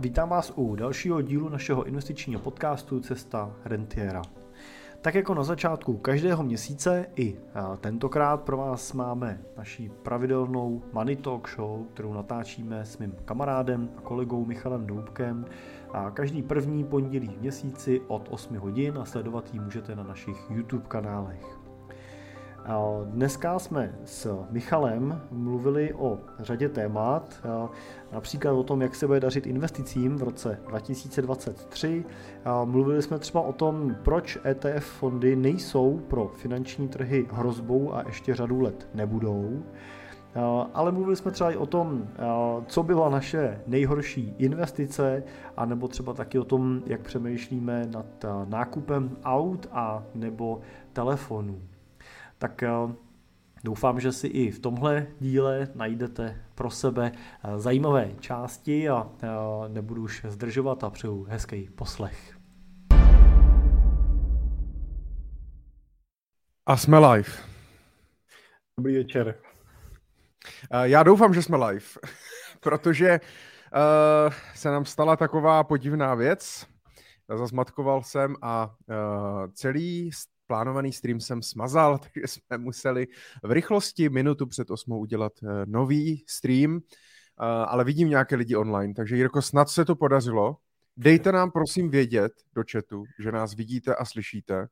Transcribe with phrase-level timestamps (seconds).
[0.00, 4.22] Vítám vás u dalšího dílu našeho investičního podcastu Cesta Rentiera.
[5.00, 7.36] Tak jako na začátku každého měsíce i
[7.80, 14.00] tentokrát pro vás máme naší pravidelnou Money Talk Show, kterou natáčíme s mým kamarádem a
[14.00, 15.44] kolegou Michalem Doubkem
[15.92, 20.50] a každý první pondělí v měsíci od 8 hodin a sledovat ji můžete na našich
[20.50, 21.59] YouTube kanálech.
[23.04, 27.42] Dneska jsme s Michalem mluvili o řadě témat,
[28.12, 32.04] například o tom, jak se bude dařit investicím v roce 2023.
[32.64, 38.34] Mluvili jsme třeba o tom, proč ETF fondy nejsou pro finanční trhy hrozbou a ještě
[38.34, 39.62] řadu let nebudou.
[40.74, 42.08] Ale mluvili jsme třeba i o tom,
[42.66, 45.22] co byla naše nejhorší investice,
[45.56, 50.60] anebo třeba taky o tom, jak přemýšlíme nad nákupem aut a nebo
[50.92, 51.58] telefonů.
[52.40, 52.64] Tak
[53.64, 57.12] Doufám, že si i v tomhle díle najdete pro sebe
[57.56, 59.10] zajímavé části a
[59.68, 62.38] nebudu už zdržovat a přeju hezký poslech.
[66.66, 67.30] A jsme live.
[68.78, 69.34] Dobrý večer.
[70.82, 71.86] Já doufám, že jsme live,
[72.60, 76.66] protože uh, se nám stala taková podivná věc.
[77.38, 80.10] Zazmatkoval jsem a uh, celý
[80.50, 83.06] plánovaný stream jsem smazal, takže jsme museli
[83.42, 86.80] v rychlosti minutu před osmou udělat uh, nový stream, uh,
[87.40, 90.56] ale vidím nějaké lidi online, takže Jirko, snad se to podařilo.
[90.96, 94.68] Dejte nám prosím vědět do chatu, že nás vidíte a slyšíte.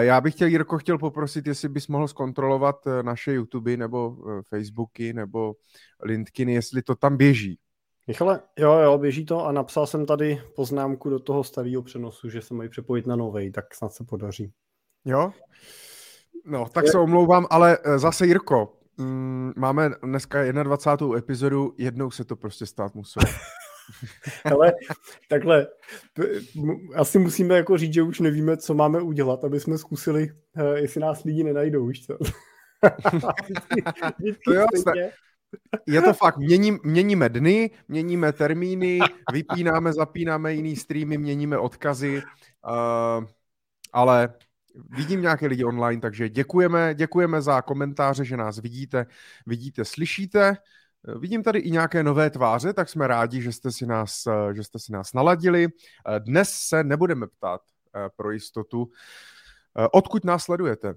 [0.00, 4.42] Já bych chtěl, Jirko, chtěl poprosit, jestli bys mohl zkontrolovat eh, naše YouTube nebo eh,
[4.48, 5.54] Facebooky nebo
[6.02, 7.58] LinkedIny, jestli to tam běží.
[8.06, 12.42] Michale, jo, jo, běží to a napsal jsem tady poznámku do toho starého přenosu, že
[12.42, 14.52] se mají přepojit na novej, tak snad se podaří.
[15.06, 15.32] Jo?
[16.44, 21.18] No, tak se omlouvám, ale eh, zase Jirko, mm, máme dneska 21.
[21.18, 23.26] epizodu, jednou se to prostě stát muselo.
[24.44, 24.72] Ale
[25.28, 25.66] takhle,
[26.94, 31.00] asi musíme jako říct, že už nevíme, co máme udělat, aby jsme zkusili, eh, jestli
[31.00, 32.18] nás lidi nenajdou, už to.
[34.44, 34.66] to jo,
[35.86, 38.98] je to fakt, měním, měníme dny, měníme termíny,
[39.32, 42.22] vypínáme, zapínáme jiný streamy, měníme odkazy,
[42.68, 43.24] uh,
[43.92, 44.34] ale
[44.90, 49.06] vidím nějaké lidi online, takže děkujeme, děkujeme za komentáře, že nás vidíte,
[49.46, 50.56] vidíte, slyšíte.
[51.18, 54.78] Vidím tady i nějaké nové tváře, tak jsme rádi, že jste si nás, že jste
[54.78, 55.68] si nás naladili.
[56.18, 57.60] Dnes se nebudeme ptát
[57.96, 58.90] eh, pro jistotu,
[59.78, 60.94] eh, odkud nás sledujete.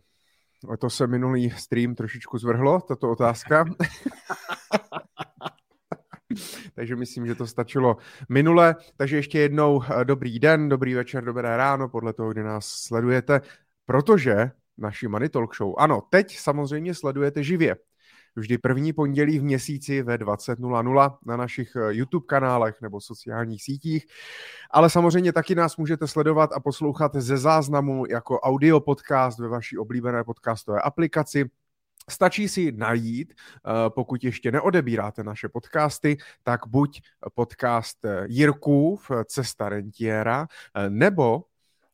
[0.80, 3.66] To se minulý stream trošičku zvrhlo, tato otázka.
[6.76, 7.98] Takže myslím, že to stačilo
[8.30, 8.76] minule.
[8.98, 13.42] Takže ještě jednou eh, dobrý den, dobrý večer, dobré ráno, podle toho, kdy nás sledujete,
[13.90, 17.76] protože naši Money Talk Show, ano, teď samozřejmě sledujete živě
[18.36, 24.06] vždy první pondělí v měsíci ve 20.00 na našich eh, YouTube kanálech nebo sociálních sítích.
[24.72, 29.78] Ale samozřejmě taky nás můžete sledovat a poslouchat ze záznamu jako audio podcast ve vaší
[29.78, 31.50] oblíbené podcastové aplikaci.
[32.10, 37.02] Stačí si najít, eh, pokud ještě neodebíráte naše podcasty, tak buď
[37.34, 40.48] podcast eh, Jirkův Cesta rentiera,
[40.90, 41.44] nebo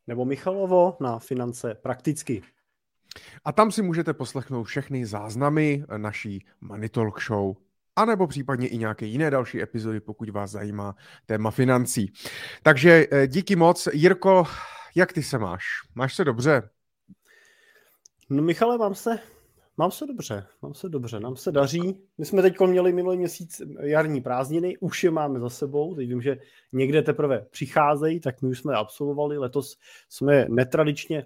[0.08, 2.44] nebo Michalovo na finance prakticky.
[3.46, 7.56] A tam si můžete poslechnout všechny záznamy naší Money Talk Show
[7.96, 10.96] a nebo případně i nějaké jiné další epizody, pokud vás zajímá
[11.26, 12.14] téma financí.
[12.64, 13.88] Takže eh, díky moc.
[13.94, 14.44] Jirko,
[14.96, 15.64] jak ty se máš?
[15.96, 16.70] Máš se dobře?
[18.30, 19.20] No Michale, mám se,
[19.78, 22.02] mám se dobře, mám se dobře, nám se daří.
[22.18, 26.22] My jsme teď měli minulý měsíc jarní prázdniny, už je máme za sebou, teď vím,
[26.22, 26.38] že
[26.72, 29.78] někde teprve přicházejí, tak my už jsme absolvovali, letos
[30.10, 31.26] jsme netradičně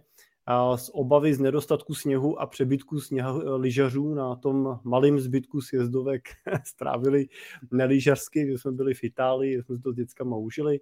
[0.75, 6.21] z obavy z nedostatku sněhu a přebytku sněhu eh, lyžařů na tom malém zbytku sjezdovek
[6.65, 7.27] strávili
[7.71, 10.79] nelyžařsky, že jsme byli v Itálii, jsme to s dětskama užili,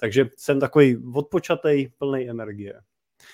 [0.00, 2.80] takže jsem takový odpočatej, plný energie.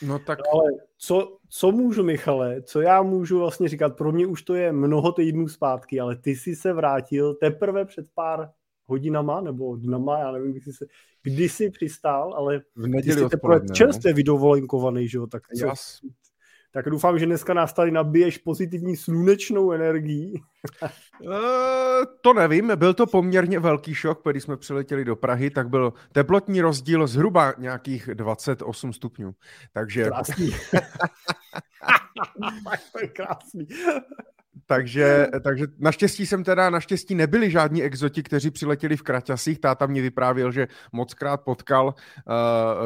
[0.02, 0.38] No tak...
[0.38, 4.54] No ale co, co můžu, Michale, co já můžu vlastně říkat, pro mě už to
[4.54, 8.50] je mnoho týdnů zpátky, ale ty jsi se vrátil teprve před pár
[8.86, 10.86] hodinama nebo dnama, já nevím, kdy jsi, se,
[11.22, 14.16] kdy jsi přistál, ale v neděli ty jsi teprve čerstvě no.
[14.16, 16.00] vydovolenkovaný, že jo, tak co, Jas.
[16.74, 20.42] Tak doufám, že dneska nás tady nabiješ pozitivní slunečnou energií.
[21.20, 21.30] uh,
[22.20, 26.60] to nevím, byl to poměrně velký šok, když jsme přiletěli do Prahy, tak byl teplotní
[26.60, 29.34] rozdíl zhruba nějakých 28 stupňů.
[29.72, 30.04] Takže...
[30.04, 30.50] Krásný.
[32.92, 33.68] to je krásný.
[34.66, 39.58] Takže, takže naštěstí jsem teda, naštěstí nebyli žádní exoti, kteří přiletěli v kraťasích.
[39.58, 41.92] Táta mě vyprávěl, že moc krát potkal uh,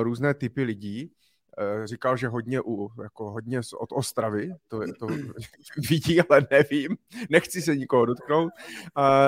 [0.02, 1.10] různé typy lidí.
[1.58, 5.06] Eh, říkal, že hodně, u, jako hodně od Ostravy, to, to
[5.90, 6.96] vidí, ale nevím,
[7.30, 8.52] nechci se nikoho dotknout,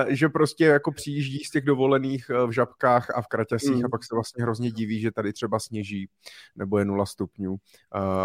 [0.08, 3.84] že prostě jako přijíždí z těch dovolených v žabkách a v kraťasích mm.
[3.84, 6.08] a pak se vlastně hrozně diví, že tady třeba sněží
[6.56, 7.56] nebo je nula stupňů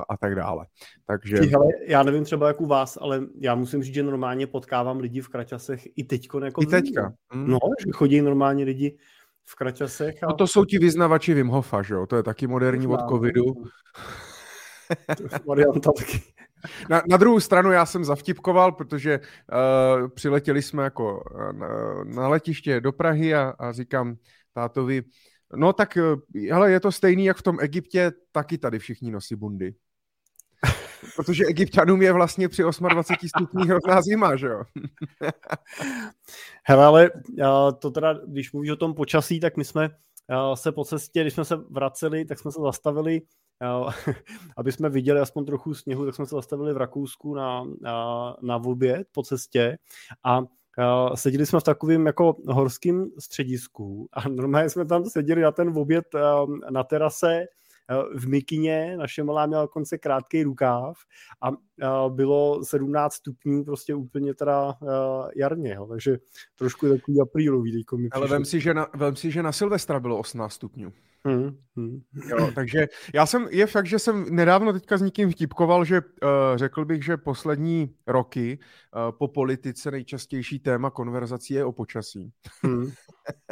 [0.10, 0.66] a tak dále.
[1.06, 1.38] Takže...
[1.38, 5.22] Hele, já nevím třeba jak u vás, ale já musím říct, že normálně potkávám lidi
[5.22, 6.40] v kraťasech i teďko.
[6.40, 7.13] Jako I teďka.
[7.34, 7.48] Mm.
[7.48, 8.98] No, že chodí normálně lidi
[9.46, 10.24] v kraťasech.
[10.24, 10.28] A...
[10.28, 12.06] No to jsou ti vyznavači Wim Hofa, že jo?
[12.06, 13.46] To je taky moderní od covidu.
[15.48, 16.22] Varianta taky.
[16.90, 21.68] Na, na druhou stranu já jsem zavtipkoval, protože uh, přiletěli jsme jako eh, na,
[22.04, 24.16] na letiště do Prahy a, a říkám
[24.54, 25.04] tátovi,
[25.56, 25.98] no tak
[26.52, 29.74] hele, je to stejný jak v tom Egyptě, taky tady všichni nosí bundy.
[31.16, 34.63] Protože egyptianům je vlastně při 28 stupních rovná zima, že jo?
[36.63, 37.12] Hele,
[37.44, 39.90] ale to teda, když mluvíš o tom počasí, tak my jsme
[40.54, 43.22] se po cestě, když jsme se vraceli, tak jsme se zastavili,
[44.57, 48.56] aby jsme viděli aspoň trochu sněhu, tak jsme se zastavili v Rakousku na, na, na
[48.56, 49.78] oběd po cestě
[50.24, 50.42] a
[51.16, 56.06] seděli jsme v takovém jako horském středisku a normálně jsme tam seděli na ten oběd
[56.69, 57.46] na terase
[58.16, 60.98] v mikině, naše malá měla konce krátký rukáv
[61.42, 61.52] a
[62.10, 64.74] bylo 17 stupňů prostě úplně teda
[65.36, 66.18] jarně, jo, takže
[66.56, 67.86] trošku takový aprílový.
[68.12, 70.94] Ale vem si, že na, vem si, že na Silvestra bylo 18 stupňů.
[71.25, 72.00] Hmm, hmm.
[72.30, 76.30] Jo, takže já jsem, je fakt, že jsem nedávno teďka s někým vtipkoval, že uh,
[76.56, 82.31] řekl bych, že poslední roky uh, po politice nejčastější téma konverzací je o počasí.
[82.63, 82.92] Hmm.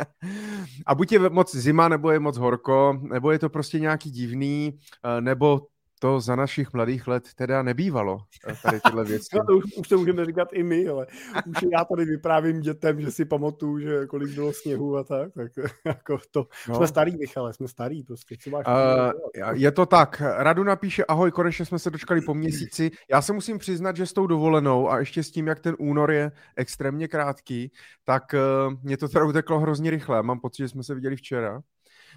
[0.86, 4.74] A buď je moc zima, nebo je moc horko, nebo je to prostě nějaký divný,
[5.06, 5.62] uh, nebo
[6.04, 9.28] to za našich mladých let teda nebývalo, eh, tady tyhle věci.
[9.38, 11.08] no, to už, už to můžeme říkat i my, ale
[11.46, 15.52] už já tady vyprávím dětem, že si pamatuju, že kolik bylo sněhu a tak, tak
[15.86, 16.76] jako to, no.
[16.76, 18.36] jsme starý, Michale, jsme starý prostě.
[18.44, 22.92] Co máš uh, je to tak, Radu napíše, ahoj, konečně jsme se dočkali po měsíci.
[23.12, 26.12] Já se musím přiznat, že s tou dovolenou a ještě s tím, jak ten únor
[26.12, 27.72] je extrémně krátký,
[28.04, 30.24] tak uh, mě to teda uteklo hrozně rychle.
[30.24, 31.62] Mám pocit, že jsme se viděli včera.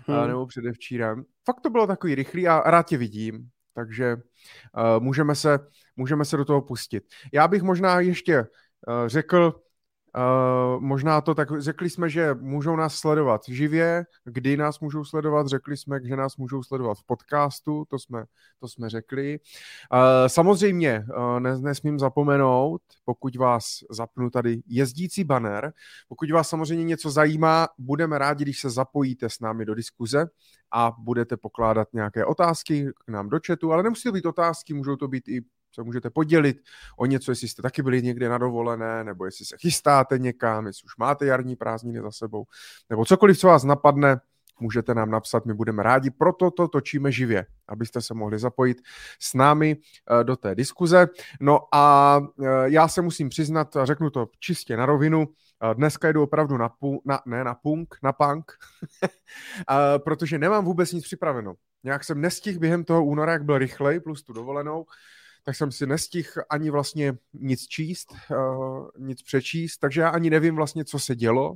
[0.09, 0.29] Hmm.
[0.29, 1.25] nebo předevčírem.
[1.45, 3.51] Fakt to bylo takový rychlý a rád tě vidím.
[3.77, 5.59] Takže uh, můžeme, se,
[5.97, 7.05] můžeme se do toho pustit.
[7.33, 9.61] Já bych možná ještě uh, řekl,
[10.17, 15.47] Uh, možná to tak, řekli jsme, že můžou nás sledovat živě, kdy nás můžou sledovat,
[15.47, 18.25] řekli jsme, že nás můžou sledovat v podcastu, to jsme,
[18.61, 19.39] to jsme řekli.
[19.93, 25.73] Uh, samozřejmě uh, nesmím zapomenout, pokud vás zapnu tady jezdící banner,
[26.09, 30.27] pokud vás samozřejmě něco zajímá, budeme rádi, když se zapojíte s námi do diskuze
[30.73, 34.97] a budete pokládat nějaké otázky k nám do chatu, ale nemusí to být otázky, můžou
[34.97, 35.43] to být i
[35.77, 36.57] se můžete podělit
[36.99, 40.85] o něco, jestli jste taky byli někde na dovolené, nebo jestli se chystáte někam, jestli
[40.85, 42.45] už máte jarní prázdniny za sebou,
[42.91, 44.21] nebo cokoliv, co vás napadne,
[44.61, 48.83] můžete nám napsat, my budeme rádi, proto to točíme živě, abyste se mohli zapojit
[49.21, 51.07] s námi eh, do té diskuze.
[51.41, 55.29] No a eh, já se musím přiznat, a řeknu to čistě na rovinu,
[55.75, 58.53] dneska jdu opravdu na, pu- na ne na punk, na punk,
[60.05, 61.55] protože nemám vůbec nic připraveno.
[61.85, 64.87] Nějak jsem nestihl během toho února, jak byl rychlej, plus tu dovolenou,
[65.45, 68.15] tak jsem si nestihl ani vlastně nic číst,
[68.99, 71.55] nic přečíst, takže já ani nevím vlastně, co se dělo.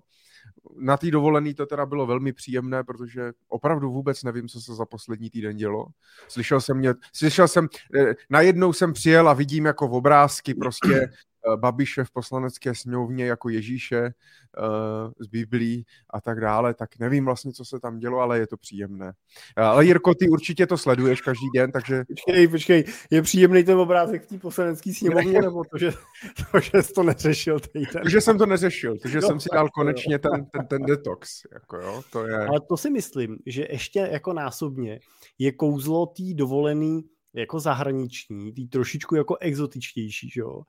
[0.77, 4.87] Na té dovolený to teda bylo velmi příjemné, protože opravdu vůbec nevím, co se za
[4.87, 5.87] poslední týden dělo.
[6.29, 11.11] Slyšel jsem, mě, slyšel jsem, eh, najednou jsem přijel a vidím jako v obrázky prostě
[11.57, 17.53] Babiše v poslanecké sněmovně jako Ježíše uh, z Biblí a tak dále, tak nevím vlastně,
[17.53, 19.13] co se tam dělo, ale je to příjemné.
[19.57, 22.05] Eh, ale Jirko, ty určitě to sleduješ každý den, takže...
[22.09, 25.93] Počkej, počkej, je příjemný ten obrázek v té poslanecké sněmovně, nebo to, že,
[26.53, 28.03] to, že jsi to neřešil týden?
[28.11, 31.43] že jsem to neřešil, to, že no, jsem si dal konečně ten, ten, ten detox,
[31.53, 32.47] jako jo, to je...
[32.47, 35.01] Ale to si myslím, že ještě jako násobně
[35.39, 40.63] je kouzlo té dovolený jako zahraniční, tý trošičku jako exotičtější, že jo?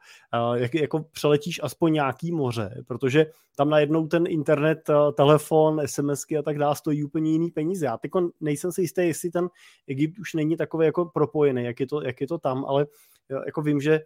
[0.54, 3.26] Jak, jako přeletíš aspoň nějaký moře, protože
[3.56, 7.86] tam najednou ten internet, telefon, SMSky a tak dále stojí úplně jiný peníze.
[7.86, 9.50] Já teď nejsem si jistý, jestli ten
[9.88, 12.88] Egypt už není takový jako propojený, jak je to, jak je to tam, ale
[13.46, 14.00] jako vím, že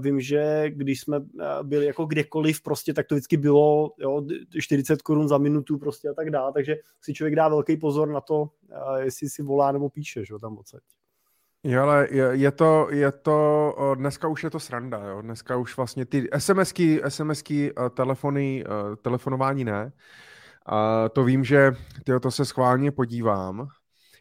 [0.00, 1.20] Vím, že když jsme
[1.62, 4.26] byli jako kdekoliv, prostě, tak to vždycky bylo jo,
[4.60, 8.20] 40 korun za minutu prostě a tak dále, takže si člověk dá velký pozor na
[8.20, 8.50] to,
[8.98, 10.82] jestli si volá nebo píše, že tam odsaď.
[11.68, 15.76] Jo, ale je, je, to, je to, dneska už je to sranda, jo, dneska už
[15.76, 18.64] vlastně ty SMSky, SMSky, telefony,
[19.02, 19.92] telefonování ne,
[20.66, 21.72] a to vím, že
[22.04, 23.68] tyjo, to se schválně podívám.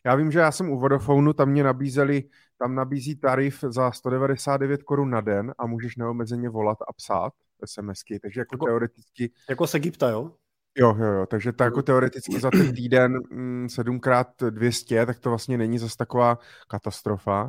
[0.06, 2.24] Já vím, že já jsem u Vodafonu, tam mě nabízeli,
[2.58, 7.34] tam nabízí tarif za 199 korun na den a můžeš neomezeně volat a psát
[7.66, 9.32] SMSky, takže jako, jako teoreticky...
[9.50, 10.32] Jako z Egypta, jo?
[10.78, 13.18] Jo, jo, jo, takže to jako teoreticky za ten týden
[13.66, 17.44] 7x200, tak to vlastně není zase taková katastrofa.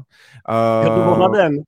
[0.84, 1.62] Uh, to bylo na den.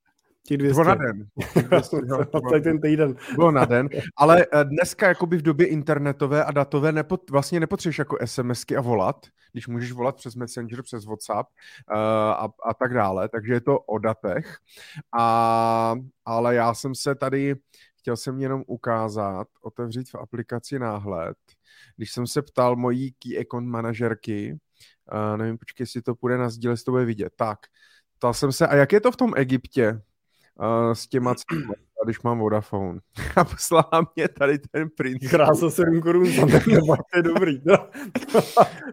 [0.49, 0.75] Ti 200.
[0.75, 1.27] Bylo na den.
[1.69, 3.17] 200, jo, bylo, ten týden.
[3.35, 7.99] Bylo na den, ale eh, dneska jakoby v době internetové a datové nepot, vlastně nepotřebuješ
[7.99, 11.49] jako SMSky a volat, když můžeš volat přes Messenger, přes WhatsApp
[11.93, 14.57] uh, a, a tak dále, takže je to o datech.
[15.19, 17.57] A, ale já jsem se tady,
[17.99, 21.37] chtěl jsem jenom ukázat, otevřít v aplikaci náhled,
[21.97, 24.59] když jsem se ptal mojí key account manažerky,
[25.13, 27.59] uh, nevím, počkej, jestli to půjde na sdíle, to bude vidět, tak,
[28.19, 30.03] ptal jsem se, a jak je to v tom Egyptě?
[30.59, 31.75] uh, s těma cenami,
[32.05, 33.01] když mám Vodafone.
[33.37, 35.31] A poslala mě tady ten print.
[35.31, 37.61] Krása 7 korun za to je dobrý.
[37.65, 37.89] No.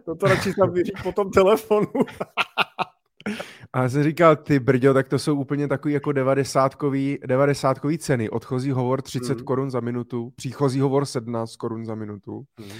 [0.04, 1.86] to, to radši snad vyříct po tom telefonu.
[3.72, 8.30] A já jsem říkal, ty brďo, tak to jsou úplně takový jako 90-kový, 90 ceny.
[8.30, 9.44] Odchozí hovor 30 mm.
[9.44, 12.70] korun za minutu, příchozí hovor 17 korun za minutu mm.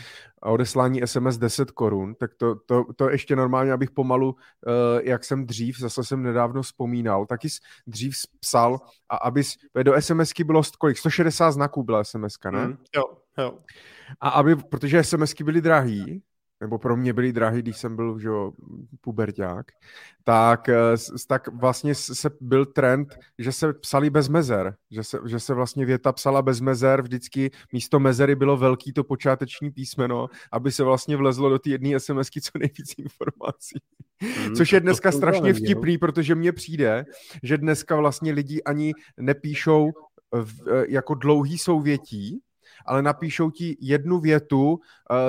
[0.42, 2.14] a odeslání SMS 10 korun.
[2.14, 4.34] Tak to, to, to ještě normálně, abych pomalu, uh,
[5.02, 7.48] jak jsem dřív, zase jsem nedávno vzpomínal, taky
[7.86, 10.98] dřív psal a abys, do SMSky bylo kolik?
[10.98, 12.66] 160 znaků byla SMSka, ne?
[12.66, 12.76] Mm.
[12.96, 13.02] Jo,
[13.38, 13.58] jo.
[14.20, 16.22] A aby, protože SMSky byly drahý,
[16.60, 18.52] nebo pro mě byly drahý, když jsem byl že jo,
[19.00, 19.72] puberták,
[20.24, 20.96] tak, eh,
[21.28, 25.84] tak vlastně se byl trend, že se psali bez mezer, že se, že se vlastně
[25.84, 31.16] věta psala bez mezer, vždycky místo mezery bylo velký to počáteční písmeno, aby se vlastně
[31.16, 33.78] vlezlo do té jedné SMSky co nejvíc informací.
[34.20, 37.04] Hmm, Což je dneska strašně vtipný, protože mně přijde,
[37.42, 39.92] že dneska vlastně lidi ani nepíšou
[40.32, 42.40] v, eh, jako dlouhý souvětí,
[42.86, 44.78] ale napíšou ti jednu větu uh,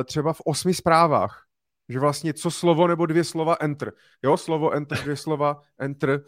[0.03, 1.43] třeba v osmi zprávách.
[1.89, 3.93] Že vlastně co slovo nebo dvě slova enter.
[4.23, 6.23] Jo, slovo enter, dvě slova enter.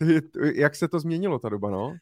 [0.54, 1.96] Jak se to změnilo ta doba, no?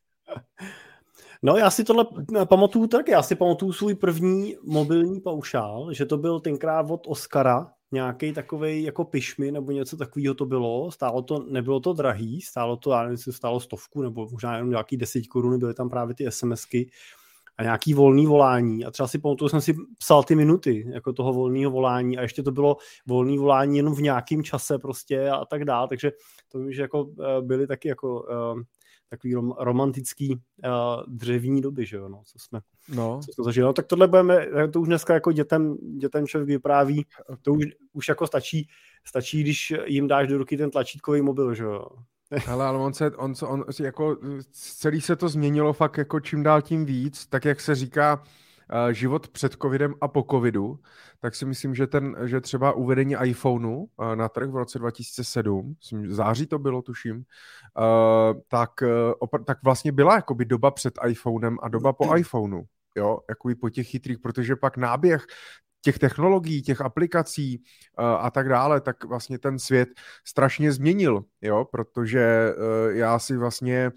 [1.43, 2.07] No já si tohle
[2.45, 7.73] pamatuju tak, já si pamatuju svůj první mobilní paušál, že to byl tenkrát od Oscara,
[7.93, 10.91] nějaký takový jako pišmy nebo něco takového to bylo.
[10.91, 14.97] Stálo to, nebylo to drahý, stálo to, já nevím, stálo stovku nebo možná jenom nějaký
[14.97, 16.91] 10 korun, byly tam právě ty SMSky
[17.59, 18.85] a nějaký volný volání.
[18.85, 22.43] A třeba si pamatuju, jsem si psal ty minuty jako toho volného volání a ještě
[22.43, 25.89] to bylo volný volání jenom v nějakém čase prostě a tak dále.
[25.89, 26.13] Takže
[26.49, 28.63] to vím, že jako eh, byly taky jako uh,
[29.13, 30.71] takový rom, romantický uh,
[31.09, 32.61] dřevní doby, že jo, no, co jsme,
[32.95, 33.21] no.
[33.25, 33.65] Co jsme zažili.
[33.65, 37.07] No, tak tohle budeme, to už dneska jako dětem, dětem člověk vypráví,
[37.43, 38.69] to už, už jako stačí,
[39.05, 41.87] stačí, když jim dáš do ruky ten tlačítkový mobil, že jo.
[42.47, 44.17] Ale, ale on se, on, on, jako,
[44.53, 48.23] celý se to změnilo fakt jako čím dál tím víc, tak jak se říká,
[48.91, 50.79] život před covidem a po covidu,
[51.21, 56.15] tak si myslím, že, ten, že třeba uvedení iPhoneu na trh v roce 2007, myslím,
[56.15, 57.25] září to bylo, tuším,
[58.49, 58.71] tak,
[59.23, 62.63] uh, tak vlastně byla jakoby doba před iPhonem a doba po iPhoneu
[62.97, 65.27] jo, jakoby po těch chytrých, protože pak náběh
[65.85, 67.63] těch technologií, těch aplikací
[67.99, 69.89] uh, a tak dále, tak vlastně ten svět
[70.27, 73.91] strašně změnil, jo, protože uh, já si vlastně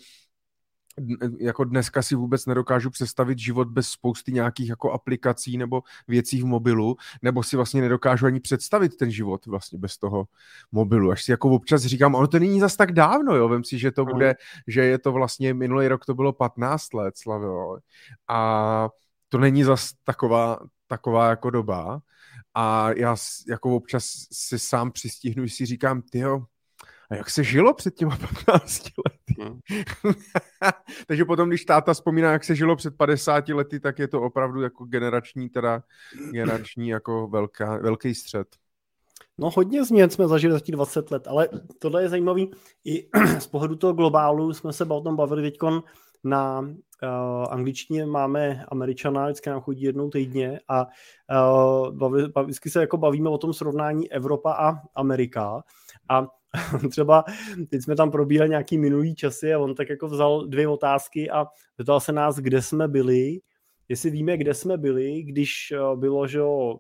[1.40, 6.46] jako dneska si vůbec nedokážu představit život bez spousty nějakých jako aplikací nebo věcí v
[6.46, 10.28] mobilu, nebo si vlastně nedokážu ani představit ten život vlastně bez toho
[10.72, 11.12] mobilu.
[11.12, 13.92] Až si jako občas říkám, ono to není zas tak dávno, jo, vem si, že
[13.92, 14.36] to bude,
[14.68, 17.78] že je to vlastně, minulý rok to bylo 15 let, Slavio,
[18.28, 18.90] a
[19.30, 22.02] to není zas taková, taková jako doba.
[22.54, 23.16] A já
[23.50, 26.46] jako občas si sám přistihnu, že si říkám, tyjo,
[27.16, 29.36] a jak se žilo před těma 15 lety?
[29.42, 29.60] Hmm.
[31.08, 34.62] Takže potom, když táta vzpomíná, jak se žilo před 50 lety, tak je to opravdu
[34.62, 35.84] jako generační, teda
[36.32, 38.48] generační jako velká, velký střed.
[39.38, 42.52] No hodně změn jsme zažili za těch 20 let, ale tohle je zajímavý.
[42.86, 43.08] I
[43.40, 45.84] z pohledu toho globálu jsme se o tom bavili teďkon
[46.24, 46.68] na uh,
[47.50, 53.30] angličtině máme američana, vždycky nám chodí jednou týdně a uh, baví, vždycky se jako bavíme
[53.30, 55.64] o tom srovnání Evropa a Amerika
[56.10, 56.28] a
[56.90, 57.24] třeba
[57.70, 61.46] teď jsme tam probírali nějaký minulý časy a on tak jako vzal dvě otázky a
[61.78, 63.40] zeptal se nás, kde jsme byli,
[63.90, 66.78] jestli víme, kde jsme byli, když uh, bylo, že uh,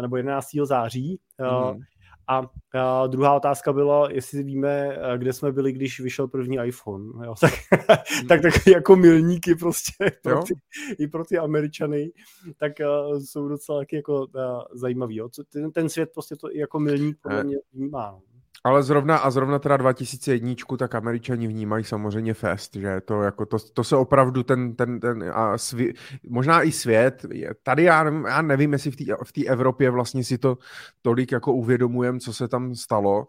[0.00, 0.46] nebo 11.
[0.64, 1.80] září, mm.
[2.28, 7.26] A, a druhá otázka byla, jestli víme, kde jsme byli, když vyšel první iPhone.
[7.26, 7.34] Jo?
[7.40, 8.28] Tak, hmm.
[8.28, 10.54] tak, tak jako milníky prostě pro ty,
[10.98, 12.12] i pro ty Američany,
[12.58, 15.16] tak uh, jsou docela taky jako uh, zajímavý.
[15.16, 15.28] Jo?
[15.52, 18.10] Ten, ten svět prostě to i jako milník podle mě vnímá.
[18.10, 18.31] No.
[18.64, 23.58] Ale zrovna a zrovna teda 2001, tak američani vnímají samozřejmě fest, že to jako to,
[23.58, 25.92] to se opravdu ten, ten, ten a svě,
[26.28, 27.26] možná i svět,
[27.62, 30.58] tady já, nevím, já nevím, jestli v té v Evropě vlastně si to
[31.02, 33.26] tolik jako uvědomujem, co se tam stalo,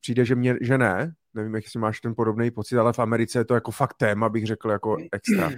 [0.00, 3.44] přijde, že, mě, že ne, nevím, jestli máš ten podobný pocit, ale v Americe je
[3.44, 5.50] to jako fakt téma, bych řekl, jako extra.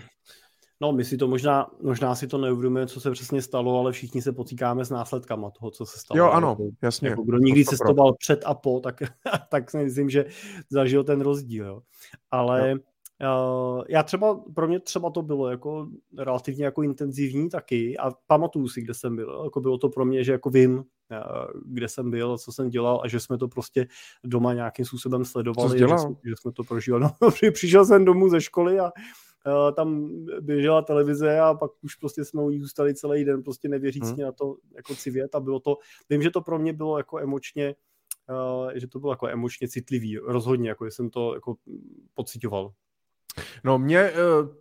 [0.80, 4.22] No, my si to možná, možná si to neuvědomujeme, co se přesně stalo, ale všichni
[4.22, 6.18] se potýkáme s následkama toho, co se stalo.
[6.18, 7.08] Jo, ano, jako, jasně.
[7.08, 9.02] Jako kdo nikdy cestoval před a po, tak,
[9.50, 10.24] tak si myslím, že
[10.70, 11.66] zažil ten rozdíl.
[11.66, 11.82] Jo.
[12.30, 12.76] Ale jo.
[13.22, 18.68] Uh, já třeba, pro mě třeba to bylo jako relativně jako intenzivní taky a pamatuju
[18.68, 19.40] si, kde jsem byl.
[19.44, 20.84] Jako bylo to pro mě, že jako vím, uh,
[21.66, 23.86] kde jsem byl, co jsem dělal a že jsme to prostě
[24.24, 25.68] doma nějakým způsobem sledovali.
[25.68, 25.98] Co jsi dělal?
[25.98, 27.04] Že, že jsme to prožívali.
[27.22, 28.92] No, přišel jsem domů ze školy a
[29.74, 30.10] tam
[30.40, 34.24] běžela televize a pak už prostě jsme u ní zůstali celý den prostě nevěřícně hmm.
[34.24, 35.78] na to jako civět a bylo to,
[36.10, 37.74] vím, že to pro mě bylo jako emočně
[38.30, 41.54] Uh, že to bylo jako emočně citlivý, rozhodně, jako jsem to jako
[42.14, 42.72] pocitoval.
[43.64, 44.14] No mě eh,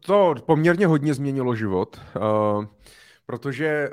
[0.06, 2.20] to poměrně hodně změnilo život, eh,
[3.26, 3.92] protože eh,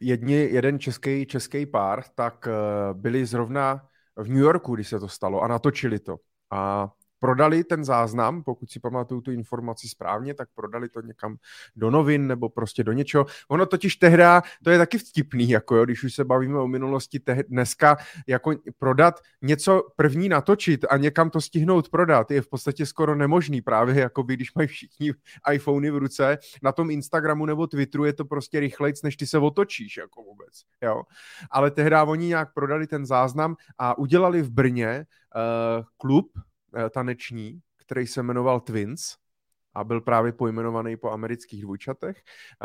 [0.00, 2.48] jedni, jeden český, český pár tak
[2.92, 6.16] byli zrovna v New Yorku, když se to stalo a natočili to.
[6.50, 11.36] A prodali ten záznam, pokud si pamatuju tu informaci správně, tak prodali to někam
[11.76, 13.26] do novin nebo prostě do něčeho.
[13.48, 17.20] Ono totiž tehda, to je taky vtipný, jako jo, když už se bavíme o minulosti,
[17.20, 17.96] te, dneska
[18.26, 23.62] jako prodat něco první natočit a někam to stihnout prodat je v podstatě skoro nemožný
[23.62, 25.12] právě, jako by když mají všichni
[25.52, 29.38] iPhony v ruce, na tom Instagramu nebo Twitteru je to prostě rychlejc, než ty se
[29.38, 31.02] otočíš, jako vůbec, jo.
[31.50, 35.06] Ale tehda oni nějak prodali ten záznam a udělali v Brně
[35.36, 36.26] uh, klub,
[36.90, 39.16] taneční, který se jmenoval Twins
[39.74, 42.22] a byl právě pojmenovaný po amerických dvojčatech.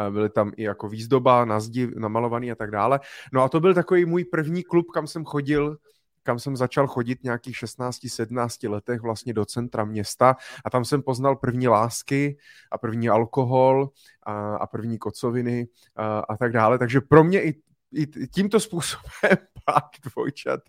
[0.07, 2.99] Eh, byly tam i jako výzdoba, na zdi namalovaný a tak dále.
[3.33, 5.77] No a to byl takový můj první klub, kam jsem chodil
[6.23, 11.35] kam jsem začal chodit nějakých 16-17 letech vlastně do centra města a tam jsem poznal
[11.35, 12.37] první lásky
[12.71, 13.89] a první alkohol
[14.23, 16.77] a, a první kocoviny a, a tak dále.
[16.77, 17.61] Takže pro mě i,
[17.93, 19.01] i tímto způsobem
[19.65, 20.59] pár dvojčat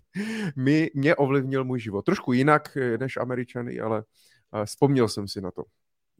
[0.55, 2.01] mi, mě ovlivnil můj život.
[2.01, 4.03] Trošku jinak eh, než američany, ale
[4.53, 5.63] eh, vzpomněl jsem si na to.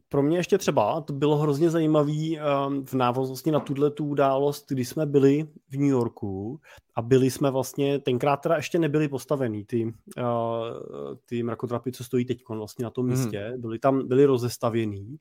[0.08, 4.64] Pro mě ještě třeba, to bylo hrozně zajímavé ehm, v návaznosti na tuhle tu událost,
[4.68, 6.60] kdy jsme byli v New Yorku
[6.96, 10.22] a byli jsme vlastně, tenkrát teda ještě nebyli postavený ty, eh,
[11.26, 13.18] ty mrakodrapy, co stojí teď vlastně na tom mhm.
[13.18, 15.16] místě, byli tam, byli rozestavěný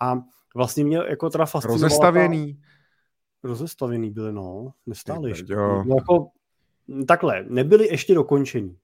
[0.00, 0.14] a
[0.54, 2.54] vlastně mě jako teda fascinovala Rozestavěný?
[2.54, 2.60] Ta,
[3.44, 5.56] rozestavěný byly, no, nestály ještě.
[5.56, 6.28] No, jako
[7.08, 8.76] takhle, nebyli ještě dokončení.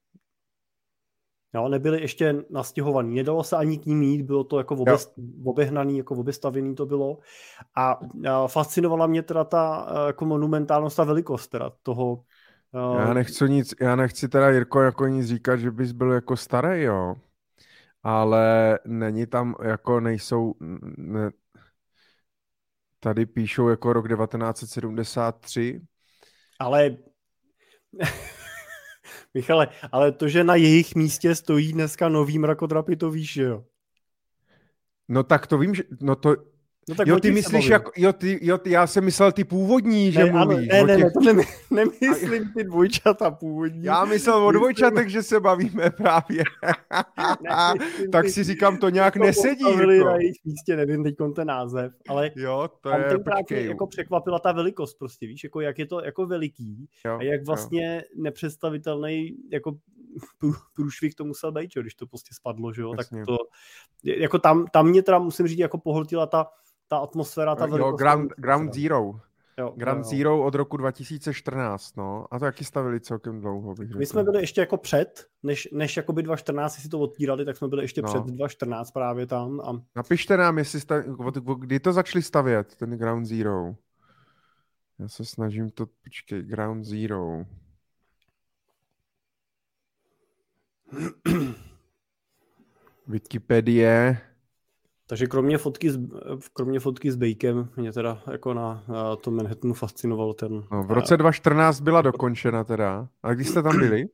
[1.54, 3.14] Jo, nebyli ještě nastěhovaný.
[3.14, 4.94] Nedalo se ani k ním jít, bylo to jako obě,
[5.44, 7.18] obehnaný, jako obestavěný to bylo.
[7.76, 12.24] A, a fascinovala mě teda ta jako monumentálnost a velikost teda toho.
[12.98, 16.82] Já nechci nic, já nechci teda Jirko jako nic říkat, že bys byl jako starý,
[16.82, 17.16] jo.
[18.02, 20.54] Ale není tam jako nejsou,
[20.96, 21.30] ne,
[23.04, 25.80] tady píšou jako rok 1973.
[26.58, 26.96] Ale
[29.34, 33.64] Michale, ale to, že na jejich místě stojí dneska nový mrakodrapy, to víš, že jo?
[35.08, 36.36] No tak to vím, že, no to,
[36.88, 40.12] No tak jo, ty myslíš, jak, jo, ty, jo, ty, já jsem myslel ty původní,
[40.12, 40.68] že ne, mluvíš.
[40.72, 43.84] Ano, ne, ne, ne, to ne, nemyslím ty dvojčata původní.
[43.84, 46.44] Já myslel o dvojčatech, že se bavíme právě.
[47.42, 47.74] ne,
[48.12, 49.64] tak si říkám, to nějak to nesedí.
[49.64, 50.04] Jako.
[50.04, 53.66] na jejich místě, nevím teď ten název, ale jo, to je, počkej.
[53.66, 57.46] jako překvapila ta velikost prostě, víš, jako jak je to jako veliký jo, a jak
[57.46, 58.22] vlastně jo.
[58.22, 59.76] nepředstavitelný jako
[60.74, 63.18] průšvih to musel být, jo, když to prostě spadlo, že jo, Jasně.
[63.18, 63.36] tak to,
[64.04, 66.46] jako tam, tam mě teda musím říct, jako pohltila ta
[66.94, 67.90] ta atmosféra, ta velikost.
[67.90, 69.20] Jo, Ground, Ground Zero.
[69.58, 70.16] Jo, Grand jo, jo.
[70.16, 72.26] Zero od roku 2014, no.
[72.30, 73.98] A to jaký stavili celkem dlouho, bych řekl.
[73.98, 77.68] My jsme byli ještě jako před, než, než jakoby 2014 si to otvírali, tak jsme
[77.68, 78.08] byli ještě no.
[78.08, 79.60] před 2014 právě tam.
[79.60, 79.82] A...
[79.96, 81.02] Napište nám, jestli sta...
[81.58, 83.74] kdy to začali stavět, ten Ground Zero.
[84.98, 87.44] Já se snažím to, počkej, Ground Zero.
[93.06, 94.20] Wikipedie.
[95.06, 95.98] Takže kromě fotky, s,
[96.52, 100.64] kromě fotky s Bakem mě teda jako na, na tom Manhattanu fascinoval ten...
[100.72, 103.08] No, v roce 2014 byla dokončena teda.
[103.22, 104.04] A když jste tam byli?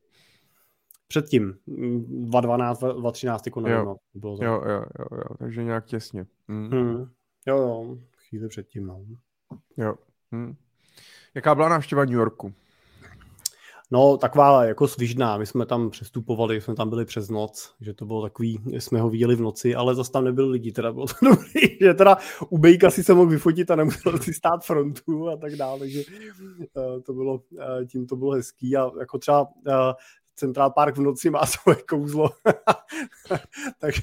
[1.07, 3.85] Předtím, 2012, 2013, jako nevím, jo.
[3.85, 4.43] No, bylo to.
[4.43, 6.25] Jo, jo, jo, jo, takže nějak těsně.
[6.47, 6.69] Hmm.
[6.69, 7.05] Hmm.
[7.47, 9.05] Jo, jo, chvíli předtím, no.
[9.77, 9.95] Jo.
[10.31, 10.55] Hmm.
[11.35, 12.53] Jaká byla návštěva New Yorku?
[13.91, 15.37] No, taková jako svižná.
[15.37, 19.09] My jsme tam přestupovali, jsme tam byli přes noc, že to bylo takový, jsme ho
[19.09, 22.17] viděli v noci, ale zase tam nebyli lidi, teda bylo to dobrý, že teda
[22.49, 26.01] u Bejka si se mohl vyfotit a nemusel si stát frontu a tak dále, takže
[26.73, 29.73] uh, to bylo, uh, tím to bylo hezký a jako třeba uh,
[30.35, 32.29] Central Park v noci má svoje kouzlo.
[33.79, 34.01] takže,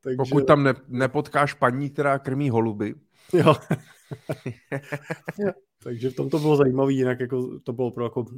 [0.00, 0.16] takže...
[0.16, 2.94] Pokud tam ne, nepotkáš paní, která krmí holuby.
[3.32, 3.54] Jo.
[5.82, 8.30] Takže v tom to bylo zajímavé, jinak jako to bylo pro jako uh,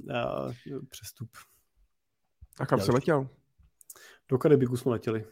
[0.90, 1.30] přestup.
[2.60, 3.28] A kam se letěl?
[4.28, 5.24] Do Karibiku jsme letěli.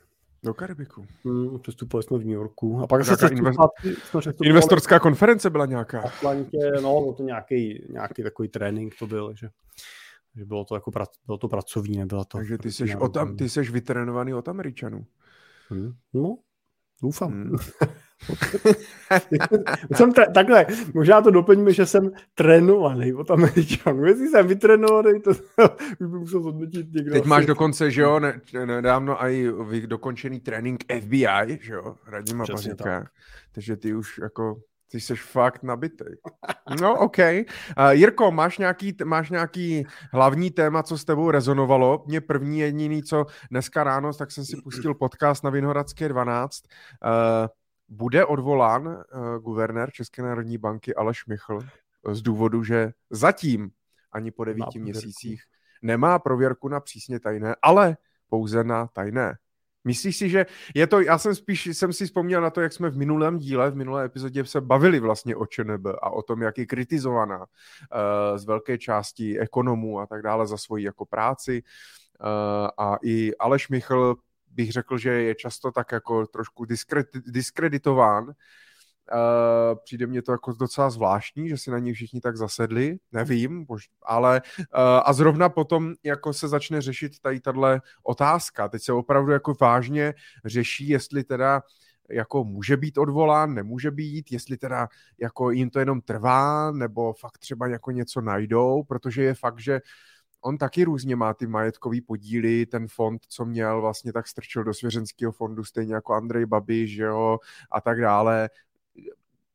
[0.43, 1.07] Do Karibiku.
[1.25, 2.81] Hmm, přestupovali jsme v New Yorku.
[2.81, 3.59] A pak se invest...
[4.43, 6.01] Investorská konference byla nějaká.
[6.01, 9.49] V Atlantě, no, byl to nějaký, nějaký takový trénink to byl, že,
[10.37, 10.91] že bylo to jako
[11.27, 12.39] bylo to pracovní, nebyla to.
[12.39, 15.07] Takže ty jsi, od, ty jsi vytrénovaný od Američanů.
[15.69, 15.93] Hmm.
[16.15, 16.37] No,
[17.03, 17.33] doufám.
[17.33, 17.57] Hmm.
[19.95, 24.05] jsem t- takhle, možná to doplňme, že jsem trénovaný od Američanů.
[24.05, 25.31] Jestli jsem vytrénovaný, to
[26.01, 27.13] bych musel zhodnotit někdo.
[27.13, 29.53] Teď máš dokonce, že jo, ne, nedávno i
[29.87, 33.07] dokončený trénink FBI, že jo, Radima Paříka.
[33.53, 36.05] Takže ty už jako ty jsi fakt nabitý.
[36.81, 37.19] No, OK.
[37.19, 42.05] Uh, Jirko, máš nějaký, máš nějaký hlavní téma, co s tebou rezonovalo?
[42.07, 46.63] Mě první jediný, co dneska ráno, tak jsem si pustil podcast na Vinohradské 12.
[47.05, 47.49] Uh,
[47.89, 51.61] bude odvolán uh, guvernér České národní banky Aleš Michl
[52.13, 53.71] z důvodu, že zatím
[54.13, 55.43] ani po devíti měsících
[55.83, 57.97] nemá prověrku na přísně tajné, ale
[58.29, 59.37] pouze na tajné.
[59.85, 62.91] Myslíš si, že je to, já jsem spíš, jsem si vzpomněl na to, jak jsme
[62.91, 66.59] v minulém díle, v minulé epizodě se bavili vlastně o ČNB a o tom, jak
[66.59, 67.47] je kritizovaná uh,
[68.37, 71.63] z velké části ekonomů a tak dále za svoji jako práci.
[72.21, 74.17] Uh, a i Aleš Michl
[74.59, 76.67] bych řekl, že je často tak jako trošku
[77.27, 78.25] diskreditován.
[78.25, 83.65] Uh, přijde mně to jako docela zvláštní, že si na ní všichni tak zasedli, nevím,
[83.65, 88.69] bož, ale uh, a zrovna potom jako se začne řešit tady tahle otázka.
[88.69, 91.63] Teď se opravdu jako vážně řeší, jestli teda
[92.11, 94.89] jako může být odvolán, nemůže být, jestli teda
[95.21, 99.75] jako jim to jenom trvá, nebo fakt třeba jako něco najdou, protože je fakt, že
[99.75, 99.81] uh,
[100.41, 104.75] on taky různě má ty majetkový podíly, ten fond, co měl, vlastně tak strčil do
[104.75, 107.39] svěřenského fondu, stejně jako Andrej Babiš, že jo,
[107.71, 108.51] a tak dále.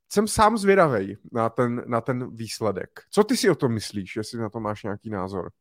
[0.10, 2.90] Jsem sám zvědavý na ten, na ten výsledek.
[3.10, 5.52] Co ty si o tom myslíš, jestli na to máš nějaký názor?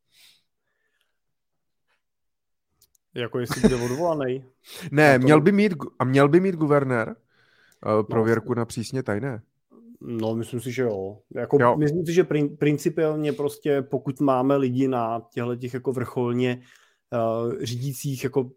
[3.15, 4.45] Jako jestli bude odvolaný?
[4.91, 5.25] ne, to...
[5.25, 7.17] měl by mít, a měl by mít guvernér
[7.87, 9.43] uh, prověrku no, na přísně tajné.
[10.05, 11.19] No, myslím si, že jo.
[11.35, 11.77] Jako, jo.
[11.77, 16.63] Myslím si, že prin, principiálně prostě pokud máme lidi na těchto těch jako vrcholně
[17.13, 18.51] uh, řídících jako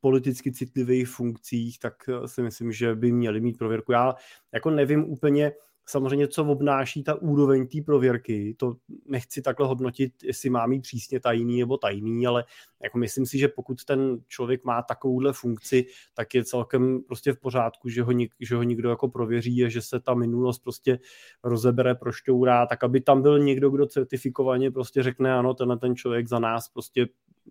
[0.00, 3.92] politicky citlivých funkcích, tak uh, si myslím, že by měli mít prověrku.
[3.92, 4.14] Já
[4.54, 5.52] jako nevím úplně,
[5.88, 11.20] samozřejmě, co obnáší ta úroveň té prověrky, to nechci takhle hodnotit, jestli má mít přísně
[11.20, 12.44] tajný nebo tajný, ale
[12.82, 17.40] jako myslím si, že pokud ten člověk má takovouhle funkci, tak je celkem prostě v
[17.40, 20.98] pořádku, že ho, nik, že ho nikdo jako prověří a že se ta minulost prostě
[21.44, 26.28] rozebere, prošťourá, tak aby tam byl někdo, kdo certifikovaně prostě řekne, ano, tenhle ten člověk
[26.28, 27.08] za nás prostě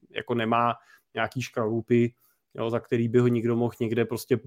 [0.10, 0.74] jako nemá
[1.14, 2.14] nějaký škralupy,
[2.58, 4.40] jo, za který by ho nikdo mohl někde prostě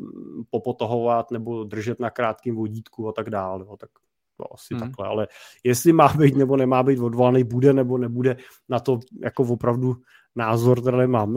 [0.51, 3.65] popotahovat nebo držet na krátkém vodítku a tak dále.
[3.69, 3.91] Jo, tak
[4.37, 4.81] to asi hmm.
[4.81, 5.29] takhle, ale
[5.65, 8.37] jestli má být nebo nemá být odvolaný, bude nebo nebude,
[8.69, 9.97] na to jako opravdu
[10.37, 11.37] názor teda nemám.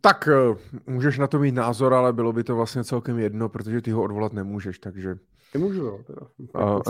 [0.00, 3.80] Tak eh, můžeš na to mít názor, ale bylo by to vlastně celkem jedno, protože
[3.80, 5.14] ty ho odvolat nemůžeš, takže...
[5.54, 6.00] Nemůžu, jo.
[6.06, 6.20] Teda.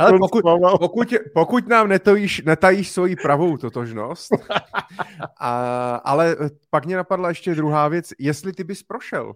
[0.00, 0.44] Ale pokud,
[0.80, 4.32] pokud, pokud nám netojíš, netajíš svoji pravou totožnost,
[5.40, 6.36] a, ale
[6.70, 9.32] pak mě napadla ještě druhá věc, jestli ty bys prošel.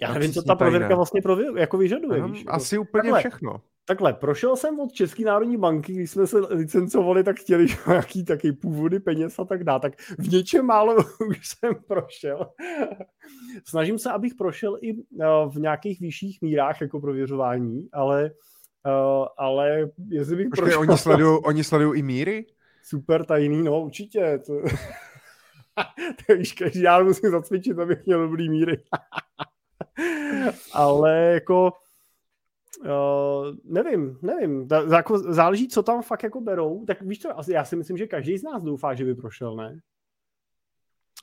[0.00, 2.22] Já nevím, co ta prověrka vlastně prově, jako vyžaduje.
[2.22, 3.60] víš, jako- asi úplně takhle, všechno.
[3.84, 8.52] Takhle, prošel jsem od České národní banky, když jsme se licencovali, tak chtěli nějaký taky
[8.52, 9.80] původy peněz a tak dále.
[9.80, 10.96] Tak v něčem málo
[11.28, 12.50] už jsem prošel.
[13.64, 18.30] Snažím se, abych prošel i eh, v nějakých vyšších mírách jako prověřování, ale,
[18.86, 20.80] eh, ale jestli bych Počkej, prošel...
[20.80, 22.46] oni sledují oni sledují i míry?
[22.84, 24.38] Super tajný, no určitě.
[24.46, 24.52] To...
[26.36, 28.82] víš, každý já musím zacvičit, abych měl dobrý míry.
[30.72, 31.72] ale jako
[32.80, 34.68] Uh, nevím, nevím.
[34.68, 36.84] Da, jako záleží, co tam fakt jako berou.
[36.84, 39.80] Tak víš co, já si myslím, že každý z nás doufá, že by prošel, ne?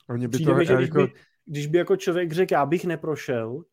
[0.08, 0.82] Oni by Přijde to, mi, že jako...
[0.82, 1.12] když, by,
[1.44, 3.64] když by jako člověk řekl, já bych neprošel,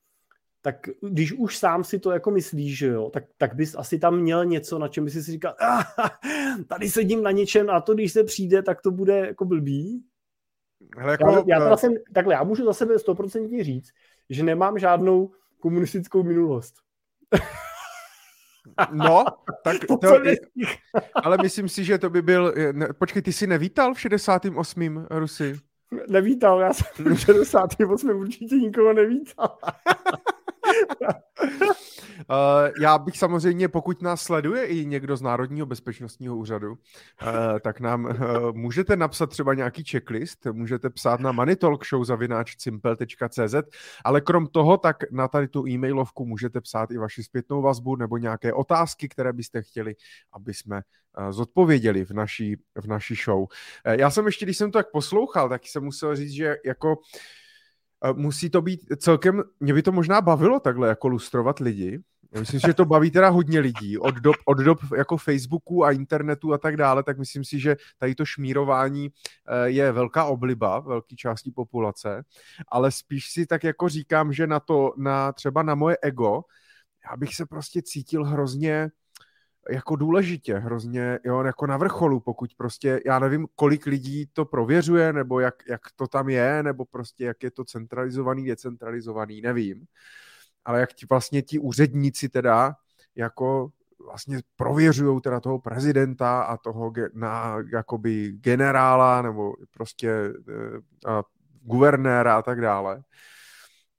[0.61, 4.19] tak když už sám si to jako myslíš, že jo, tak, tak bys asi tam
[4.19, 5.83] měl něco, na čem bys si říkal, ah,
[6.67, 10.03] tady sedím na něčem a to, když se přijde, tak to bude jako blbý.
[10.97, 13.89] Hele, jako, já, já teda jsem, takhle, já můžu za sebe stoprocentně říct,
[14.29, 16.73] že nemám žádnou komunistickou minulost.
[18.91, 19.25] No,
[19.63, 20.19] tak to, to
[21.23, 25.07] ale myslím si, že to by byl, ne, počkej, ty jsi nevítal v 68.
[25.09, 25.59] Rusy?
[26.09, 28.09] Nevítal, já jsem v 68.
[28.09, 29.57] určitě nikoho nevítal.
[32.81, 36.77] já bych samozřejmě, pokud nás sleduje i někdo z Národního bezpečnostního úřadu, uh,
[37.61, 38.13] tak nám uh,
[38.51, 43.55] můžete napsat třeba nějaký checklist, můžete psát na moneytalkshow.cz,
[44.05, 48.17] ale krom toho, tak na tady tu e-mailovku můžete psát i vaši zpětnou vazbu nebo
[48.17, 49.95] nějaké otázky, které byste chtěli,
[50.33, 50.81] aby jsme
[51.29, 53.45] zodpověděli v naší, v naší show.
[53.85, 56.97] Já jsem ještě, když jsem to tak poslouchal, tak jsem musel říct, že jako
[58.13, 61.99] musí to být celkem, mě by to možná bavilo takhle jako lustrovat lidi.
[62.31, 63.97] Já myslím, že to baví teda hodně lidí.
[63.97, 67.75] Od dob, od dob jako Facebooku a internetu a tak dále, tak myslím si, že
[67.97, 72.23] tady to šmírování eh, je velká obliba velké části populace,
[72.67, 76.41] ale spíš si tak jako říkám, že na to, na třeba na moje ego,
[77.11, 78.89] já bych se prostě cítil hrozně
[79.69, 85.13] jako důležitě, hrozně jo, jako na vrcholu, pokud prostě, já nevím, kolik lidí to prověřuje,
[85.13, 89.85] nebo jak, jak to tam je, nebo prostě jak je to centralizovaný, decentralizovaný, nevím.
[90.65, 92.75] Ale jak ti vlastně ti úředníci teda
[93.15, 93.69] jako
[94.05, 100.09] vlastně prověřují teda toho prezidenta a toho na, jakoby generála nebo prostě
[100.49, 101.23] eh, a
[101.61, 103.01] guvernéra a tak dále,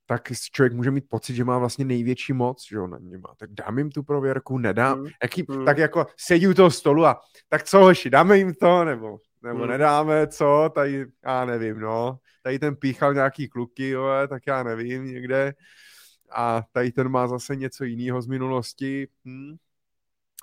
[0.09, 3.33] tak člověk může mít pocit, že má vlastně největší moc, že jo, nad nima.
[3.37, 4.99] Tak dám jim tu prověrku, nedám.
[4.99, 5.07] Mm.
[5.23, 5.65] Jaký, mm.
[5.65, 9.59] Tak jako sedí u toho stolu a tak co hoši, dáme jim to, nebo, nebo
[9.59, 9.67] mm.
[9.67, 12.17] nedáme, co, tady, já nevím, no.
[12.43, 15.53] Tady ten píchal nějaký kluky, jo, tak já nevím, někde.
[16.31, 19.07] A tady ten má zase něco jiného z minulosti.
[19.25, 19.55] Hm.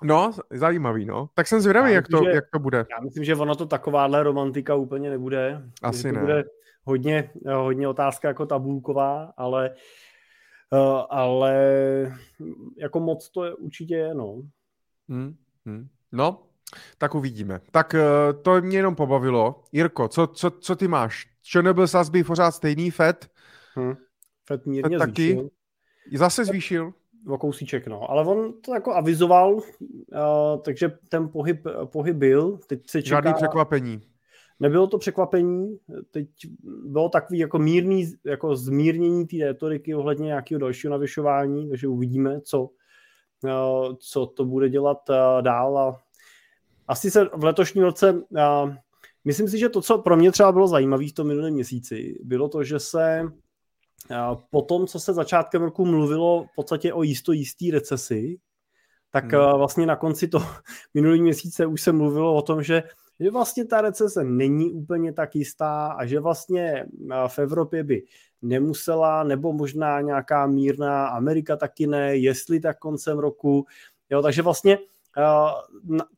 [0.03, 1.29] No, zajímavý, no.
[1.33, 2.77] Tak jsem zvědavý, jak, to, že, jak to bude.
[2.77, 5.61] Já myslím, že ono to takováhle romantika úplně nebude.
[5.81, 6.19] Asi ne.
[6.19, 6.43] Bude
[6.87, 9.71] hodně, hodně otázka jako tabulková, ale,
[10.73, 11.55] eh, ale
[12.77, 14.41] jako moc to je určitě je, no.
[15.09, 15.87] Hmm, hmm.
[16.11, 16.43] No,
[16.97, 17.61] tak uvidíme.
[17.71, 19.63] Tak eh, to mě jenom pobavilo.
[19.71, 21.27] Jirko, co, co, co ty máš?
[21.41, 23.29] Čo nebyl sazby pořád stejný FED?
[23.75, 23.95] Hmm.
[24.45, 25.31] FED mírně Fed taky?
[25.31, 25.49] zvýšil.
[26.13, 26.93] Zase zvýšil?
[27.27, 28.11] O kousíček, no.
[28.11, 29.61] Ale on to jako avizoval, uh,
[30.61, 32.57] takže ten pohyb, pohyb byl.
[32.67, 33.15] Teď se čeká...
[33.15, 34.01] Žádný překvapení.
[34.59, 35.79] Nebylo to překvapení,
[36.11, 36.27] teď
[36.63, 42.69] bylo takový jako mírný, jako zmírnění té retoriky ohledně nějakého dalšího navyšování, takže uvidíme, co,
[43.45, 46.01] eh, co to bude dělat eh, dál a
[46.87, 48.77] asi se v letošním roce, eh,
[49.25, 52.49] myslím si, že to, co pro mě třeba bylo zajímavé v tom minulém měsíci, bylo
[52.49, 53.31] to, že se
[54.49, 58.37] po tom, co se začátkem roku mluvilo v podstatě o jisto jistý recesi,
[59.11, 59.57] tak hmm.
[59.57, 60.45] vlastně na konci toho
[60.93, 62.83] minulý měsíce už se mluvilo o tom, že
[63.19, 66.85] že vlastně ta recese není úplně tak jistá a že vlastně
[67.27, 68.03] v Evropě by
[68.41, 73.65] nemusela, nebo možná nějaká mírná Amerika taky ne, jestli tak koncem roku.
[74.09, 74.79] Jo, takže vlastně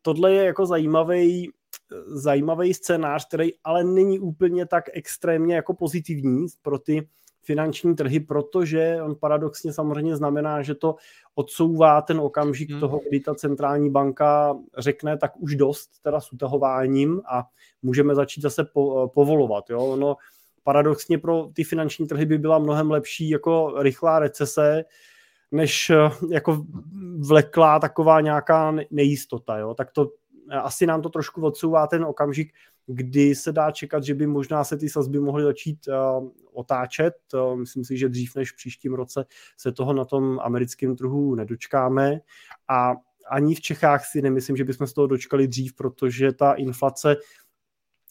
[0.02, 1.52] tohle je jako zajímavý,
[2.08, 7.08] zajímavý scénář, který ale není úplně tak extrémně jako pozitivní pro ty
[7.50, 10.96] finanční trhy, protože on paradoxně samozřejmě znamená, že to
[11.36, 12.80] odsouvá ten okamžik hmm.
[12.80, 17.44] toho, kdy ta centrální banka řekne tak už dost teda s utahováním a
[17.82, 19.70] můžeme začít zase po, povolovat.
[19.70, 19.80] Jo?
[19.80, 20.16] Ono
[20.64, 24.86] paradoxně pro ty finanční trhy by byla mnohem lepší jako rychlá recese,
[25.52, 25.92] než
[26.32, 26.66] jako
[27.18, 29.58] vleklá taková nějaká nejistota.
[29.58, 29.74] Jo?
[29.74, 30.10] Tak to
[30.62, 32.54] asi nám to trošku odsouvá ten okamžik,
[32.92, 37.14] kdy se dá čekat, že by možná se ty sazby mohly začít uh, otáčet.
[37.34, 39.26] Uh, myslím si, že dřív než v příštím roce
[39.58, 42.20] se toho na tom americkém trhu nedočkáme
[42.68, 42.96] a
[43.32, 47.16] ani v Čechách si nemyslím, že bychom z toho dočkali dřív, protože ta inflace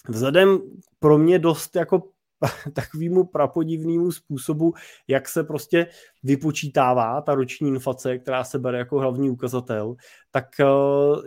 [0.09, 0.59] vzhledem
[0.99, 2.03] pro mě dost jako
[2.73, 4.75] takovému prapodivnému způsobu,
[5.09, 5.87] jak se prostě
[6.23, 9.97] vypočítává ta roční inflace, která se bere jako hlavní ukazatel,
[10.31, 10.65] tak eh,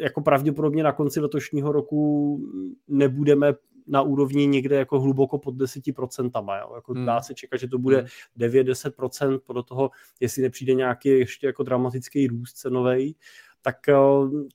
[0.03, 2.39] jako pravděpodobně na konci letošního roku
[2.87, 3.53] nebudeme
[3.87, 6.59] na úrovni někde jako hluboko pod 10%.
[6.59, 6.75] Jo?
[6.75, 7.05] Jako hmm.
[7.05, 8.05] Dá se čekat, že to bude
[8.39, 9.39] 9-10% hmm.
[9.45, 13.15] podle toho, jestli nepřijde nějaký ještě jako dramatický růst cenový
[13.61, 13.95] tak eh,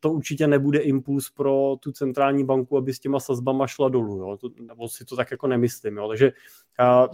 [0.01, 4.19] to určitě nebude impuls pro tu centrální banku, aby s těma sazbama šla dolů.
[4.19, 4.37] Jo?
[4.37, 5.97] To, nebo si to tak jako nemyslím.
[5.97, 6.09] Jo?
[6.09, 6.33] Takže
[6.79, 7.09] a,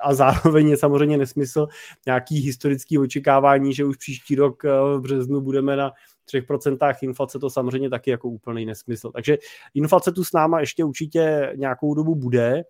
[0.00, 1.66] a zároveň je samozřejmě nesmysl
[2.06, 5.92] nějaký historický očekávání, že už příští rok eh, v březnu budeme na
[6.32, 9.10] 3% inflace, to samozřejmě taky jako úplný nesmysl.
[9.10, 9.38] Takže
[9.74, 12.62] inflace tu s náma ještě určitě nějakou dobu bude.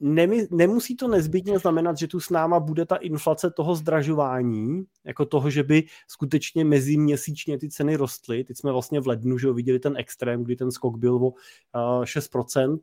[0.00, 4.84] Eh, Nemy, nemusí to nezbytně znamenat, že tu s náma bude ta inflace toho zdražování,
[5.04, 8.44] jako toho, že by skutečně meziměsíčně ty ceny rostly.
[8.44, 11.32] Teď jsme vlastně v lednu že viděli ten extrém, kdy ten skok byl o
[12.04, 12.78] 6%,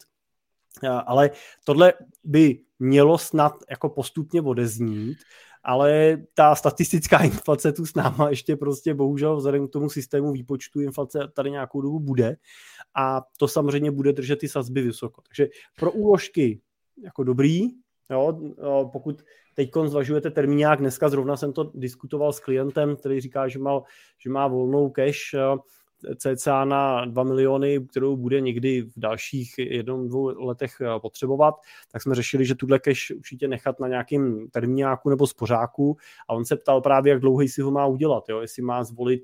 [0.84, 1.32] uh, ale
[1.64, 5.18] tohle by mělo snad jako postupně odeznít,
[5.64, 10.82] ale ta statistická inflace tu s náma ještě prostě bohužel vzhledem k tomu systému výpočtu
[10.82, 12.36] inflace tady nějakou dobu bude
[12.96, 15.22] a to samozřejmě bude držet ty sazby vysoko.
[15.22, 15.48] Takže
[15.80, 16.62] pro úložky
[17.04, 17.62] jako dobrý,
[18.12, 18.40] jo,
[18.92, 19.24] pokud
[19.56, 23.84] teď zvažujete termíňák, dneska zrovna jsem to diskutoval s klientem, který říká, že, mal,
[24.24, 25.36] že má volnou cash,
[26.18, 31.56] cca na 2 miliony, kterou bude někdy v dalších jednom, dvou letech eh, potřebovat,
[31.92, 35.98] tak jsme řešili, že tuhle cash určitě nechat na nějakým termíňáku nebo spořáku
[36.30, 38.40] a on se ptal právě, jak dlouhý si ho má udělat, jo?
[38.40, 39.24] jestli má zvolit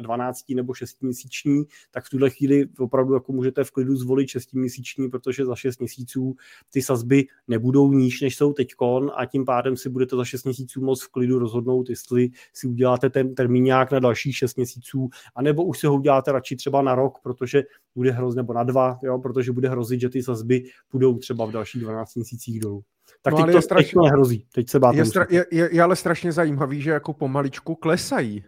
[0.00, 4.28] 12 eh, nebo 6 měsíční, tak v tuhle chvíli opravdu jako můžete v klidu zvolit
[4.28, 6.36] 6 měsíční, protože za 6 měsíců
[6.72, 10.80] ty sazby nebudou níž, než jsou teďkon a tím pádem si budete za 6 měsíců
[10.80, 15.78] moc v klidu rozhodnout, jestli si uděláte ten termíňák na dalších 6 měsíců, anebo už
[15.78, 17.62] se ho uděláte radši třeba na rok, protože
[17.94, 21.50] bude hrozit, nebo na dva, jo, protože bude hrozit, že ty sazby půjdou třeba v
[21.50, 22.82] dalších 12 měsících dolů.
[23.22, 24.96] Tak no, teď to strašně, teď nehrozí, teď se báte.
[24.98, 28.44] Je, stra, je, je, je, ale strašně zajímavý, že jako pomaličku klesají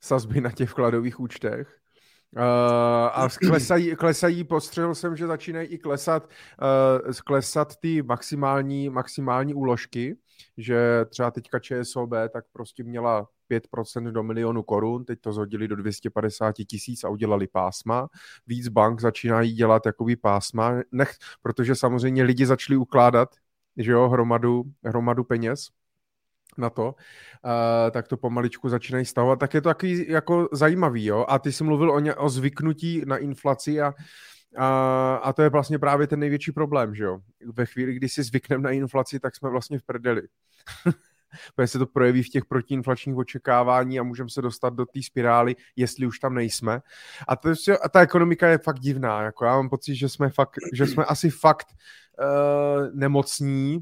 [0.00, 1.78] sazby na těch vkladových účtech.
[2.36, 2.42] Uh,
[3.12, 6.30] a klesají, klesají, postřehl jsem, že začínají i klesat,
[7.06, 10.16] uh, klesat ty maximální, maximální úložky,
[10.56, 15.76] že třeba teďka ČSOB tak prostě měla 5% do milionu korun, teď to zhodili do
[15.76, 18.08] 250 tisíc a udělali pásma.
[18.46, 23.28] Víc bank začínají dělat takový pásma, nech, protože samozřejmě lidi začali ukládat
[23.78, 25.68] že jo, hromadu, hromadu peněz
[26.58, 31.24] na to, uh, tak to pomaličku začínají stavovat, tak je to takový jako zajímavý, jo,
[31.28, 33.94] a ty jsi mluvil o, ně, o zvyknutí na inflaci a,
[34.56, 38.22] a, a to je vlastně právě ten největší problém, že jo, ve chvíli, kdy si
[38.22, 40.22] zvykneme na inflaci, tak jsme vlastně v prdeli.
[41.54, 45.56] protože se to projeví v těch protiinflačních očekávání a můžeme se dostat do té spirály,
[45.76, 46.80] jestli už tam nejsme.
[47.28, 49.22] A, to, a ta ekonomika je fakt divná.
[49.22, 51.66] Jako já mám pocit, že jsme, fakt, že jsme asi fakt
[52.18, 53.80] uh, nemocní.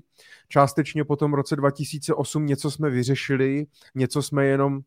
[0.49, 4.81] Částečně po tom roce 2008 něco jsme vyřešili, něco jsme jenom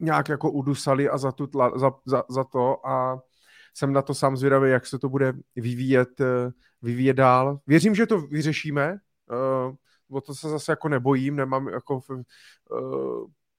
[0.00, 3.22] nějak jako udusali a za, tu tla, za, za, za to a
[3.74, 6.50] jsem na to sám zvědavý, jak se to bude vyvíjet, eh,
[6.82, 7.60] vyvíjet dál.
[7.66, 8.98] Věřím, že to vyřešíme.
[10.10, 12.20] O to se zase jako nebojím, nemám jako v, eh,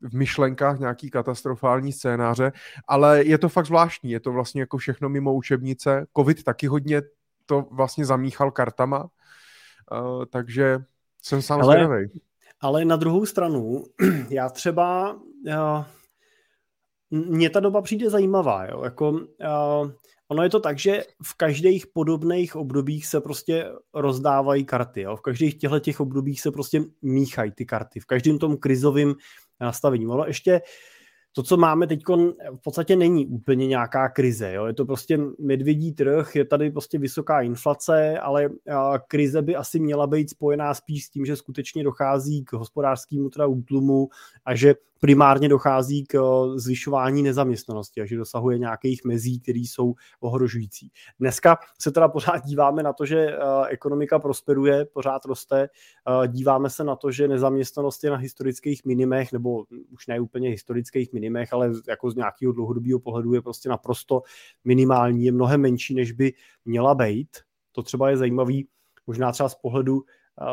[0.02, 2.52] v myšlenkách nějaký katastrofální scénáře,
[2.88, 6.08] ale je to fakt zvláštní, je to vlastně jako všechno mimo učebnice.
[6.18, 7.02] Covid taky hodně
[7.46, 9.10] to vlastně zamíchal kartama,
[9.92, 10.80] eh, takže
[11.22, 12.22] jsem sám ale, zvědavý.
[12.62, 13.84] Ale na druhou stranu,
[14.30, 15.88] já třeba, já,
[17.12, 19.20] mně ta doba přijde zajímavá, jo, jako,
[20.32, 25.02] Ono je to tak, že v každých podobných obdobích se prostě rozdávají karty.
[25.02, 25.16] Jo?
[25.16, 28.00] V každých těchto těch obdobích se prostě míchají ty karty.
[28.00, 29.14] V každém tom krizovém
[29.60, 30.08] nastavení.
[30.08, 30.62] Ono ještě
[31.32, 32.04] to, co máme teď,
[32.58, 34.54] v podstatě není úplně nějaká krize.
[34.54, 34.66] Jo?
[34.66, 38.50] Je to prostě medvědí trh, je tady prostě vysoká inflace, ale
[39.08, 43.48] krize by asi měla být spojená spíš s tím, že skutečně dochází k hospodářskému teda
[43.48, 44.10] útlumu
[44.46, 49.94] a že primárně dochází k eh, zvyšování nezaměstnanosti a že dosahuje nějakých mezí, které jsou
[50.20, 50.92] ohrožující.
[51.20, 53.38] Dneska se teda pořád díváme na to, že eh,
[53.70, 59.32] ekonomika prosperuje, pořád roste, eh, díváme se na to, že nezaměstnanost je na historických minimech,
[59.32, 64.22] nebo už ne úplně historických minimech, ale jako z nějakého dlouhodobého pohledu je prostě naprosto
[64.64, 66.34] minimální, je mnohem menší, než by
[66.66, 67.38] měla být.
[67.72, 68.68] To třeba je zajímavý,
[69.08, 70.04] možná třeba z pohledu,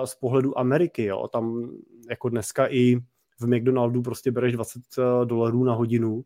[0.05, 1.29] z pohledu Ameriky, jo.
[1.29, 1.71] tam
[2.11, 3.01] jako dneska i
[3.41, 6.25] v McDonaldu prostě bereš 20 eh, dolarů na hodinu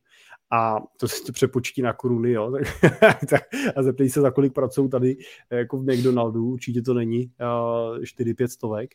[0.50, 2.52] a to si to přepočtí na koruny, jo,
[3.76, 5.16] a zeptej se, za kolik pracují tady
[5.50, 8.90] eh, jako v McDonaldu, určitě to není uh, eh, 4-5 stovek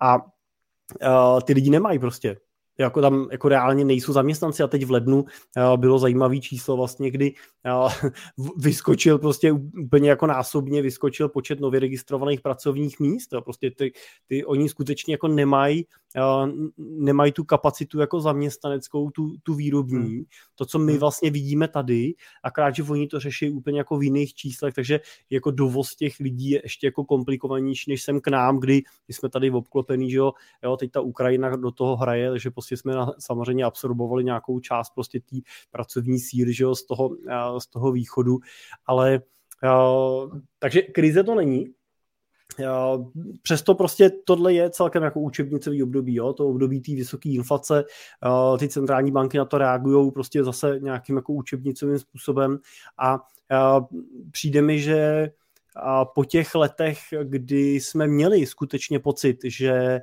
[0.00, 2.36] a uh, ty lidi nemají prostě
[2.78, 7.10] jako tam jako reálně nejsou zaměstnanci a teď v lednu uh, bylo zajímavý číslo vlastně,
[7.10, 7.34] kdy
[7.84, 7.92] uh,
[8.56, 13.32] vyskočil prostě úplně jako násobně vyskočil počet nově registrovaných pracovních míst.
[13.32, 13.40] Jo.
[13.40, 13.92] Prostě ty,
[14.26, 15.86] ty, oni skutečně jako nemají
[16.78, 20.24] nemají tu kapacitu jako zaměstnaneckou, tu, tu výrobní, hmm.
[20.54, 21.00] to, co my hmm.
[21.00, 25.50] vlastně vidíme tady, akorát, že oni to řeší úplně jako v jiných číslech, takže jako
[25.50, 29.50] dovoz těch lidí je ještě jako komplikovanější, než sem k nám, kdy my jsme tady
[29.50, 30.32] obklopený, že jo,
[30.64, 34.90] jo teď ta Ukrajina do toho hraje, takže prostě jsme na, samozřejmě absorbovali nějakou část
[34.90, 35.36] prostě té
[35.70, 37.16] pracovní síly, že jo, z toho,
[37.58, 38.38] z toho východu,
[38.86, 39.22] ale
[40.58, 41.66] takže krize to není,
[43.42, 46.32] Přesto prostě tohle je celkem jako učebnicový období, jo?
[46.32, 47.84] to období té vysoké inflace,
[48.58, 52.58] ty centrální banky na to reagují prostě zase nějakým jako učebnicovým způsobem
[52.98, 53.18] a
[54.30, 55.30] přijde mi, že
[56.14, 60.00] po těch letech, kdy jsme měli skutečně pocit, že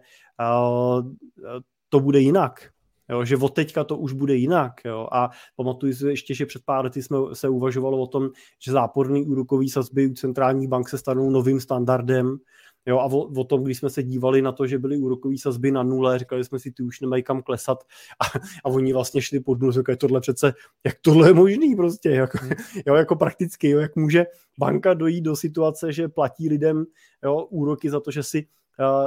[1.89, 2.69] to bude jinak,
[3.09, 4.73] Jo, že od teďka to už bude jinak.
[4.85, 5.07] Jo.
[5.11, 8.29] A pamatuju si ještě, že před pár lety jsme se uvažovalo o tom,
[8.63, 12.37] že záporný úrokový sazby u centrálních bank se stanou novým standardem.
[12.85, 15.71] Jo, a o, o, tom, když jsme se dívali na to, že byly úrokové sazby
[15.71, 17.83] na nule, říkali jsme si, ty už nemají kam klesat
[18.19, 20.53] a, a oni vlastně šli pod nul, říkali, tohle přece,
[20.85, 22.37] jak tohle je možný prostě, jako,
[22.87, 24.25] jo, jako prakticky, jo, jak může
[24.59, 26.85] banka dojít do situace, že platí lidem
[27.23, 28.47] jo, úroky za to, že si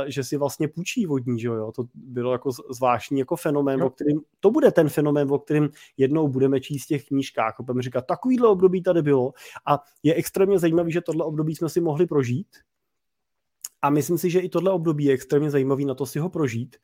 [0.06, 3.86] že si vlastně půjčí vodní, že jo, to bylo jako zvláštní jako fenomén, jo.
[3.86, 7.82] o kterým, to bude ten fenomén, o kterým jednou budeme číst v těch knížkách, budeme
[7.82, 9.32] říkat, takovýhle období tady bylo
[9.66, 12.46] a je extrémně zajímavý, že tohle období jsme si mohli prožít,
[13.82, 16.76] a myslím si, že i tohle období je extrémně zajímavý na to si ho prožít.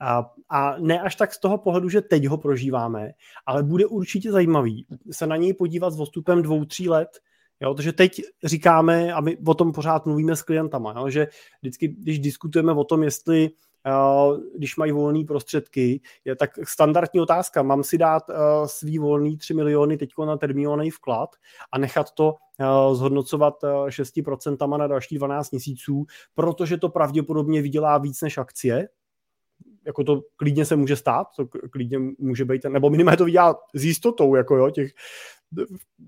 [0.00, 3.12] A, a ne až tak z toho pohledu, že teď ho prožíváme,
[3.46, 7.08] ale bude určitě zajímavý se na něj podívat s postupem dvou, tří let,
[7.60, 11.26] Jo, protože teď říkáme, a my o tom pořád mluvíme s klientama, jo, že
[11.62, 13.50] vždycky, když diskutujeme o tom, jestli
[14.56, 18.36] když mají volné prostředky, je tak standardní otázka, mám si dát uh,
[18.66, 21.30] svý volný 3 miliony teď na termínovaný vklad
[21.72, 26.04] a nechat to uh, zhodnocovat uh, 6% na další 12 měsíců,
[26.34, 28.88] protože to pravděpodobně vydělá víc než akcie,
[29.88, 33.84] jako to klidně se může stát, to klidně může být, nebo minimálně to vydělá s
[33.84, 34.90] jistotou, jako jo, těch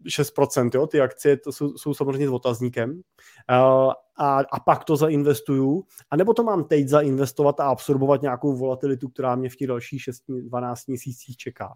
[0.07, 4.97] 6%, jo, ty akcie to jsou, jsou samozřejmě s otazníkem uh, a, a pak to
[4.97, 10.03] zainvestuju, anebo to mám teď zainvestovat a absorbovat nějakou volatilitu, která mě v těch dalších
[10.29, 11.75] 6-12 měsících čeká.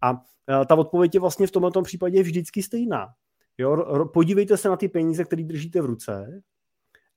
[0.00, 0.18] A uh,
[0.68, 3.08] ta odpověď je vlastně v tomto případě vždycky stejná.
[3.58, 6.42] Jo, podívejte se na ty peníze, které držíte v ruce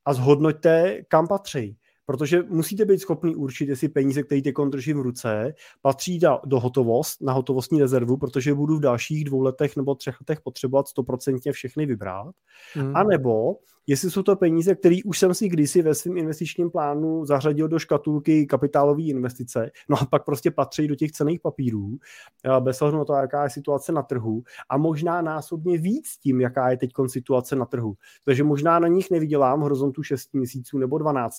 [0.05, 1.77] a zhodnoťte, kam patří
[2.11, 7.21] protože musíte být schopni určit, jestli peníze, které teď držím v ruce, patří do hotovost,
[7.21, 11.85] na hotovostní rezervu, protože budu v dalších dvou letech nebo třech letech potřebovat stoprocentně všechny
[11.85, 12.35] vybrat,
[12.73, 12.95] hmm.
[12.95, 13.55] a nebo
[13.87, 17.79] jestli jsou to peníze, které už jsem si kdysi ve svém investičním plánu zařadil do
[17.79, 21.97] škatulky kapitálové investice, no a pak prostě patří do těch cených papírů,
[22.45, 26.41] eh, bez ohledu na to, jaká je situace na trhu a možná násobně víc tím,
[26.41, 27.93] jaká je teď situace na trhu.
[28.25, 31.35] Takže možná na nich nevydělám horizontu 6 měsíců nebo 12,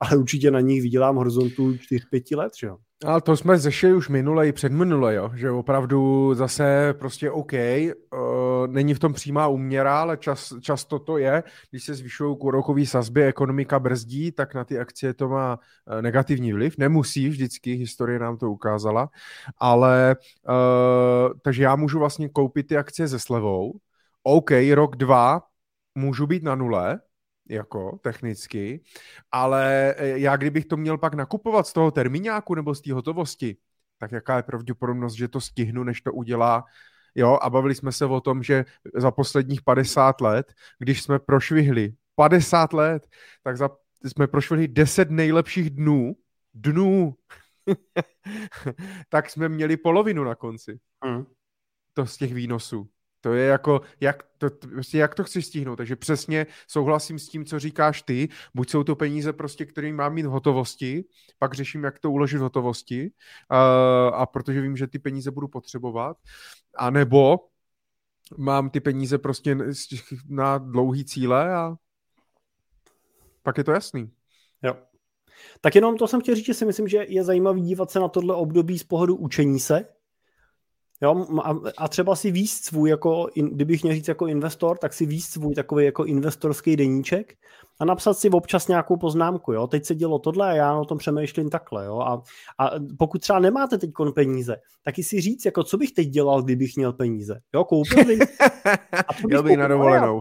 [0.00, 2.78] ale určitě na nich vydělám horizontu 4-5 let, že jo?
[3.04, 5.30] Ale to jsme zešli už minule i předminule, jo?
[5.34, 11.18] že opravdu zase prostě OK, uh, není v tom přímá úměra, ale čas, často to
[11.18, 16.02] je, když se zvyšují úrokové sazby, ekonomika brzdí, tak na ty akcie to má uh,
[16.02, 16.78] negativní vliv.
[16.78, 19.08] Nemusí vždycky, historie nám to ukázala,
[19.58, 20.16] ale
[20.48, 23.72] uh, takže já můžu vlastně koupit ty akcie se slevou,
[24.22, 25.42] OK, rok, dva,
[25.94, 27.00] můžu být na nule,
[27.48, 28.80] jako technicky,
[29.32, 33.56] ale e, já kdybych to měl pak nakupovat z toho termíňáku nebo z té hotovosti,
[33.98, 36.64] tak jaká je pravděpodobnost, že to stihnu, než to udělá
[37.18, 41.94] Jo, a bavili jsme se o tom, že za posledních 50 let, když jsme prošvihli
[42.14, 43.08] 50 let,
[43.42, 43.70] tak za,
[44.04, 46.16] jsme prošvihli 10 nejlepších dnů,
[46.54, 47.14] dnů,
[49.08, 50.78] tak jsme měli polovinu na konci.
[51.04, 51.26] Mm.
[51.94, 52.88] To z těch výnosů.
[53.26, 55.76] To je jako, jak to, prostě jak to chceš stihnout.
[55.76, 58.28] Takže přesně souhlasím s tím, co říkáš ty.
[58.54, 61.04] Buď jsou to peníze, prostě, které mám mít v hotovosti,
[61.38, 63.10] pak řeším, jak to uložit v hotovosti,
[63.50, 66.16] uh, a protože vím, že ty peníze budu potřebovat,
[66.76, 67.38] a nebo
[68.36, 69.56] mám ty peníze prostě
[70.28, 71.74] na dlouhý cíle a
[73.42, 74.10] pak je to jasný.
[74.62, 74.76] Jo.
[75.60, 78.08] Tak jenom to jsem chtěl říct, že si myslím, že je zajímavý dívat se na
[78.08, 79.95] tohle období z pohledu učení se,
[81.02, 84.92] Jo, a, a třeba si výst svůj, jako, in, kdybych měl říct jako investor, tak
[84.92, 87.34] si výst svůj takový jako investorský deníček
[87.80, 89.52] a napsat si občas nějakou poznámku.
[89.52, 89.66] Jo.
[89.66, 91.84] Teď se dělo tohle a já o tom přemýšlím takhle.
[91.84, 91.98] Jo.
[91.98, 92.22] A,
[92.58, 96.76] a pokud třeba nemáte teď peníze, tak si říct, jako, co bych teď dělal, kdybych
[96.76, 97.40] měl peníze.
[97.54, 98.20] Jo, koupil bych.
[99.08, 100.20] A co bych, bych na dovolenou.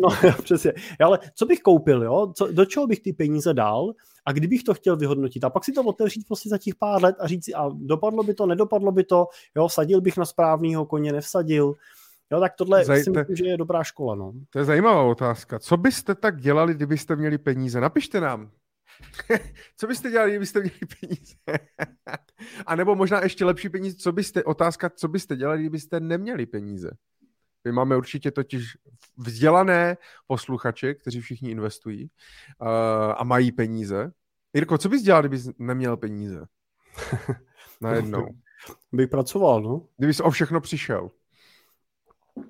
[0.00, 0.08] No,
[0.42, 0.72] přesně.
[1.04, 2.32] Ale co bych koupil, jo?
[2.36, 3.92] Co, do čeho bych ty peníze dal
[4.24, 7.16] a kdybych to chtěl vyhodnotit a pak si to otevřít prostě za těch pár let
[7.18, 10.86] a říct si, a dopadlo by to, nedopadlo by to, jo, vsadil bych na správného
[10.86, 11.74] koně, nevsadil,
[12.32, 14.14] Jo, tak tohle Zaj- si myslím, že je dobrá škola.
[14.14, 14.32] No.
[14.50, 15.58] To je zajímavá otázka.
[15.58, 17.80] Co byste tak dělali, kdybyste měli peníze?
[17.80, 18.50] Napište nám.
[19.76, 21.34] co byste dělali, kdybyste měli peníze?
[22.66, 26.90] a nebo možná ještě lepší peníze, co byste, otázka, co byste dělali, kdybyste neměli peníze?
[27.68, 28.76] My máme určitě totiž
[29.16, 29.96] vzdělané
[30.26, 32.10] posluchače, kteří všichni investují
[32.60, 32.68] uh,
[33.16, 34.12] a mají peníze.
[34.54, 36.46] Jirko, co bys dělal, kdybys neměl peníze?
[37.80, 38.28] Najednou.
[38.92, 39.86] Bych pracoval, no.
[39.96, 41.10] Kdybys o všechno přišel.
[42.36, 42.44] Uh,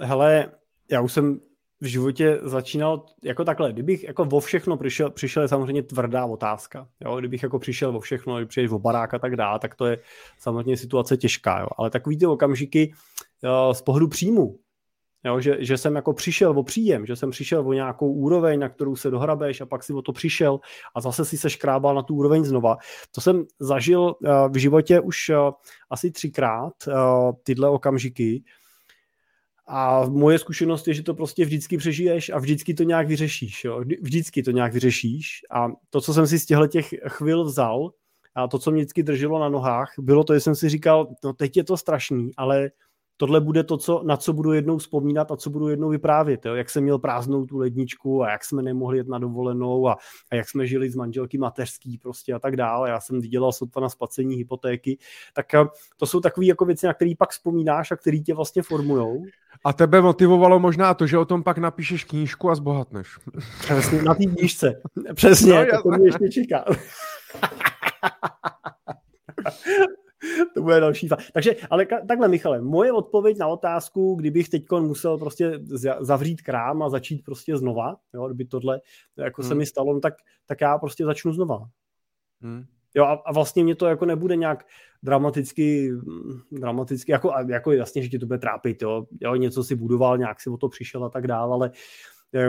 [0.00, 0.52] hele,
[0.90, 1.40] já už jsem
[1.80, 6.88] v životě začínal jako takhle, kdybych jako vo všechno přišel, přišel je samozřejmě tvrdá otázka.
[7.00, 7.16] Jo?
[7.16, 9.98] Kdybych jako přišel vo všechno, když přijdeš o barák a tak dále, tak to je
[10.38, 11.60] samozřejmě situace těžká.
[11.60, 11.66] Jo?
[11.76, 12.92] Ale takový ty okamžiky
[13.42, 14.58] jo, z pohledu příjmu,
[15.24, 15.40] jo?
[15.40, 18.96] Že, že, jsem jako přišel o příjem, že jsem přišel o nějakou úroveň, na kterou
[18.96, 20.60] se dohrabeš a pak si o to přišel
[20.94, 22.76] a zase si se škrábal na tu úroveň znova.
[23.14, 25.36] To jsem zažil uh, v životě už uh,
[25.90, 26.94] asi třikrát, uh,
[27.42, 28.42] tyhle okamžiky,
[29.72, 33.64] a moje zkušenost je, že to prostě vždycky přežiješ a vždycky to nějak vyřešíš.
[33.64, 33.84] Jo?
[34.00, 35.40] Vždycky to nějak vyřešíš.
[35.50, 37.90] A to, co jsem si z těchto těch chvil vzal,
[38.34, 41.32] a to, co mě vždycky drželo na nohách, bylo to, že jsem si říkal, no
[41.32, 42.70] teď je to strašný, ale
[43.20, 46.46] tohle bude to, co, na co budu jednou vzpomínat a co budu jednou vyprávět.
[46.46, 46.54] Jo?
[46.54, 49.96] Jak jsem měl prázdnou tu ledničku a jak jsme nemohli jet na dovolenou a,
[50.30, 52.90] a jak jsme žili z manželky mateřský prostě a tak dále.
[52.90, 54.98] Já jsem dělal sotva na spacení hypotéky.
[55.34, 55.64] Tak eh,
[55.96, 59.24] to jsou takové jako věci, na které pak vzpomínáš a které tě vlastně formujou.
[59.64, 63.18] A tebe motivovalo možná to, že o tom pak napíšeš knížku a zbohatneš.
[63.60, 64.82] Přesně, na té knížce.
[65.14, 66.64] Přesně, no, to mě ještě čeká.
[70.54, 74.64] to bude další fa- Takže, ale ka- takhle, Michale, moje odpověď na otázku, kdybych teď
[74.70, 75.60] musel prostě
[76.00, 78.80] zavřít krám a začít prostě znova, jo, kdyby tohle
[79.16, 79.48] jako hmm.
[79.48, 80.14] se mi stalo, no tak,
[80.46, 81.68] tak já prostě začnu znova.
[82.40, 82.64] Hmm.
[82.94, 84.66] Jo, a, a vlastně mě to jako nebude nějak
[85.02, 85.92] dramaticky,
[86.52, 90.40] dramaticky jako, jako jasně, že tě to bude trápit, jo, jo, něco si budoval, nějak
[90.40, 91.70] si o to přišel a tak dále, ale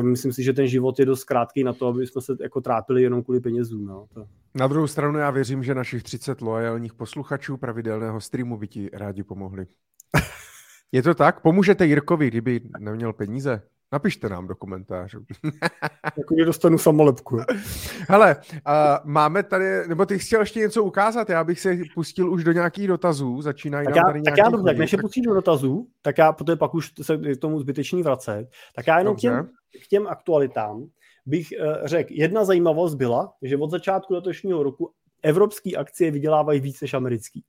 [0.01, 3.03] myslím si, že ten život je dost krátký na to, aby jsme se jako trápili
[3.03, 3.85] jenom kvůli penězům.
[3.85, 4.07] No.
[4.13, 4.27] To.
[4.55, 9.23] Na druhou stranu já věřím, že našich 30 loajálních posluchačů pravidelného streamu by ti rádi
[9.23, 9.67] pomohli.
[10.91, 11.41] je to tak?
[11.41, 13.61] Pomůžete Jirkovi, kdyby neměl peníze?
[13.93, 15.25] Napište nám do komentářů.
[16.17, 17.39] jako dostanu samolepku.
[18.09, 18.73] Hele, uh,
[19.03, 22.87] máme tady, nebo ty chtěl ještě něco ukázat, já bych se pustil už do nějakých
[22.87, 25.87] dotazů, začínají tak nám já, tady Tak já dobře, tak než se pustím do dotazů,
[26.01, 29.49] tak já, protože pak už se k tomu zbytečný vracet, tak já jenom k těm,
[29.83, 30.85] k těm aktualitám
[31.25, 36.81] bych uh, řekl, jedna zajímavost byla, že od začátku letošního roku evropské akcie vydělávají víc
[36.81, 37.43] než americký.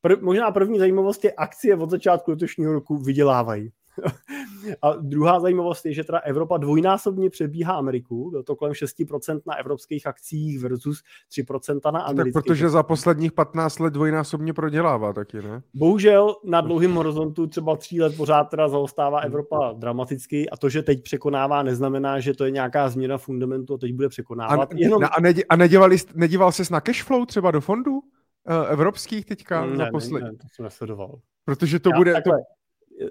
[0.00, 3.72] Prv, možná první zajímavost je, akcie od začátku letošního roku vydělávají.
[4.82, 9.54] A druhá zajímavost je, že teda Evropa dvojnásobně přebíhá Ameriku, bylo to kolem 6% na
[9.54, 11.02] evropských akcích versus
[11.38, 12.34] 3% na amerických.
[12.34, 15.62] Tak protože za posledních 15 let dvojnásobně prodělává taky, ne?
[15.74, 20.82] Bohužel na dlouhém horizontu třeba tří let pořád teda zaostává Evropa dramaticky a to, že
[20.82, 24.72] teď překonává, neznamená, že to je nějaká změna fundamentu a teď bude překonávat.
[24.72, 25.04] A, Jenom...
[25.04, 27.92] a, nedí, a nedívali, nedíval ses na cashflow třeba do fondů?
[27.92, 30.26] Uh, evropských teďka ne, za poslední.
[30.26, 31.18] Ne, ne, to jsem nesledoval.
[31.44, 32.44] Protože to Já, bude, takhle, to,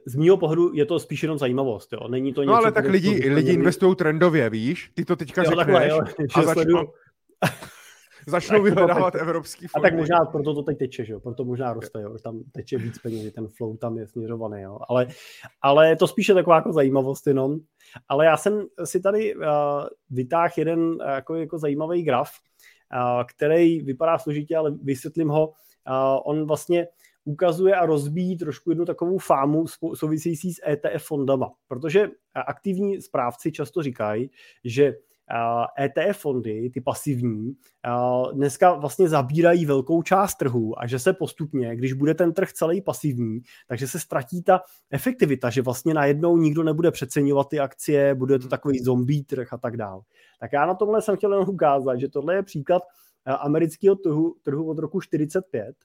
[0.05, 2.07] z mýho pohledu je to spíš jenom zajímavost, jo.
[2.07, 4.91] Není to něco, No ale tak lidi, lidi investují trendově, víš?
[4.93, 5.99] Ty to teďka jo, řekneš takhle, jo,
[6.35, 6.93] a začnou,
[8.27, 9.87] začnou vyhledávat evropský fondy.
[9.87, 11.19] A tak možná proto to teď teče, že jo?
[11.19, 12.17] Proto možná roste, jo?
[12.23, 14.79] Tam teče víc peněz, ten flow tam je směřovaný, jo?
[14.89, 15.07] Ale,
[15.61, 17.57] ale to spíše taková jako zajímavost jenom.
[18.09, 19.43] Ale já jsem si tady uh,
[20.09, 22.29] vytáhl jeden uh, jako, jako zajímavý graf,
[22.93, 25.47] uh, který vypadá složitě, ale vysvětlím ho.
[25.47, 25.53] Uh,
[26.23, 26.87] on vlastně
[27.25, 32.09] ukazuje a rozbíjí trošku jednu takovou fámu související s ETF fondama, protože
[32.47, 34.29] aktivní správci často říkají,
[34.63, 34.93] že
[35.79, 37.53] ETF fondy, ty pasivní,
[38.33, 42.81] dneska vlastně zabírají velkou část trhu a že se postupně, když bude ten trh celý
[42.81, 44.61] pasivní, takže se ztratí ta
[44.91, 49.57] efektivita, že vlastně najednou nikdo nebude přeceňovat ty akcie, bude to takový zombie trh a
[49.57, 50.01] tak dále.
[50.39, 52.83] Tak já na tomhle jsem chtěl jenom ukázat, že tohle je příklad
[53.25, 55.75] amerického trhu, trhu od roku 45,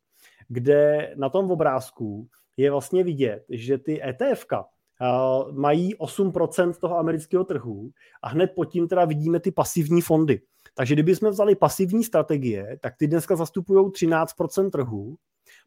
[0.51, 7.45] kde na tom obrázku je vlastně vidět, že ty ETFka uh, mají 8% toho amerického
[7.45, 7.91] trhu
[8.23, 10.41] a hned pod tím teda vidíme ty pasivní fondy.
[10.75, 15.17] Takže kdybychom vzali pasivní strategie, tak ty dneska zastupují 13% trhu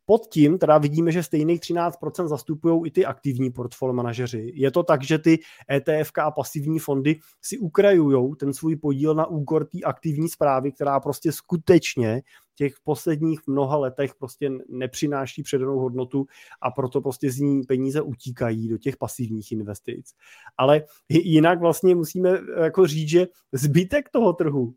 [0.06, 4.52] pod tím teda vidíme, že stejných 13% zastupují i ty aktivní portfolio manažeři.
[4.56, 5.40] Je to tak, že ty
[5.72, 11.00] ETF a pasivní fondy si ukrajují ten svůj podíl na úkor té aktivní zprávy, která
[11.00, 12.22] prostě skutečně
[12.56, 16.26] těch posledních mnoha letech prostě nepřináší předanou hodnotu
[16.62, 20.14] a proto prostě z ní peníze utíkají do těch pasivních investic.
[20.58, 24.74] Ale jinak vlastně musíme jako říct, že zbytek toho trhu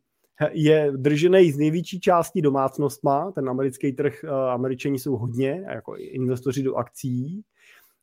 [0.53, 6.62] je držený z největší části domácnostma, ten americký trh, eh, američani jsou hodně, jako investoři
[6.62, 7.45] do akcí,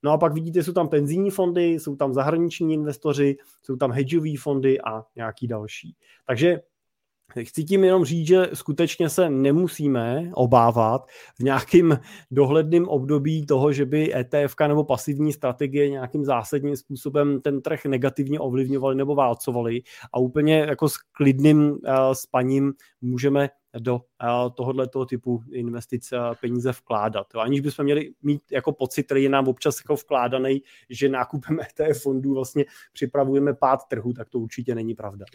[0.03, 4.37] No a pak vidíte, jsou tam penzijní fondy, jsou tam zahraniční investoři, jsou tam hedžové
[4.39, 5.95] fondy a nějaký další.
[6.27, 6.61] Takže
[7.41, 11.07] Chci tím jenom říct, že skutečně se nemusíme obávat
[11.39, 11.99] v nějakým
[12.31, 18.39] dohledným období toho, že by ETF nebo pasivní strategie nějakým zásadním způsobem ten trh negativně
[18.39, 19.81] ovlivňovaly nebo válcovaly
[20.13, 21.77] a úplně jako s klidným uh,
[22.13, 23.49] spaním můžeme
[23.79, 24.01] do uh,
[24.55, 27.27] tohoto typu investic uh, peníze vkládat.
[27.35, 32.03] Aniž bychom měli mít jako pocit, který je nám občas jako vkládaný, že nákupem ETF
[32.03, 35.25] fondů vlastně připravujeme pád trhu, tak to určitě není pravda.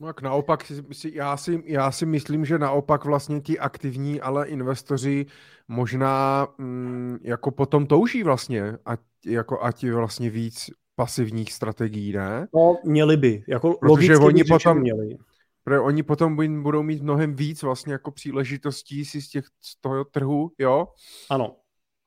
[0.00, 0.72] No tak naopak,
[1.12, 5.26] já si, já si myslím, že naopak vlastně ti aktivní, ale investoři
[5.68, 12.48] možná mm, jako potom touží vlastně, ať, jako ať vlastně víc pasivních strategií, ne?
[12.54, 13.44] No, měli by.
[13.48, 15.16] Jako Protože oni potom, měli.
[15.64, 20.04] Protože oni potom budou mít mnohem víc vlastně jako příležitostí si z, těch, z toho
[20.04, 20.88] trhu, jo?
[21.30, 21.56] Ano.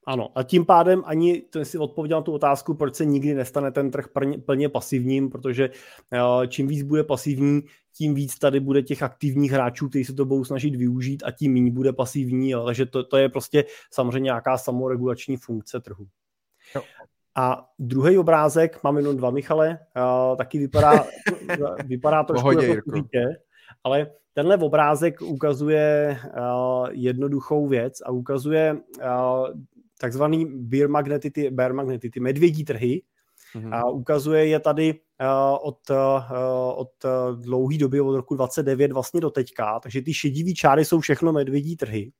[0.07, 3.71] Ano, a tím pádem ani, to si odpověděl na tu otázku, proč se nikdy nestane
[3.71, 4.07] ten trh
[4.45, 5.69] plně, pasivním, protože
[6.13, 7.61] uh, čím víc bude pasivní,
[7.93, 11.53] tím víc tady bude těch aktivních hráčů, kteří se to budou snažit využít a tím
[11.53, 16.07] méně bude pasivní, takže to, to je prostě samozřejmě nějaká samoregulační funkce trhu.
[17.35, 21.05] A druhý obrázek, mám jenom dva, Michale, uh, taky vypadá,
[21.85, 23.25] vypadá trošku Pohodě, jako kuřítě,
[23.83, 29.47] ale tenhle obrázek ukazuje uh, jednoduchou věc a ukazuje uh,
[29.99, 33.01] takzvaný bear magnetity, bear magnetity, medvědí trhy,
[33.55, 33.75] Mm-hmm.
[33.75, 34.99] A ukazuje je tady
[35.61, 35.97] od, uh,
[36.75, 36.91] od
[37.35, 41.75] dlouhé doby, od roku 29 vlastně do teďka, takže ty šedivý čáry jsou všechno medvědí
[41.75, 42.11] trhy.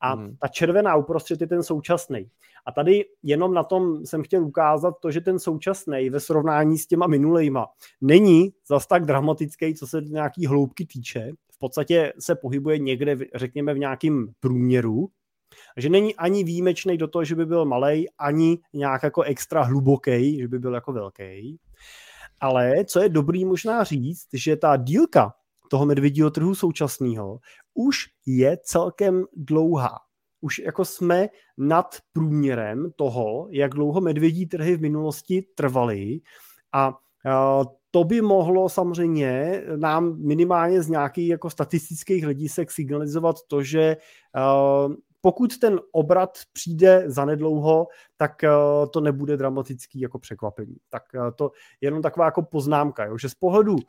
[0.00, 0.36] A mm-hmm.
[0.40, 2.30] ta červená uprostřed je ten současný.
[2.66, 6.86] A tady jenom na tom jsem chtěl ukázat to, že ten současný ve srovnání s
[6.86, 7.66] těma minulejma
[8.00, 11.32] není zas tak dramatický, co se nějaký hloubky týče.
[11.52, 15.08] V podstatě se pohybuje někde, řekněme, v nějakém průměru,
[15.76, 20.38] že není ani výjimečný do toho, že by byl malý, ani nějak jako extra hluboký,
[20.40, 21.58] že by byl jako velký.
[22.40, 25.34] Ale co je dobrý možná říct, že ta dílka
[25.70, 27.38] toho medvědího trhu současného
[27.74, 29.98] už je celkem dlouhá.
[30.40, 31.28] Už jako jsme
[31.58, 36.20] nad průměrem toho, jak dlouho medvědí trhy v minulosti trvaly
[36.72, 36.98] a
[37.90, 43.96] to by mohlo samozřejmě nám minimálně z nějakých jako statistických hledisek signalizovat to, že
[45.20, 50.76] pokud ten obrat přijde zanedlouho, tak uh, to nebude dramatický jako překvapení.
[50.88, 51.50] Tak uh, to
[51.80, 53.80] je jenom taková jako poznámka, jo, že z pohledu uh,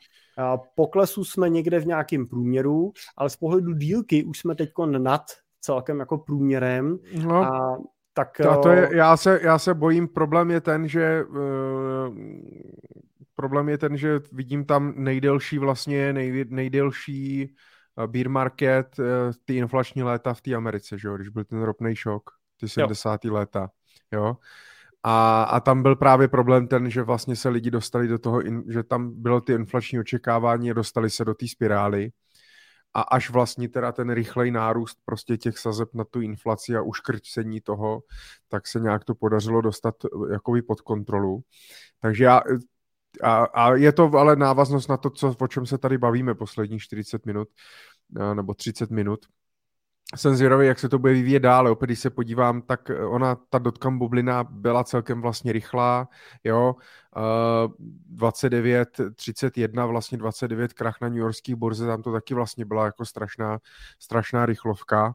[0.74, 5.22] poklesu jsme někde v nějakém průměru, ale z pohledu dílky už jsme teď nad
[5.60, 7.34] celkem jako průměrem no.
[7.34, 7.78] a
[8.14, 12.16] tak, to, to je, já, se, já se bojím, problém je ten, že uh,
[13.34, 17.54] problém je ten, že vidím tam nejdelší vlastně, nej, nejdelší Eh,
[18.06, 19.04] beer market, eh,
[19.44, 22.30] ty inflační léta v té Americe, že jo, když byl ten ropný šok,
[22.60, 23.24] ty 70.
[23.24, 23.34] Jo.
[23.34, 23.70] léta,
[24.12, 24.36] jo.
[25.02, 28.82] A, a tam byl právě problém ten, že vlastně se lidi dostali do toho, že
[28.82, 32.10] tam bylo ty inflační očekávání a dostali se do té spirály.
[32.94, 37.60] A až vlastně teda ten rychlej nárůst prostě těch sazeb na tu inflaci a uškrcení
[37.60, 38.02] toho,
[38.48, 41.42] tak se nějak to podařilo dostat eh, jakoby pod kontrolu.
[42.00, 42.40] Takže já
[43.22, 46.82] a, a je to ale návaznost na to, co, o čem se tady bavíme posledních
[46.82, 47.48] 40 minut
[48.34, 49.26] nebo 30 minut.
[50.16, 51.70] Jsem zvědavý, jak se to bude vyvíjet dále.
[51.70, 56.08] Opět, když se podívám, tak ona, ta dotcom bublina byla celkem vlastně rychlá,
[56.44, 56.74] jo,
[57.16, 57.72] uh,
[58.06, 63.04] 29, 31, vlastně 29 krach na New Yorkských burze, tam to taky vlastně byla jako
[63.04, 63.58] strašná,
[63.98, 65.14] strašná rychlovka.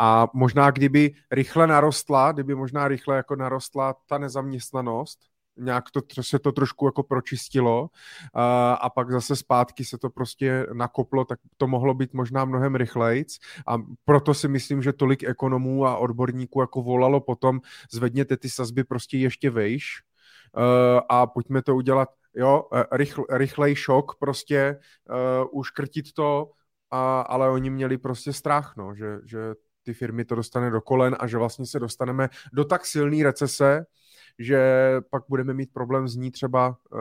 [0.00, 6.38] A možná kdyby rychle narostla, kdyby možná rychle jako narostla ta nezaměstnanost, nějak to, se
[6.38, 7.88] to trošku jako pročistilo
[8.34, 12.74] a, a pak zase zpátky se to prostě nakoplo, tak to mohlo být možná mnohem
[12.74, 13.38] rychlejc.
[13.66, 17.60] A proto si myslím, že tolik ekonomů a odborníků jako volalo potom,
[17.92, 19.84] zvedněte ty sazby prostě ještě vejš.
[21.08, 24.78] A pojďme to udělat, jo, e, rychl, rychlej šok, prostě
[25.10, 26.50] uh, uškrtit to,
[26.90, 29.38] a, ale oni měli prostě strach, no, že, že
[29.82, 33.86] ty firmy to dostane do kolen a že vlastně se dostaneme do tak silné recese,
[34.38, 36.98] že pak budeme mít problém z ní třeba uh,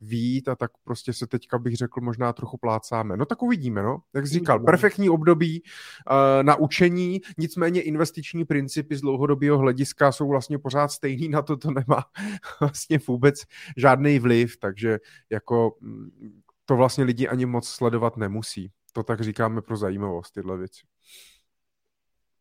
[0.00, 3.16] výjít a tak prostě se teďka bych řekl možná trochu plácáme.
[3.16, 3.98] No tak uvidíme, no.
[4.14, 10.28] Jak jsi říkal, perfektní období uh, na učení, nicméně investiční principy z dlouhodobého hlediska jsou
[10.28, 12.04] vlastně pořád stejný, na to to nemá
[12.60, 13.42] vlastně vůbec
[13.76, 14.98] žádný vliv, takže
[15.30, 18.72] jako mm, to vlastně lidi ani moc sledovat nemusí.
[18.92, 20.80] To tak říkáme pro zajímavost, tyhle věci.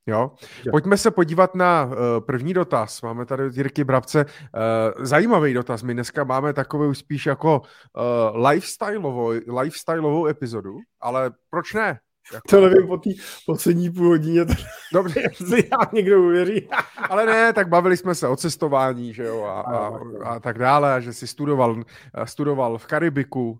[0.07, 0.31] Jo?
[0.71, 1.93] Pojďme se podívat na uh,
[2.25, 3.01] první dotaz.
[3.01, 5.83] Máme tady od Jirky Brabce uh, zajímavý dotaz.
[5.83, 11.99] My dneska máme takový už spíš jako uh, lifestyleovou, lifestyleovou epizodu, ale proč ne?
[12.33, 12.47] Jako...
[12.49, 13.09] To nevím po té
[13.45, 14.45] poslední půl hodině,
[14.93, 15.21] Dobře.
[15.23, 16.69] jestli já někdo uvěří.
[17.09, 20.93] Ale ne, tak bavili jsme se o cestování, že jo, a, a, a tak dále,
[20.93, 21.83] a že si studoval,
[22.23, 23.59] studoval v Karibiku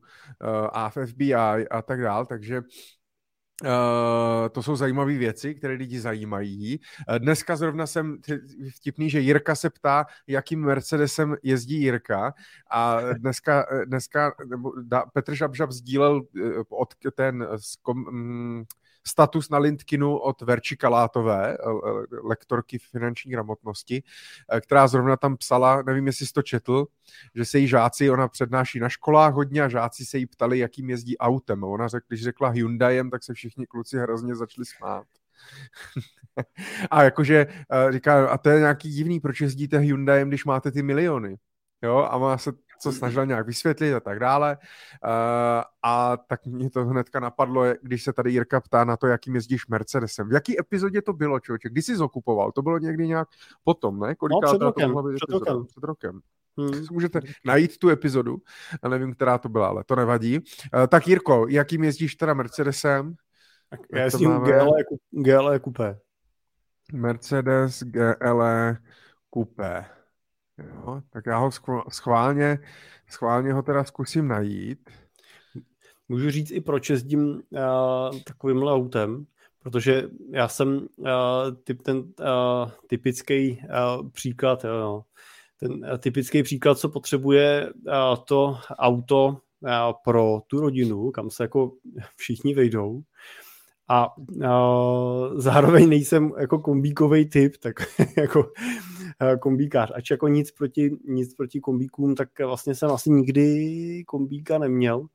[0.72, 2.62] a v FBI a tak dále, takže
[3.64, 6.80] Uh, to jsou zajímavé věci, které lidi zajímají.
[7.10, 8.18] Uh, dneska zrovna jsem
[8.76, 12.34] vtipný, že Jirka se ptá, jakým Mercedesem jezdí Jirka
[12.72, 17.48] a dneska, dneska nebo da, Petr Žabžab sdílel uh, od ten
[17.82, 18.66] kom, um,
[19.08, 21.58] status na LinkedInu od Verči Kalátové, eh,
[22.24, 24.04] lektorky finanční gramotnosti,
[24.52, 26.88] eh, která zrovna tam psala, nevím, jestli jsi to četl,
[27.36, 30.90] že se jí žáci, ona přednáší na školách hodně a žáci se jí ptali, jakým
[30.90, 31.64] jezdí autem.
[31.64, 35.08] Ona řekla, když řekla Hyundaiem, tak se všichni kluci hrozně začali smát.
[36.92, 40.84] a jakože eh, říká, a to je nějaký divný, proč jezdíte Hyundaiem, když máte ty
[40.84, 41.38] miliony.
[41.82, 44.58] Jo, a ona se co snažila nějak vysvětlit a tak dále.
[45.04, 49.36] Uh, a tak mě to hnedka napadlo, když se tady Jirka ptá na to, jakým
[49.36, 50.30] jezdíš Mercedesem.
[50.30, 51.70] V jaký epizodě to bylo, člověče?
[51.70, 52.52] Kdy jsi zokupoval?
[52.52, 53.28] To bylo někdy nějak
[53.64, 54.16] potom, ne?
[54.16, 54.96] Koliká no, před rokem.
[55.16, 55.66] Před rokem.
[55.66, 56.20] Před rokem.
[56.58, 56.86] Hmm.
[56.92, 58.38] Můžete najít tu epizodu,
[58.84, 60.38] a nevím, která to byla, ale to nevadí.
[60.38, 63.16] Uh, tak Jirko, jakým jezdíš teda Mercedesem?
[63.70, 66.00] Tak já jezdím GLE, GLE Coupé.
[66.94, 68.78] Mercedes GLE
[69.34, 69.86] Coupé.
[70.58, 71.50] Jo, tak já ho
[71.90, 72.60] schválně,
[73.10, 74.90] schválně ho teda zkusím najít.
[76.10, 79.26] Můžu říct i proč jezdím uh, takovýmhle autem,
[79.64, 81.08] protože já jsem uh,
[81.64, 85.04] typ, ten uh, typický uh, příklad, jo,
[85.60, 87.94] ten uh, typický příklad, co potřebuje uh,
[88.28, 89.70] to auto uh,
[90.04, 91.72] pro tu rodinu, kam se jako
[92.16, 93.02] všichni vejdou,
[93.90, 97.76] a uh, zároveň nejsem jako kombíkový typ, tak
[98.18, 98.52] jako
[99.40, 99.92] kombíkář.
[99.96, 105.06] Ač jako nic proti, nic proti kombíkům, tak vlastně jsem asi nikdy kombíka neměl.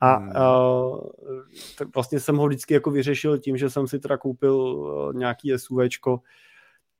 [0.00, 0.28] A hmm.
[0.28, 1.10] uh,
[1.78, 5.52] tak vlastně jsem ho vždycky jako vyřešil tím, že jsem si teda koupil uh, nějaký
[5.56, 6.20] SUVčko,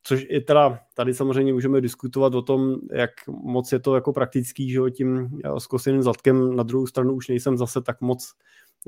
[0.09, 4.71] což je teda, tady samozřejmě můžeme diskutovat o tom, jak moc je to jako praktický,
[4.71, 8.33] že jo, tím zkoseným zadkem, na druhou stranu už nejsem zase tak moc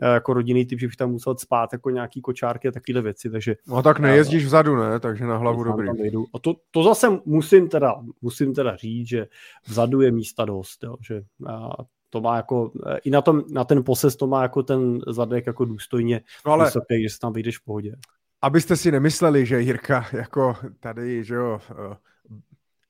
[0.03, 3.57] jako rodinný typ, že bych tam musel spát jako nějaký kočárky a takovéhle věci, takže...
[3.69, 5.01] No tak nejezdíš vzadu, ne?
[5.01, 5.89] Takže na hlavu dobrý.
[6.35, 9.27] A to, to zase musím teda, musím teda říct, že
[9.69, 11.71] vzadu je místa dost, jo, že a
[12.11, 12.73] to má jako,
[13.05, 16.65] i na, tom, na ten poses to má jako ten zadek jako důstojně no ale...
[16.65, 17.97] vysoký, že se tam vyjdeš v pohodě.
[18.43, 21.97] Abyste si nemysleli, že Jirka jako tady, že jo, eh,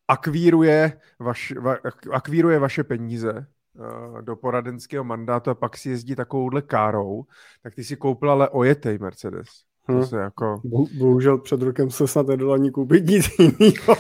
[0.09, 1.77] akvíruje, vaš, va,
[2.11, 3.47] akvíruje vaše peníze,
[3.79, 7.25] Eh, do poradenského mandátu a pak si jezdí takovouhle károu,
[7.63, 9.49] tak ty si koupil ale ojetej Mercedes.
[9.89, 10.01] Hmm.
[10.01, 10.61] To se jako...
[10.99, 13.97] Bohužel před rokem se snad nedalo ani koupit nic jiného.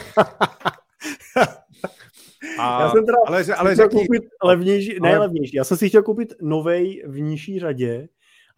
[2.59, 4.01] A, já jsem teda ale, ale řekni...
[4.01, 5.11] koupit levnější, ale...
[5.11, 8.09] ne levnější, já jsem si chtěl koupit novej v nižší řadě,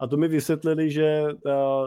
[0.03, 1.23] a to mi vysvětlili, že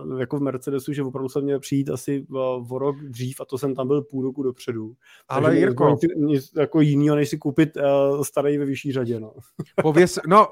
[0.08, 3.44] uh, jako v Mercedesu, že opravdu jsem měl přijít asi uh, o rok dřív a
[3.44, 4.92] to jsem tam byl půl roku dopředu.
[5.28, 5.98] Ale Takže Jirko...
[6.16, 9.20] Nic, jako jinýho, než si koupit uh, starý ve vyšší řadě.
[9.20, 9.32] No.
[9.82, 10.48] Pověs, no,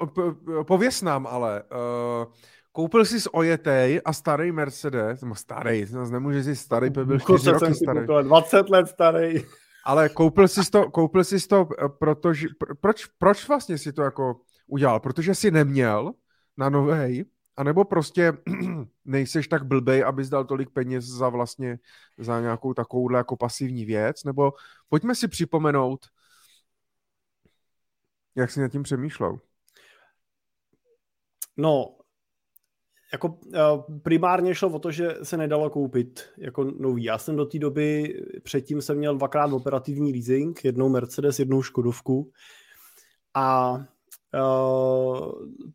[0.67, 1.63] pověs nám ale.
[1.63, 2.33] Uh...
[2.71, 7.51] Koupil jsi z Ojetej a starý Mercedes, nebo starý, nemůže si starý, by byl 4
[7.51, 7.99] roky starý.
[7.99, 9.43] Koupil, 20 let starý.
[9.85, 11.67] Ale koupil jsi to, koupil jsi to,
[11.99, 12.47] protože,
[12.81, 14.35] proč, proč vlastně si to jako
[14.67, 14.99] udělal?
[14.99, 16.13] Protože jsi neměl
[16.57, 17.25] na novej
[17.57, 18.33] a nebo prostě
[19.05, 21.79] nejseš tak blbej, abys dal tolik peněz za vlastně
[22.17, 24.53] za nějakou takovouhle jako pasivní věc, nebo
[24.89, 26.05] pojďme si připomenout,
[28.35, 29.39] jak jsi nad tím přemýšlel.
[31.57, 31.97] No,
[33.11, 37.03] jako uh, primárně šlo o to, že se nedalo koupit jako nový.
[37.03, 42.31] Já jsem do té doby, předtím jsem měl dvakrát operativní leasing, jednou Mercedes, jednou Škodovku
[43.33, 43.77] a
[44.35, 45.31] Uh,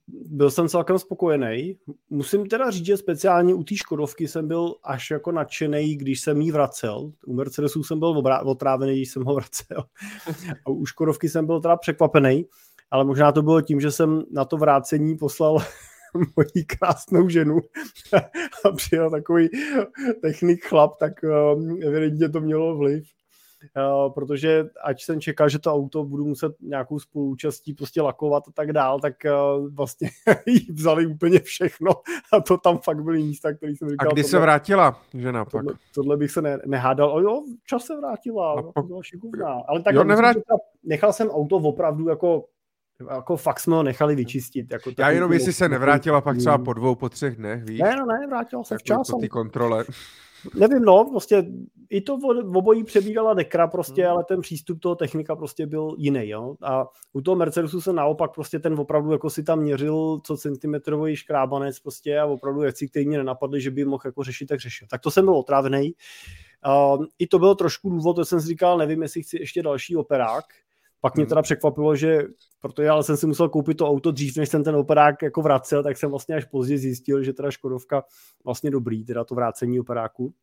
[0.09, 1.77] byl jsem celkem spokojený.
[2.11, 6.41] Musím teda říct, že speciálně u té Škodovky jsem byl až jako nadšený, když jsem
[6.41, 7.13] jí vracel.
[7.27, 9.85] U Mercedesu jsem byl otrávený, když jsem ho vracel.
[10.67, 12.47] A u Škodovky jsem byl teda překvapený,
[12.91, 15.59] ale možná to bylo tím, že jsem na to vrácení poslal
[16.37, 17.59] moji krásnou ženu
[18.65, 19.49] a přijel takový
[20.23, 23.05] technik chlap, tak um, evidentně to mělo vliv.
[23.77, 28.53] Uh, protože ať jsem čekal, že to auto budu muset nějakou spoluúčastí prostě lakovat a
[28.53, 30.11] tak dál, tak uh, vlastně
[30.47, 31.91] jí vzali úplně všechno
[32.33, 34.09] a to tam fakt byly místa, které jsem říkal.
[34.09, 35.53] A kdy tohle, se vrátila žena pak?
[35.53, 37.13] Tohle, tohle bych se ne, nehádal.
[37.13, 38.87] O jo, čas se vrátila, a no, pak...
[38.87, 39.63] byla šikovná.
[39.69, 40.37] Ale tak jo, nevrát...
[40.85, 42.45] nechal jsem auto opravdu jako
[43.11, 44.73] jako fakt jsme ho nechali vyčistit.
[44.73, 47.81] Jako Já jenom, jestli se nevrátila pak třeba po dvou, po třech dnech, víš?
[47.81, 49.11] Ne, no ne, vrátila se včas.
[49.11, 49.85] Po té kontrole.
[50.55, 51.45] Nevím, no, prostě
[51.91, 54.11] i to v obojí přebírala dekra prostě, hmm.
[54.11, 56.55] ale ten přístup toho technika prostě byl jiný, jo.
[56.63, 61.17] A u toho Mercedesu se naopak prostě ten opravdu jako si tam měřil co centimetrový
[61.17, 64.89] škrábanec prostě a opravdu věci, které mě nenapadly, že by mohl jako řešit, tak řešil.
[64.91, 65.95] Tak to jsem byl otrávený.
[66.67, 69.97] Uh, I to byl trošku důvod, to jsem si říkal, nevím, jestli chci ještě další
[69.97, 70.45] operák,
[71.01, 71.29] pak mě hmm.
[71.29, 72.23] teda překvapilo, že
[72.61, 75.83] protože ale jsem si musel koupit to auto dřív, než jsem ten operák jako vracel,
[75.83, 78.05] tak jsem vlastně až později zjistil, že teda Škodovka
[78.45, 80.35] vlastně dobrý, teda to vrácení operáku.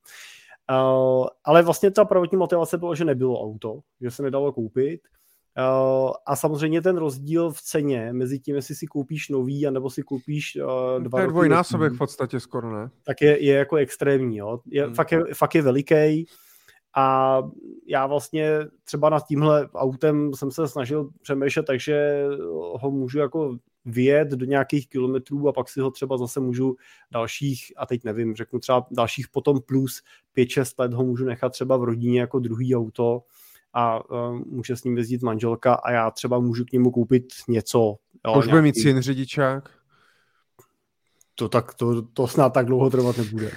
[0.72, 5.02] Uh, ale vlastně ta prvotní motivace byla, že nebylo auto, že se nedalo koupit.
[5.58, 10.04] Uh, a samozřejmě ten rozdíl v ceně mezi tím, jestli si koupíš nový, anebo si
[10.04, 12.90] koupíš uh, dva To je dvojnásobek v podstatě skoro, ne?
[13.04, 14.60] Tak je, je jako extrémní, jo.
[14.66, 14.96] Je, hmm.
[14.96, 16.26] fakt, je, fakt je veliký.
[16.96, 17.38] A
[17.88, 22.26] já vlastně třeba nad tímhle autem jsem se snažil přemýšlet, takže
[22.82, 23.58] ho můžu jako
[23.88, 26.76] vyjet do nějakých kilometrů a pak si ho třeba zase můžu
[27.12, 30.02] dalších, a teď nevím, řeknu třeba dalších potom plus
[30.38, 33.22] 5-6 let ho můžu nechat třeba v rodině jako druhý auto
[33.74, 37.96] a uh, může s ním jezdit manželka a já třeba můžu k němu koupit něco.
[38.28, 39.70] Jo, Už bude mít syn řidičák?
[41.40, 43.52] To, tak, to, to snad tak dlouho trvat nebude.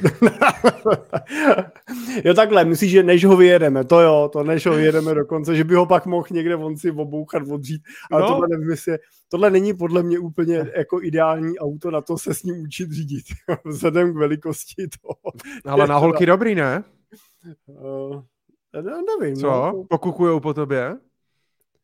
[2.25, 5.65] jo takhle, myslíš, že než ho vyjedeme, to jo, to než ho vyjedeme dokonce, že
[5.65, 8.29] by ho pak mohl někde on si obouchat, odřít, ale no.
[8.29, 12.43] tohle nevím, jestli, tohle není podle mě úplně jako ideální auto na to se s
[12.43, 13.25] ním učit řídit,
[13.65, 15.33] vzhledem k velikosti toho.
[15.65, 16.85] Ale na holky dobrý, ne?
[17.67, 18.23] Uh,
[19.21, 19.37] nevím.
[19.37, 19.47] Co?
[19.47, 19.85] No.
[19.89, 20.97] Pokukujou po tobě?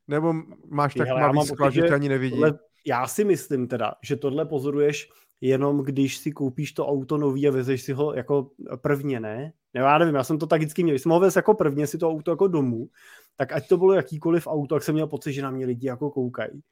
[0.09, 0.35] Nebo
[0.69, 2.37] máš tak malý sklad, že tě ani nevidí?
[2.37, 5.09] Tohle, já si myslím teda, že tohle pozoruješ
[5.41, 9.53] jenom když si koupíš to auto nový a vezeš si ho jako prvně, ne?
[9.75, 10.99] Ne, já nevím, já jsem to tak vždycky měl.
[10.99, 12.89] Jsem ho vez jako prvně si to auto jako domů,
[13.37, 16.11] tak ať to bylo jakýkoliv auto, tak jsem měl pocit, že na mě lidi jako
[16.11, 16.63] koukají.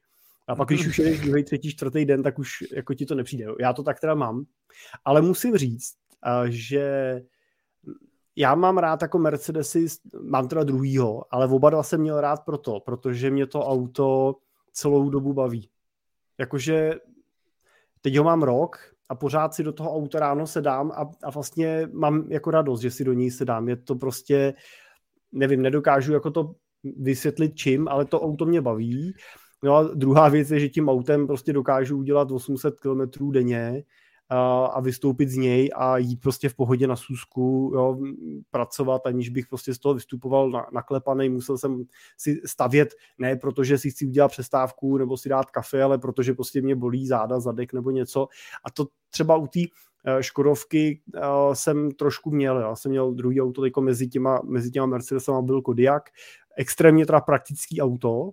[0.47, 3.45] A pak, když už jedeš druhý, třetí, čtvrtý den, tak už jako ti to nepřijde.
[3.59, 4.45] Já to tak teda mám.
[5.05, 5.93] Ale musím říct,
[6.49, 7.21] že
[8.35, 9.85] já mám rád jako Mercedesy,
[10.21, 14.35] mám teda druhýho, ale oba dva jsem měl rád proto, protože mě to auto
[14.71, 15.69] celou dobu baví.
[16.37, 16.93] Jakože
[18.05, 18.77] teď ho mám rok
[19.09, 22.91] a pořád si do toho auta ráno sedám a, a vlastně mám jako radost, že
[22.91, 23.69] si do něj sedám.
[23.69, 24.53] Je to prostě,
[25.31, 26.55] nevím, nedokážu jako to
[26.97, 29.13] vysvětlit čím, ale to auto mě baví.
[29.63, 33.83] No a druhá věc je, že tím autem prostě dokážu udělat 800 km denně,
[34.29, 37.97] a vystoupit z něj a jít prostě v pohodě na sůzku, jo,
[38.51, 41.83] pracovat, aniž bych prostě z toho vystupoval na, naklepaný, musel jsem
[42.17, 46.61] si stavět, ne protože si chci udělat přestávku nebo si dát kafe, ale protože prostě
[46.61, 48.27] mě bolí záda, zadek nebo něco.
[48.63, 49.59] A to třeba u té
[50.05, 54.85] eh, Škodovky uh, jsem trošku měl, já jsem měl druhý auto mezi těma, mezi těma
[54.85, 56.03] Mercedesama byl Kodiaq,
[56.57, 58.31] extrémně teda praktický auto,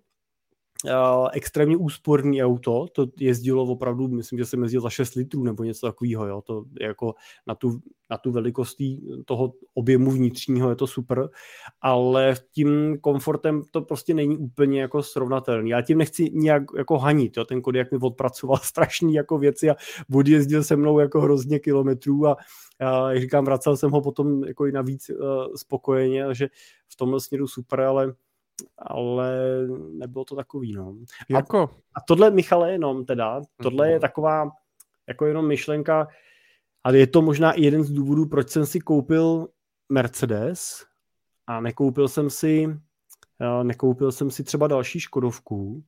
[0.85, 5.64] uh, extrémně úsporný auto, to jezdilo opravdu, myslím, že jsem jezdil za 6 litrů nebo
[5.64, 7.14] něco takového, jo, to je jako
[7.47, 7.80] na tu,
[8.11, 8.76] na tu velikost
[9.24, 11.28] toho objemu vnitřního je to super,
[11.80, 15.70] ale tím komfortem to prostě není úplně jako srovnatelný.
[15.70, 19.76] Já tím nechci nějak jako hanit, jo, ten jak mi odpracoval strašný jako věci a
[20.14, 22.37] odjezdil se mnou jako hrozně kilometrů a
[22.80, 26.49] já, jak říkám, vracel jsem ho potom jako i navíc uh, spokojeně, že
[26.89, 28.14] v tomhle směru super, ale
[28.78, 29.36] ale
[29.92, 30.96] nebylo to takový, no.
[31.28, 31.59] Jako?
[31.59, 34.00] A, a tohle, Michale, jenom teda, tohle je mhm.
[34.00, 34.50] taková
[35.09, 36.09] jako jenom myšlenka,
[36.84, 39.48] ale je to možná i jeden z důvodů, proč jsem si koupil
[39.88, 40.84] Mercedes
[41.46, 42.78] a nekoupil jsem si
[43.62, 45.84] nekoupil jsem si třeba další Škodovku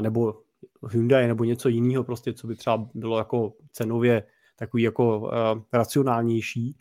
[0.00, 0.42] nebo
[0.90, 4.26] Hyundai nebo něco jiného prostě, co by třeba bylo jako cenově
[4.56, 5.30] takový jako uh,
[5.72, 6.78] racionálnější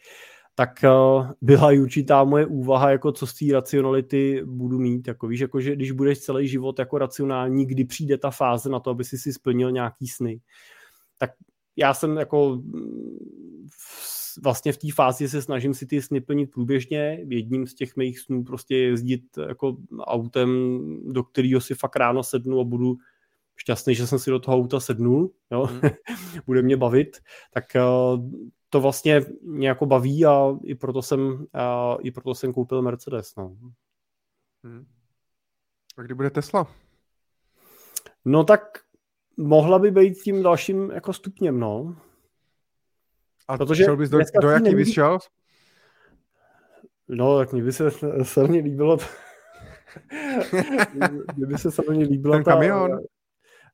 [0.55, 5.07] tak uh, byla i určitá moje úvaha, jako co z té racionality budu mít.
[5.07, 8.79] Jako víš, jako, že když budeš celý život jako racionální, kdy přijde ta fáze na
[8.79, 10.41] to, aby si si splnil nějaký sny.
[11.17, 11.31] Tak
[11.75, 12.61] já jsem jako
[14.43, 17.25] vlastně v té fázi se snažím si ty sny plnit průběžně.
[17.29, 20.79] Jedním z těch mých snů prostě jezdit jako autem,
[21.13, 22.97] do kterého si fakt ráno sednu a budu
[23.55, 25.69] šťastný, že jsem si do toho auta sednul, jo?
[25.71, 25.89] Mm.
[26.45, 27.17] bude mě bavit,
[27.53, 28.29] tak uh,
[28.73, 33.35] to vlastně mě jako baví a i proto jsem, a i proto jsem koupil Mercedes.
[33.35, 33.57] No.
[34.63, 34.85] Hmm.
[35.97, 36.67] A kdy bude Tesla?
[38.25, 38.61] No tak
[39.37, 41.95] mohla by být tím dalším jako stupněm, no.
[43.47, 44.75] A Protože šel bys do, do jaký neví...
[44.75, 45.19] bys šel?
[47.07, 47.91] No, tak mě by se
[48.23, 48.97] silně líbilo
[51.35, 52.43] Mně by se samozřejmě líbilo Ten?
[52.43, 52.99] Ta, Kamion,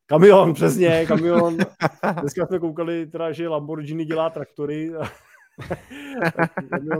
[0.53, 1.57] přesně, kamion.
[2.21, 4.89] Dneska jsme koukali, teda, že Lamborghini dělá traktory.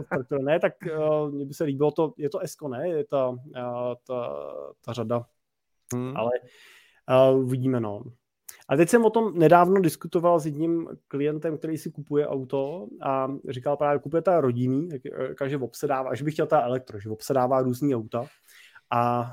[0.10, 0.42] traktor.
[0.42, 2.90] Ne, tak uh, mně by se líbilo to, je to Esko, ne?
[2.90, 3.38] Je ta, uh,
[4.08, 4.36] ta,
[4.86, 5.26] ta řada.
[5.94, 6.18] Hmm.
[6.18, 6.32] Ale
[7.32, 8.04] uh, uvidíme, no.
[8.70, 13.28] A teď jsem o tom nedávno diskutoval s jedním klientem, který si kupuje auto a
[13.50, 14.90] říkal právě, kupuje ta rodinný,
[15.40, 18.26] takže obsedává, že bych chtěl ta elektro, že obsedává různý auta.
[18.92, 19.32] A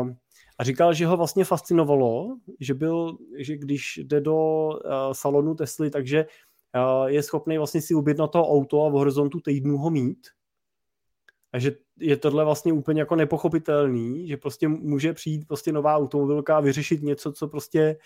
[0.00, 0.10] uh,
[0.58, 5.90] a říkal, že ho vlastně fascinovalo, že byl, že když jde do uh, salonu Tesly,
[5.90, 6.26] takže
[6.74, 10.26] uh, je schopný vlastně si objednat to auto a v horizontu týdnu ho mít.
[11.52, 16.56] A že je tohle vlastně úplně jako nepochopitelný, že prostě může přijít prostě nová automobilka
[16.56, 17.96] a vyřešit něco, co prostě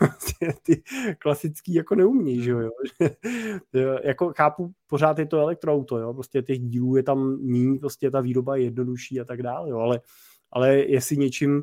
[0.62, 0.82] ty
[1.18, 2.50] klasický jako neumí, že
[3.72, 3.98] jo.
[4.04, 8.20] jako chápu, pořád je to elektroauto, jo, prostě těch dílů je tam méně, prostě ta
[8.20, 10.00] výroba je jednodušší a tak dále, jo, ale,
[10.52, 11.62] ale jestli něčím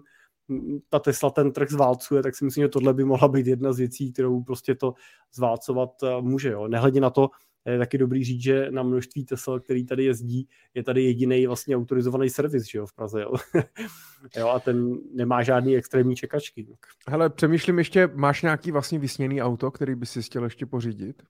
[0.89, 3.77] ta Tesla ten trh zválcuje, tak si myslím, že tohle by mohla být jedna z
[3.77, 4.93] věcí, kterou prostě to
[5.33, 6.51] zválcovat eh, může.
[6.51, 6.67] Jo.
[6.67, 7.29] Nehledě na to,
[7.65, 11.75] je taky dobrý říct, že na množství Tesla, který tady jezdí, je tady jediný vlastně
[11.75, 13.21] autorizovaný servis že jo, v Praze.
[13.21, 13.33] Jo.
[14.37, 16.67] jo, a ten nemá žádný extrémní čekačky.
[17.07, 21.23] Hele, přemýšlím ještě, máš nějaký vlastně vysněný auto, který by si chtěl ještě pořídit?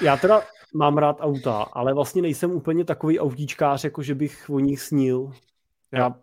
[0.00, 0.42] Já teda
[0.74, 5.30] mám rád auta, ale vlastně nejsem úplně takový autíčkář, jako že bych o nich snil.
[5.92, 6.14] Já,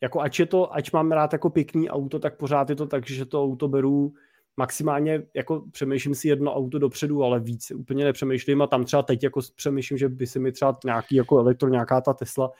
[0.00, 3.06] jako ať je to, ať mám rád jako pěkný auto, tak pořád je to tak,
[3.06, 4.12] že to auto beru
[4.56, 9.22] maximálně, jako přemýšlím si jedno auto dopředu, ale víc úplně nepřemýšlím a tam třeba teď
[9.22, 12.50] jako přemýšlím, že by se mi třeba nějaký jako elektro, nějaká ta Tesla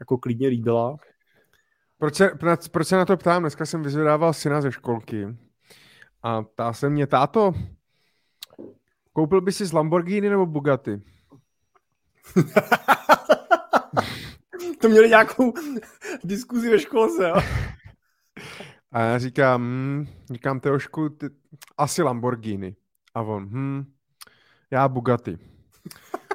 [0.00, 0.96] jako klidně líbila.
[1.98, 2.30] Proč se,
[2.70, 3.42] proč se na to ptám?
[3.42, 5.26] Dneska jsem vyzvedával syna ze školky
[6.22, 7.52] a ptá se mě, táto,
[9.12, 11.02] Koupil by si z Lamborghini nebo Bugatti?
[14.80, 15.52] to měli nějakou
[16.24, 17.36] diskuzi ve školce, jo?
[18.92, 21.26] A já říkám, hm, říkám Teošku, ty,
[21.78, 22.76] asi Lamborghini.
[23.14, 23.92] A on, hm,
[24.70, 25.38] já Bugatti.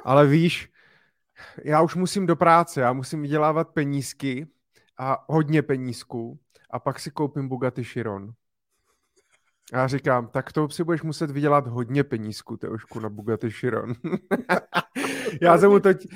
[0.04, 0.72] Ale víš,
[1.64, 4.46] já už musím do práce, já musím vydělávat penízky
[4.98, 6.38] a hodně penízků
[6.70, 8.32] a pak si koupím Bugatti Chiron.
[9.72, 13.94] Já říkám, tak to si budeš muset vydělat hodně penízku, Teošku, na Bugatti Chiron.
[15.42, 16.06] já jsem mu teď,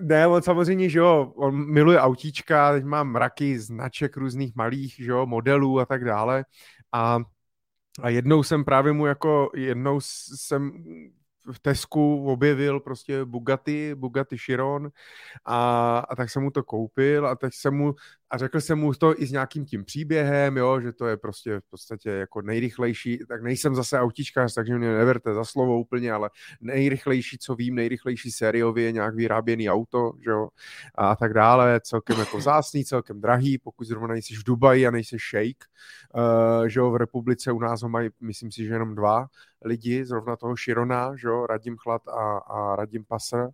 [0.00, 5.10] ne, on samozřejmě, že jo, on miluje autíčka, teď mám mraky značek různých malých, že
[5.10, 6.44] jo, modelů a tak dále.
[6.92, 7.18] A
[8.02, 10.84] a jednou jsem právě mu jako, jednou jsem
[11.52, 14.90] v Tesku objevil prostě Bugatti, Bugatti Chiron
[15.44, 17.94] a, a tak jsem mu to koupil a teď jsem mu,
[18.30, 21.60] a řekl jsem mu to i s nějakým tím příběhem, jo, že to je prostě
[21.60, 26.30] v podstatě jako nejrychlejší, tak nejsem zase autičkář, takže mě neverte za slovo úplně, ale
[26.60, 30.48] nejrychlejší, co vím, nejrychlejší sériově nějak vyráběný auto, že jo,
[30.94, 35.16] a tak dále, celkem jako zásný, celkem drahý, pokud zrovna nejsi v Dubaji a nejsi
[35.30, 35.64] shake,
[36.14, 39.26] uh, že jo, v republice u nás ho mají, myslím si, že jenom dva,
[39.64, 43.48] lidi, zrovna toho Širona, že jo, Radim Chlad a, a Radim Passer,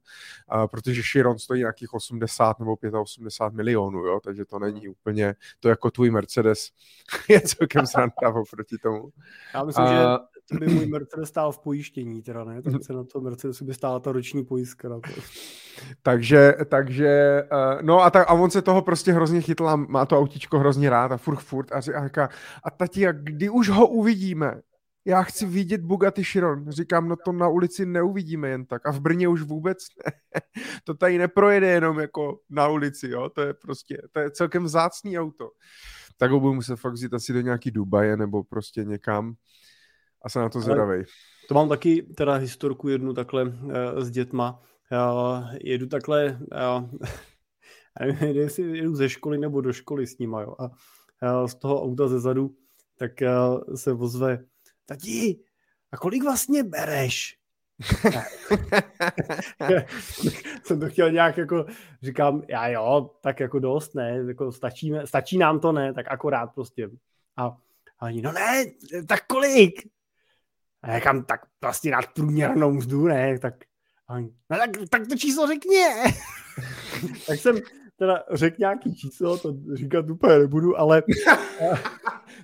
[0.49, 5.69] a, protože Širon stojí nějakých 80 nebo 85 milionů, jo, takže to není úplně, to
[5.69, 6.71] jako tvůj Mercedes
[7.29, 9.09] je celkem sranda oproti tomu.
[9.55, 10.05] Já myslím, a, že
[10.49, 13.75] to by můj Mercedes stál v pojištění, teda ne, tak se na to Mercedesu by
[13.75, 14.89] stála ta roční pojistka.
[14.89, 15.21] Na to.
[16.03, 20.07] takže, takže, uh, no a, tak, a on se toho prostě hrozně chytl a má
[20.07, 22.29] to autíčko hrozně rád a furt furt a říká,
[22.65, 24.61] a tati, a kdy už ho uvidíme?
[25.05, 26.71] Já chci vidět Bugatti Chiron.
[26.71, 28.87] Říkám, no to na ulici neuvidíme jen tak.
[28.87, 30.13] A v Brně už vůbec ne.
[30.85, 33.29] to tady neprojede jenom jako na ulici, jo.
[33.29, 35.51] To je prostě, to je celkem vzácný auto.
[36.17, 39.35] Tak ho budu muset fakt vzít asi do nějaký Dubaje nebo prostě někam.
[40.25, 41.05] A se na to zvědavej.
[41.49, 43.51] To mám taky teda historku jednu takhle uh,
[43.97, 44.63] s dětma.
[44.93, 46.39] Uh, jedu takhle,
[46.77, 46.91] uh,
[48.01, 50.55] nevím, jestli jedu ze školy nebo do školy s nima, jo.
[50.59, 50.65] A
[51.41, 52.55] uh, z toho auta ze zadu
[52.99, 54.45] tak uh, se vozve
[54.87, 55.41] tati,
[55.93, 57.39] a kolik vlastně bereš?
[60.65, 61.67] jsem to chtěl nějak jako,
[62.03, 66.47] říkám, já jo, tak jako dost, ne, jako stačí, stačí nám to, ne, tak akorát
[66.47, 66.91] prostě.
[67.37, 67.57] A,
[67.99, 68.65] a oni, no ne,
[69.09, 69.89] tak kolik?
[70.83, 73.55] A já říkám, tak vlastně nad průměrnou mzdu, ne, tak,
[74.09, 75.77] a oni, no tak, tak to číslo řekni.
[77.27, 77.57] tak jsem
[77.97, 81.03] teda řekl nějaký číslo, to říkat úplně nebudu, ale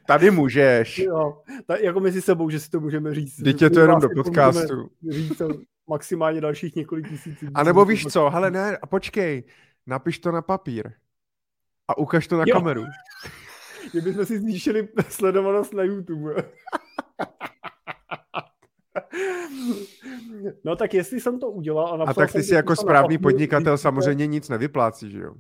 [0.07, 0.99] Tady můžeš.
[0.99, 3.43] Jo, tak jako mezi sebou, že si to můžeme říct.
[3.43, 4.91] Teď je to jenom do podcastu.
[5.11, 5.49] Říct to
[5.89, 7.39] maximálně dalších několik tisíc.
[7.55, 9.45] A nebo víš co, hele ne, a počkej,
[9.87, 10.93] napiš to na papír
[11.89, 12.55] a ukaž to na jo.
[12.55, 12.85] kameru.
[13.91, 16.35] Kdybychom si zvýšili sledovanost na YouTube.
[20.65, 22.03] No tak jestli jsem to udělal...
[22.03, 25.35] A, a tak ty si jako správný podnikatel samozřejmě nic nevyplácí, že jo?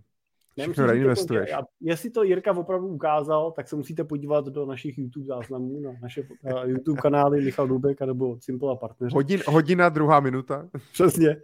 [0.60, 1.52] Všechno reinvestuješ.
[1.52, 5.92] A jestli to Jirka opravdu ukázal, tak se musíte podívat do našich YouTube záznamů, na
[6.02, 9.14] naše na YouTube kanály Michal Dubek nebo Simple a partneři.
[9.14, 10.68] Hodin, hodina, druhá minuta.
[10.92, 11.36] Přesně.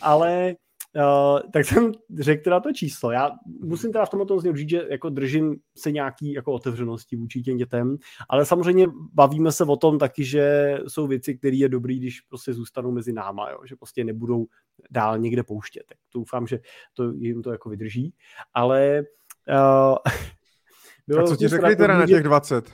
[0.00, 0.54] Ale
[0.96, 3.10] Uh, tak jsem řekl teda to číslo.
[3.10, 3.30] Já
[3.60, 7.56] musím teda v tomto tom říct, že jako držím se nějaký jako otevřenosti vůči těm
[7.56, 7.96] dětem,
[8.28, 12.52] ale samozřejmě bavíme se o tom taky, že jsou věci, které je dobrý, když prostě
[12.52, 13.58] zůstanou mezi náma, jo?
[13.64, 14.46] že prostě nebudou
[14.90, 15.82] dál někde pouštět.
[15.88, 16.58] Tak doufám, že
[16.94, 18.14] to jim to jako vydrží,
[18.54, 19.02] ale
[19.48, 19.96] uh,
[21.06, 22.70] bylo A co ti řekli teda na těch 20?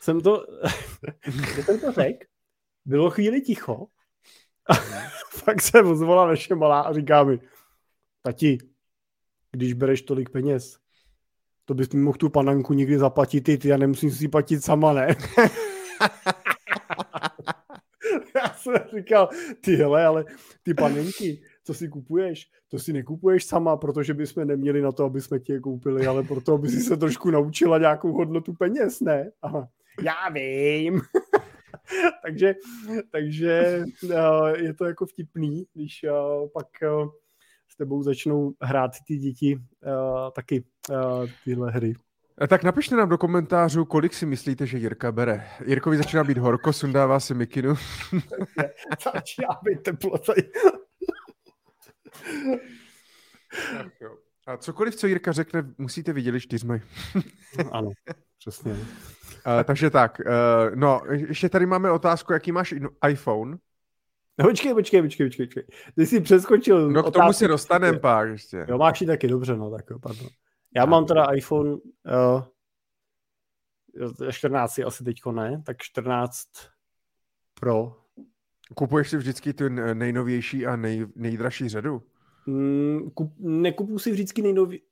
[0.00, 0.46] Jsem to,
[1.64, 2.26] jsem to řekl,
[2.84, 3.86] bylo chvíli ticho,
[5.44, 7.38] pak se ozvala naše malá a říká mi,
[8.26, 8.58] tati,
[9.52, 10.78] když bereš tolik peněz,
[11.64, 14.92] to bys mi mohl tu pananku nikdy zaplatit ty, ty já nemusím si platit sama,
[14.92, 15.06] ne?
[18.34, 19.28] já jsem říkal,
[19.60, 20.24] ty hele, ale
[20.62, 25.20] ty panenky, co si kupuješ, to si nekupuješ sama, protože bychom neměli na to, aby
[25.20, 29.30] jsme ti je koupili, ale proto, aby si se trošku naučila nějakou hodnotu peněz, ne?
[29.42, 29.68] Aha.
[30.02, 31.00] Já vím.
[32.22, 32.54] takže,
[33.10, 37.10] takže uh, je to jako vtipný, když uh, pak uh,
[37.76, 41.94] s tebou začnou hrát ty děti uh, taky uh, tyhle hry.
[42.48, 45.46] Tak napište nám do komentářů, kolik si myslíte, že Jirka bere.
[45.66, 47.74] Jirkovi začíná být horko, sundává si mikinu.
[49.14, 50.42] začíná být teplo tady.
[54.46, 56.82] A cokoliv, co Jirka řekne, musíte vidět čtyřmi.
[57.72, 57.90] ano,
[58.38, 58.72] přesně.
[58.72, 58.78] Uh,
[59.64, 62.74] takže tak, uh, no, ještě tady máme otázku, jaký máš
[63.08, 63.56] iPhone?
[64.38, 65.64] No, počkej, počkej, počkej, počkej, počkej.
[65.94, 66.90] Ty jsi přeskočil.
[66.90, 68.66] No k tomu si dostaneme pak ještě.
[68.68, 70.28] Jo, máš ji taky, dobře, no tak jo, pardon.
[70.76, 70.90] Já tak.
[70.90, 72.42] mám teda iPhone uh,
[74.30, 76.38] 14 asi teďko ne, tak 14
[77.60, 77.96] Pro.
[78.74, 82.02] Kupuješ si vždycky tu nejnovější a nej, nejdražší řadu?
[82.46, 84.84] Mm, kup, nekupuju si vždycky nejnovější.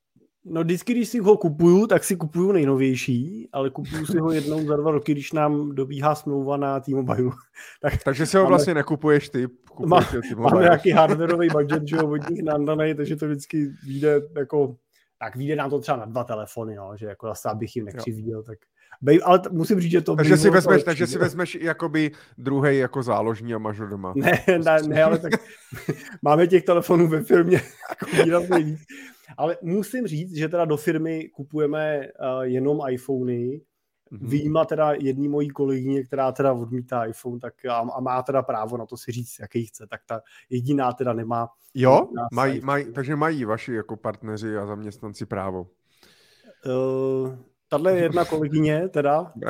[0.47, 4.65] No vždycky, když si ho kupuju, tak si kupuju nejnovější, ale kupuju si ho jednou
[4.65, 7.31] za dva roky, když nám dobíhá smlouva na T-Mobile.
[7.81, 11.97] tak takže si ho máme, vlastně nekupuješ ty, kupuješ má, Máme nějaký hardwareový budget, že
[11.97, 14.75] ho od nich nandanej, takže to vždycky vyjde jako,
[15.19, 18.43] tak vyjde nám to třeba na dva telefony, no, že jako zase abych jim nekřivděl,
[18.43, 18.57] tak
[19.01, 20.15] Bej, ale t- musím říct, že to...
[20.15, 24.13] Takže si vezmeš, takže si vezmeš jakoby druhý jako záložní a máš ho doma.
[24.15, 25.33] Ne, ne, ne, ale tak
[26.21, 28.79] máme těch telefonů ve firmě jako výrazně víc.
[29.37, 33.61] Ale musím říct, že teda do firmy kupujeme uh, jenom iPhony,
[34.11, 34.29] Mm-hmm.
[34.29, 38.77] Výjima teda jedný mojí kolegyně, která teda odmítá iPhone tak a, a má teda právo
[38.77, 41.49] na to si říct, jaký chce, tak ta jediná teda nemá.
[41.73, 42.07] Jo?
[42.33, 45.67] Mají, mají, takže mají vaši jako partneři a zaměstnanci právo.
[46.65, 47.35] Uh,
[47.67, 49.33] Tahle je jedna kolegyně, teda.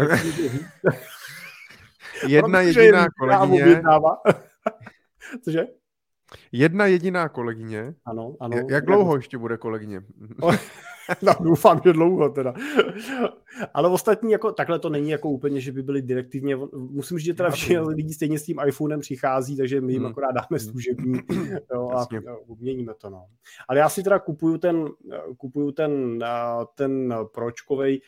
[2.27, 3.81] jedna jediná kolegyně.
[5.43, 5.65] Cože?
[6.51, 7.95] Jedna jediná kolegyně.
[8.05, 8.57] Ano, ano.
[8.69, 10.01] Jak dlouho ještě bude kolegyně?
[11.21, 12.53] no, doufám, že dlouho teda.
[13.73, 17.33] Ale ostatní, jako, takhle to není jako úplně, že by byli direktivně, musím říct, že
[17.33, 20.11] teda všichni lidi stejně s tím iPhonem přichází, takže my jim hmm.
[20.11, 20.59] akorát dáme hmm.
[20.59, 21.19] služební
[21.73, 22.07] jo, a
[22.47, 23.09] obměníme to.
[23.09, 23.25] No.
[23.67, 24.85] Ale já si teda kupuju ten,
[25.37, 26.19] kupuju ten,
[26.75, 28.01] ten pročkovej,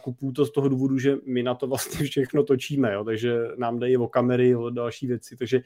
[0.00, 3.78] kupuju to z toho důvodu, že my na to vlastně všechno točíme, jo, takže nám
[3.78, 5.62] dají o kamery, o další věci, takže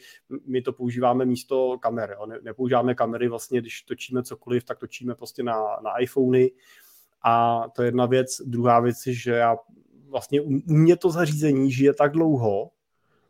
[0.46, 2.26] my to používáme místo kamer, jo.
[2.26, 6.50] Ne, nepoužíváme kamery vlastně, když točíme cokoliv, tak točíme prostě na, na iPhony
[7.22, 8.40] a to je jedna věc.
[8.44, 9.56] Druhá věc je, že já
[10.08, 12.70] vlastně u mě to zařízení žije tak dlouho,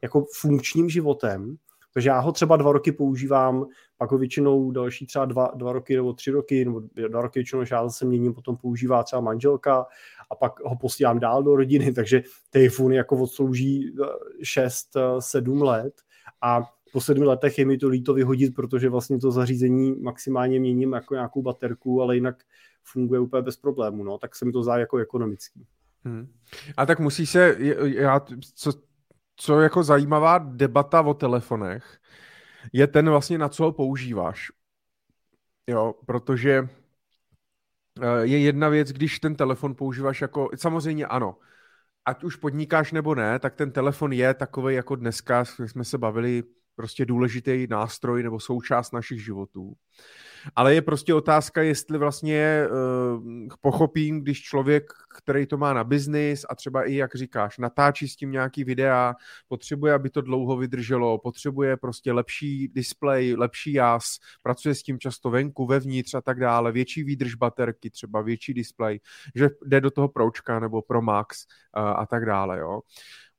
[0.02, 1.56] jako funkčním životem,
[1.96, 3.66] takže já ho třeba dva roky používám,
[3.96, 7.64] pak ho většinou další třeba dva, dva roky nebo tři roky, nebo dva roky většinou,
[7.64, 9.86] že já zase měním, potom používá třeba manželka
[10.30, 12.22] a pak ho posílám dál do rodiny, takže
[12.54, 13.94] iPhone jako odslouží
[14.42, 15.94] 6-7 let
[16.42, 16.62] a
[16.92, 21.14] po sedmi letech je mi to líto vyhodit, protože vlastně to zařízení maximálně měním jako
[21.14, 22.36] nějakou baterku, ale jinak
[22.84, 25.66] funguje úplně bez problému, no, tak se mi to zdá jako ekonomický.
[26.04, 26.32] Hmm.
[26.76, 28.20] A tak musí se, já,
[28.54, 28.72] co,
[29.36, 31.98] co jako zajímavá debata o telefonech,
[32.72, 34.50] je ten vlastně, na co ho používáš.
[35.66, 36.85] Jo, protože eh,
[38.22, 41.38] je jedna věc, když ten telefon používáš jako, samozřejmě ano,
[42.04, 46.42] ať už podnikáš nebo ne, tak ten telefon je takový jako dneska, jsme se bavili,
[46.76, 49.74] prostě důležitý nástroj nebo součást našich životů.
[50.56, 56.46] Ale je prostě otázka, jestli vlastně uh, pochopím, když člověk, který to má na biznis
[56.48, 59.14] a třeba i, jak říkáš, natáčí s tím nějaký videa,
[59.48, 64.04] potřebuje, aby to dlouho vydrželo, potřebuje prostě lepší display, lepší jas,
[64.42, 69.00] pracuje s tím často venku, vevnitř a tak dále, větší výdrž baterky, třeba větší display,
[69.34, 71.46] že jde do toho Pročka nebo Pro Max
[71.76, 72.80] uh, a tak dále, jo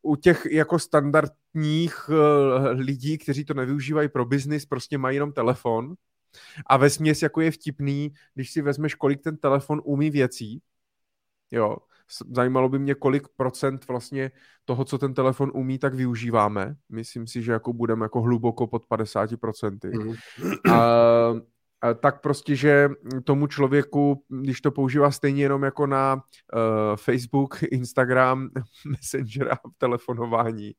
[0.07, 1.46] u těch jako standardních
[2.09, 2.15] uh,
[2.79, 5.95] lidí, kteří to nevyužívají pro biznis, prostě mají jenom telefon
[6.65, 10.61] a ve směs jako je vtipný, když si vezmeš, kolik ten telefon umí věcí,
[11.51, 11.77] jo,
[12.35, 14.31] zajímalo by mě, kolik procent vlastně
[14.65, 16.75] toho, co ten telefon umí, tak využíváme.
[16.89, 20.03] Myslím si, že jako budeme jako hluboko pod 50%.
[20.03, 20.15] Mm.
[20.73, 20.77] A,
[22.01, 22.89] tak prostě, že
[23.23, 26.21] tomu člověku, když to používá stejně jenom jako na uh,
[26.95, 28.49] Facebook, Instagram,
[28.85, 30.71] Messenger a telefonování,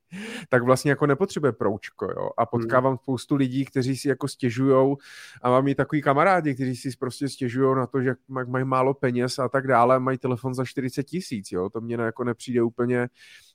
[0.48, 2.30] tak vlastně jako nepotřebuje proučko, jo.
[2.38, 2.98] A potkávám hmm.
[2.98, 4.96] spoustu lidí, kteří si jako stěžujou
[5.42, 9.38] a mám i takový kamarádi, kteří si prostě stěžují na to, že mají málo peněz
[9.38, 11.70] a tak dále, mají telefon za 40 tisíc, jo.
[11.70, 13.08] To mě jako nepřijde úplně,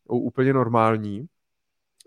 [0.07, 1.27] úplně normální.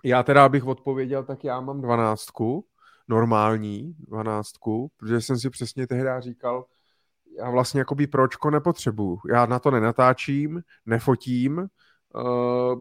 [0.05, 2.67] Já teda, abych odpověděl, tak já mám dvanáctku,
[3.09, 6.65] normální dvanáctku, protože jsem si přesně tehdy říkal,
[7.39, 9.19] já vlastně jakoby pročko nepotřebuju.
[9.31, 11.59] Já na to nenatáčím, nefotím
[12.15, 12.79] uh,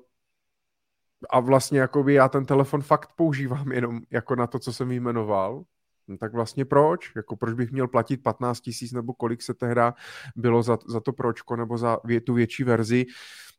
[1.30, 5.64] a vlastně jakoby já ten telefon fakt používám jenom jako na to, co jsem jmenoval.
[6.08, 7.12] No tak vlastně proč?
[7.16, 9.94] Jako proč bych měl platit 15 tisíc nebo kolik se tehda
[10.36, 13.06] bylo za, za to pročko nebo za vě, tu větší verzi.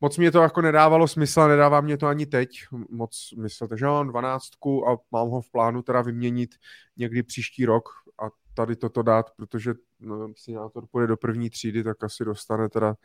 [0.01, 2.49] Moc mě to jako nedávalo smysl a nedává mě to ani teď
[2.91, 3.69] moc smysl.
[3.69, 6.55] Takže mám 12 a mám ho v plánu teda vyměnit
[6.97, 7.89] někdy příští rok
[8.23, 12.97] a tady toto dát, protože no, sinátor půjde do první třídy, tak asi dostane teda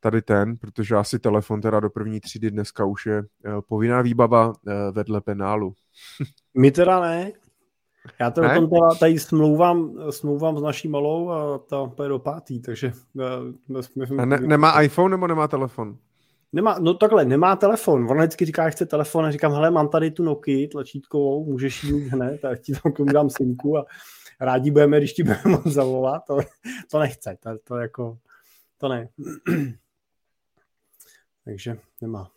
[0.00, 4.52] tady ten, protože asi telefon teda do první třídy dneska už je eh, povinná výbava
[4.52, 5.74] eh, vedle penálu.
[6.58, 7.32] My teda ne,
[8.20, 12.60] já to tom teda tady smlouvám, smlouvám s naší malou a ta půjde do pátý,
[12.60, 12.92] takže...
[13.14, 15.96] My, my, a ne, nemá iPhone nebo nemá telefon?
[16.52, 18.10] Nemá, no takhle, nemá telefon.
[18.10, 21.84] Ona vždycky říká, že chce telefon a říkám, hele, mám tady tu Nokia tlačítkovou, můžeš
[21.84, 23.84] jí hned, tak ti tam tomu dám synku a
[24.40, 26.22] rádi budeme, když ti budeme moc zavolat.
[26.26, 26.38] To,
[26.90, 28.18] to nechce, to, to jako,
[28.78, 29.08] to ne.
[31.44, 32.30] Takže nemá.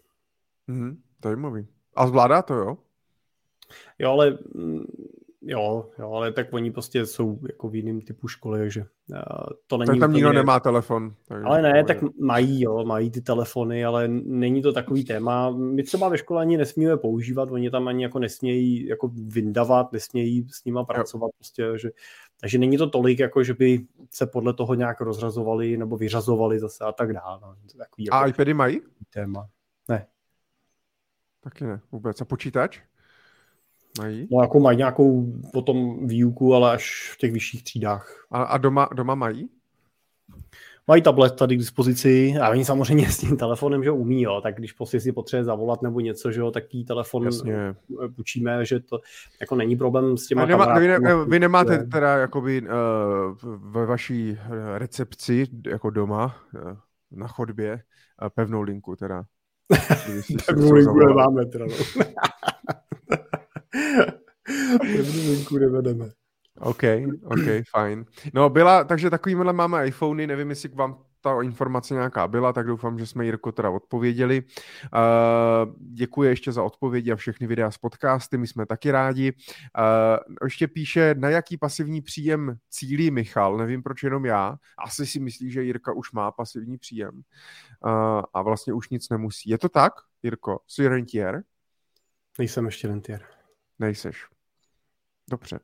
[0.68, 1.68] Mhm, zajímavý.
[1.95, 2.77] A zvládá to, jo?
[3.99, 4.85] Jo, ale mm,
[5.41, 9.18] Jo, jo, ale tak oni prostě jsou jako v jiném typu školy, takže uh,
[9.68, 11.15] to není Tak tam nikdo nemá telefon.
[11.27, 15.49] Takže ale ne, tak mají, jo, mají ty telefony, ale není to takový téma.
[15.49, 20.47] My třeba ve škole ani nesmíme používat, oni tam ani jako nesmějí jako vyndavat, nesmějí
[20.49, 21.31] s nima pracovat, jo.
[21.38, 21.89] prostě, že,
[22.41, 26.84] takže není to tolik, jako že by se podle toho nějak rozrazovali nebo vyřazovali zase
[26.84, 27.39] a tak dále.
[27.41, 27.55] No.
[27.77, 28.81] Takový, jako a iPady mají?
[29.14, 29.49] Téma.
[29.88, 30.07] Ne.
[31.43, 32.22] Taky ne, vůbec.
[32.22, 32.81] A počítač?
[33.99, 34.28] Mají?
[34.32, 38.26] No jako mají nějakou potom výuku, ale až v těch vyšších třídách.
[38.32, 39.49] A, a doma, doma mají?
[40.90, 44.56] Mají tablet tady k dispozici a oni samozřejmě s tím telefonem, že umí, jo, tak
[44.56, 47.76] když prostě si potřebuje zavolat nebo něco, že jo, tak tý telefon Jasně.
[48.18, 48.99] učíme, že to
[49.41, 52.68] jako není problém s těma nema, vy, ne, vy nemáte teda jakoby uh,
[53.72, 54.38] ve vaší
[54.78, 56.78] recepci jako doma uh,
[57.11, 59.24] na chodbě uh, pevnou linku teda.
[60.48, 61.65] pevnou linku nemáme teda.
[61.65, 62.03] No.
[64.80, 66.10] Pevnou linku nevedeme.
[66.60, 66.84] OK,
[67.23, 68.06] OK, fajn.
[68.34, 72.68] No byla, takže takovýmhle máme iPhony, nevím, jestli k vám ta informace nějaká byla, tak
[72.68, 74.44] doufám, že jsme Jirko teda odpověděli.
[74.44, 79.34] Uh, děkuji ještě za odpovědi a všechny videa z podcasty, my jsme taky rádi.
[79.34, 85.19] Uh, ještě píše, na jaký pasivní příjem cílí Michal, nevím proč jenom já, asi si
[85.19, 89.49] myslí, že Jirka už má pasivní příjem uh, a vlastně už nic nemusí.
[89.49, 90.60] Je to tak, Jirko?
[90.68, 91.44] Jsi rentier?
[92.39, 93.22] Nejsem ještě rentier.
[93.80, 94.36] Nejseš.
[95.30, 95.60] Dobře.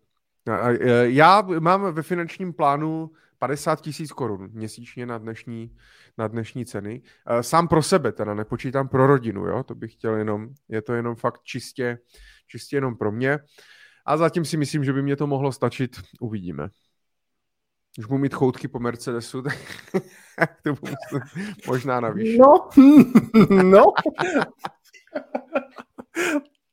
[1.04, 5.76] Já mám ve finančním plánu 50 tisíc korun měsíčně na dnešní,
[6.18, 7.02] na dnešní ceny.
[7.42, 9.64] Sám pro sebe, teda nepočítám pro rodinu, jo?
[9.64, 12.00] to bych chtěl jenom, je to jenom fakt čistě,
[12.48, 13.40] čistě jenom pro mě.
[14.06, 16.70] A zatím si myslím, že by mě to mohlo stačit, uvidíme.
[17.96, 19.42] Když budu mít choutky po Mercedesu,
[20.38, 20.94] tak to budu
[21.68, 22.40] možná navíc.
[22.40, 22.70] No,
[23.64, 23.84] no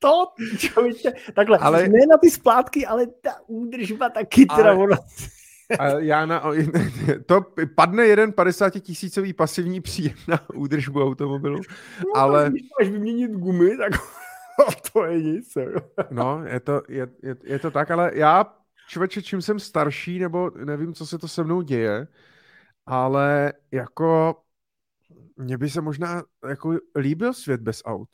[0.01, 0.27] to,
[0.59, 4.97] člověče, takhle, ale, ne na ty splátky, ale ta údržba taky teda ona...
[5.99, 6.43] já na,
[7.27, 7.41] to
[7.75, 11.61] padne jeden 50 tisícový pasivní příjem na údržbu automobilu,
[11.99, 12.51] no, ale...
[12.51, 13.93] Když máš vyměnit gumy, tak
[14.93, 15.59] to je nic.
[16.11, 18.55] no, je to, je, je, je to tak, ale já,
[18.89, 22.07] člověče, čím jsem starší, nebo nevím, co se to se mnou děje,
[22.87, 24.37] ale jako
[25.37, 28.09] mně by se možná jako líbil svět bez aut.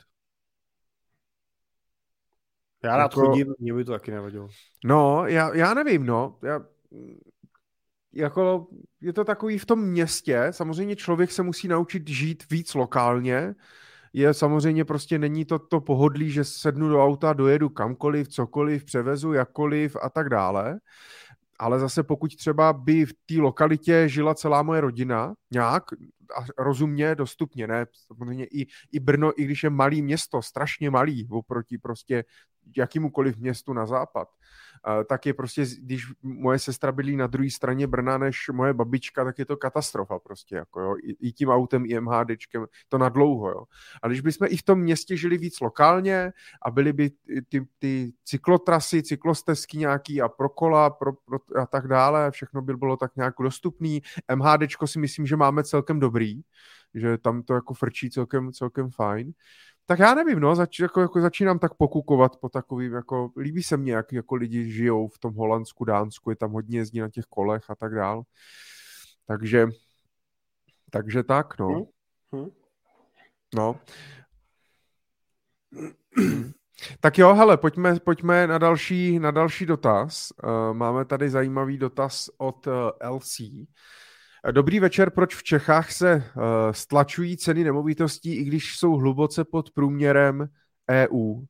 [2.87, 4.49] Já rád jako, chodím, mě by to taky nevadilo.
[4.85, 6.37] No, já, já nevím, no.
[6.43, 6.61] Já,
[8.13, 8.67] jako
[9.01, 13.55] je to takový v tom městě, samozřejmě člověk se musí naučit žít víc lokálně,
[14.13, 19.33] je samozřejmě prostě není to to pohodlí, že sednu do auta, dojedu kamkoliv, cokoliv, převezu
[19.33, 20.79] jakkoliv a tak dále.
[21.59, 25.83] Ale zase pokud třeba by v té lokalitě žila celá moje rodina nějak
[26.57, 27.85] rozumně, dostupně, ne?
[28.07, 32.23] Samozřejmě i, i Brno, i když je malý město, strašně malý oproti prostě
[32.77, 34.27] jakýmukoliv městu na západ,
[35.09, 39.39] tak je prostě, když moje sestra bydlí na druhé straně Brna než moje babička, tak
[39.39, 43.63] je to katastrofa prostě, jako jo, i, tím autem, i MHDčkem, to na dlouho, jo.
[44.03, 47.11] A když bychom i v tom městě žili víc lokálně a byly by
[47.49, 52.75] ty, ty cyklotrasy, cyklostezky nějaký a pro kola pro, pro, a tak dále, všechno by
[52.75, 54.01] bylo tak nějak dostupný.
[54.35, 56.41] MHDčko si myslím, že máme celkem dobrý,
[56.93, 59.33] že tam to jako frčí celkem, celkem fajn
[59.89, 63.77] tak já nevím, no, zač, jako, jako začínám tak pokukovat po takovým, jako líbí se
[63.77, 67.25] mně, jak jako lidi žijou v tom Holandsku, Dánsku, je tam hodně jezdí na těch
[67.25, 68.23] kolech a tak dál.
[69.27, 69.67] Takže,
[70.91, 71.67] takže tak, no.
[71.67, 71.85] Hmm.
[72.31, 72.49] Hmm.
[73.55, 73.79] No.
[76.99, 80.33] Tak jo, hele, pojďme, pojďme na, další, na další dotaz.
[80.43, 83.41] Uh, máme tady zajímavý dotaz od uh, eh, LC.
[84.51, 89.71] Dobrý večer, proč v Čechách se uh, stlačují ceny nemovitostí, i když jsou hluboce pod
[89.71, 90.47] průměrem
[90.89, 91.41] EU?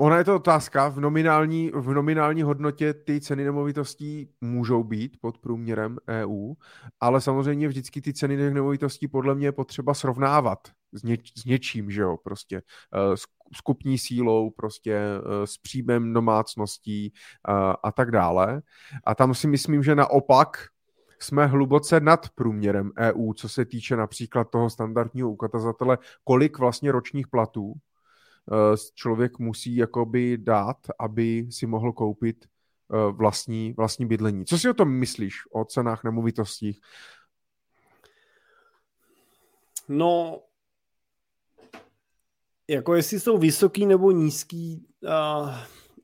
[0.00, 5.38] Ona je to otázka, v nominální, v nominální hodnotě ty ceny nemovitostí můžou být pod
[5.38, 6.54] průměrem EU,
[7.00, 10.58] ale samozřejmě vždycky ty ceny nemovitostí podle mě je potřeba srovnávat
[10.92, 12.62] s, něč, s něčím, že jo, prostě
[13.08, 13.14] uh,
[13.56, 17.12] s, kupní sílou, prostě uh, s příjmem domácností
[17.48, 18.62] uh, a tak dále.
[19.04, 20.56] A tam si myslím, že naopak
[21.18, 27.28] jsme hluboce nad průměrem EU, co se týče například toho standardního ukazatele, kolik vlastně ročních
[27.28, 27.74] platů
[28.94, 32.46] člověk musí jakoby dát, aby si mohl koupit
[33.12, 34.44] vlastní, vlastní bydlení.
[34.44, 36.80] Co si o tom myslíš, o cenách nemovitostí?
[39.88, 40.42] No,
[42.70, 45.54] jako jestli jsou vysoký nebo nízký, uh,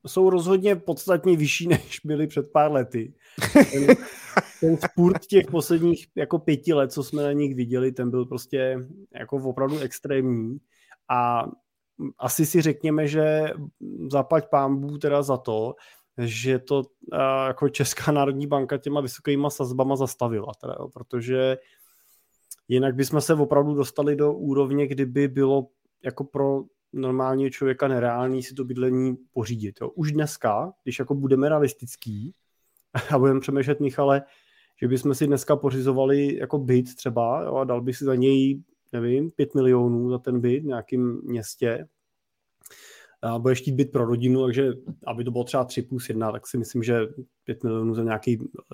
[0.07, 3.15] jsou rozhodně podstatně vyšší, než byly před pár lety.
[3.53, 3.97] Ten,
[4.61, 8.79] ten spurt těch posledních jako pěti let, co jsme na nich viděli, ten byl prostě
[9.15, 10.59] jako opravdu extrémní.
[11.09, 11.47] A
[12.18, 13.51] asi si řekněme, že
[14.10, 15.74] zaplať pámbu teda za to,
[16.18, 16.82] že to
[17.12, 21.59] a, jako Česká národní banka těma vysokýma sazbama zastavila, teda, jo, protože
[22.68, 25.66] jinak bychom se opravdu dostali do úrovně, kdyby bylo
[26.05, 26.62] jako pro
[26.93, 29.74] normálního člověka nereálný si to bydlení pořídit.
[29.81, 29.90] Jo.
[29.90, 32.35] Už dneska, když jako budeme realistický
[33.10, 34.23] a budeme přemýšlet, Michale,
[34.81, 38.62] že bychom si dneska pořizovali jako byt třeba jo, a dal by si za něj,
[38.93, 41.89] nevím, 5 milionů za ten byt v nějakém městě,
[43.23, 44.73] a budeš chtít byt pro rodinu, takže
[45.07, 47.01] aby to bylo třeba 3 plus 1, tak si myslím, že
[47.45, 48.33] 5 milionů za nějaký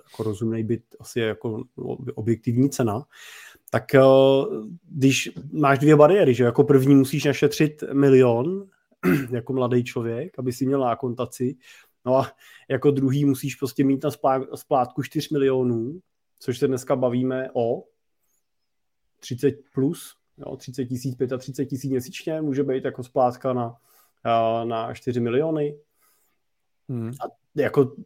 [0.09, 1.65] jako rozumný byt asi je jako
[2.15, 3.03] objektivní cena.
[3.71, 4.01] Tak eh,
[4.89, 8.67] když máš dvě bariéry, že jako první musíš našetřit milion
[9.31, 11.57] jako mladý člověk, aby si měl nákontaci,
[12.07, 12.27] no a
[12.71, 14.11] jako druhý musíš prostě mít na
[14.55, 16.01] splátku 4 milionů,
[16.39, 17.85] což se dneska bavíme o
[19.23, 23.77] 30 plus, jo, 30 tisíc, 35 tisíc měsíčně, může být jako splátka na
[24.65, 25.79] na 4 miliony.
[26.89, 27.09] Hmm.
[27.09, 27.25] A
[27.55, 27.97] jako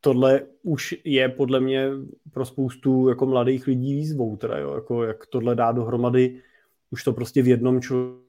[0.00, 1.88] tohle už je podle mě
[2.32, 6.42] pro spoustu jako mladých lidí výzvou, teda, jo, jako jak tohle dá dohromady,
[6.90, 8.26] už to prostě v jednom člověku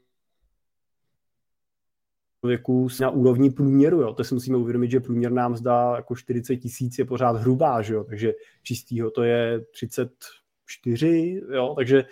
[3.02, 4.14] na úrovni průměru, jo.
[4.14, 7.94] To si musíme uvědomit, že průměr nám zdá jako 40 tisíc je pořád hrubá, že
[7.94, 12.06] jo, takže čistýho to je 34, jo, takže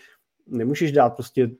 [0.49, 1.51] nemůžeš dát prostě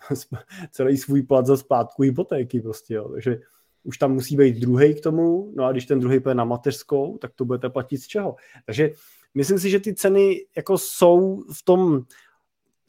[0.70, 3.08] celý svůj plat za splátku hypotéky prostě, jo.
[3.08, 3.40] takže
[3.84, 7.18] už tam musí být druhý k tomu, no a když ten druhý půjde na mateřskou,
[7.18, 8.36] tak to budete platit z čeho.
[8.66, 8.90] Takže
[9.34, 12.02] myslím si, že ty ceny jako jsou v tom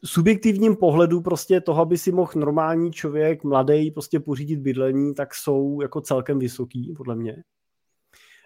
[0.03, 5.81] subjektivním pohledu prostě toho, aby si mohl normální člověk, mladý, prostě pořídit bydlení, tak jsou
[5.81, 7.43] jako celkem vysoký, podle mě.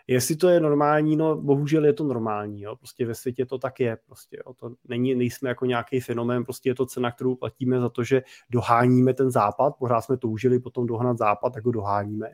[0.08, 2.76] Jestli to je normální, no bohužel je to normální, jo.
[2.76, 4.54] prostě ve světě to tak je, prostě, jo.
[4.54, 8.24] to není, nejsme jako nějaký fenomén, prostě je to cena, kterou platíme za to, že
[8.50, 12.30] doháníme ten západ, pořád jsme toužili potom dohnat západ, tak ho doháníme.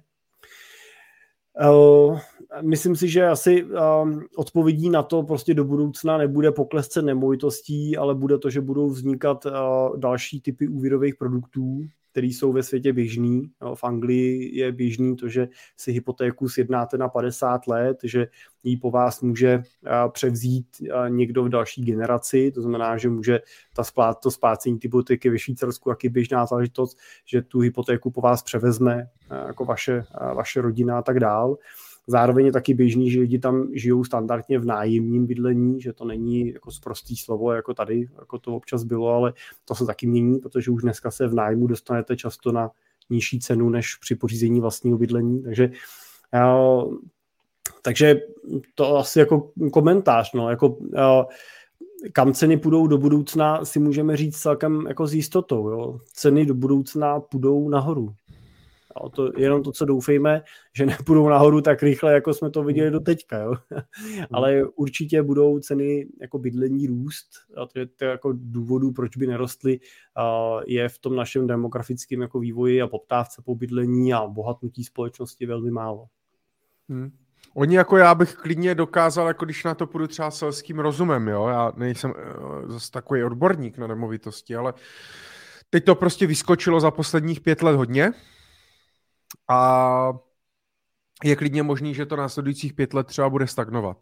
[1.66, 2.20] Uh,
[2.62, 7.98] myslím si, že asi um, odpovědí na to prostě do budoucna nebude pokles cen nemovitostí,
[7.98, 9.52] ale bude to, že budou vznikat uh,
[10.00, 11.82] další typy úvěrových produktů,
[12.18, 13.52] které jsou ve světě běžný.
[13.76, 18.28] V Anglii je běžný to, že si hypotéku sjednáte na 50 let, že
[18.64, 19.64] ji po vás může
[20.12, 20.68] převzít
[21.08, 23.40] někdo v další generaci, to znamená, že může
[23.76, 28.22] ta splát, to splácení hypotéky ve Švýcarsku, jak je běžná záležitost, že tu hypotéku po
[28.22, 29.10] vás převezme
[29.48, 30.04] jako vaše,
[30.34, 31.58] vaše rodina a tak dál.
[32.08, 36.54] Zároveň je taky běžný, že lidi tam žijou standardně v nájemním bydlení, že to není
[36.54, 39.34] jako prostý slovo, jako tady, jako to občas bylo, ale
[39.66, 42.72] to se taky mění, protože už dneska se v nájmu dostanete často na
[43.10, 45.72] nižší cenu než při pořízení vlastního bydlení, takže
[47.82, 48.22] takže
[48.76, 50.78] to asi jako komentář, no, jako
[52.14, 55.70] kam ceny půjdou do budoucna, si můžeme říct celkem jako s jistotou.
[55.70, 56.00] Jo.
[56.14, 58.14] Ceny do budoucna půjdou nahoru.
[59.04, 60.42] Jo, to, jenom to, co doufejme,
[60.74, 63.38] že nepůjdou nahoru tak rychle, jako jsme to viděli do teďka.
[63.38, 63.54] Jo.
[64.34, 67.28] Ale určitě budou ceny jako bydlení růst.
[67.58, 69.80] A to je to jako důvodů, proč by nerostly,
[70.68, 75.72] je v tom našem demografickém jako vývoji a poptávce po bydlení a bohatnutí společnosti velmi
[75.72, 76.06] málo.
[76.90, 77.12] Hmm.
[77.54, 81.48] Oni jako já bych klidně dokázal, jako když na to půjdu třeba selským rozumem, jo,
[81.48, 84.74] já nejsem uh, zase takový odborník na nemovitosti, ale
[85.70, 88.14] teď to prostě vyskočilo za posledních pět let hodně,
[89.48, 90.14] a
[91.24, 93.98] je klidně možný, že to následujících pět let třeba bude stagnovat.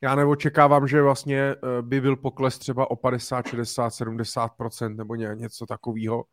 [0.00, 5.66] Já neočekávám, že vlastně eh, by byl pokles třeba o 50, 60, 70% nebo něco
[5.66, 6.24] takového.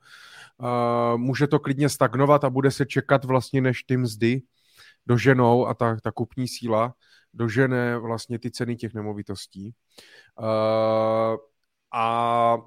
[0.64, 4.41] Eh, může to klidně stagnovat a bude se čekat vlastně, než ty mzdy
[5.06, 6.94] doženou a ta, ta kupní síla
[7.34, 9.73] dožene vlastně ty ceny těch nemovitostí.
[10.40, 11.38] Eh,
[11.94, 12.57] a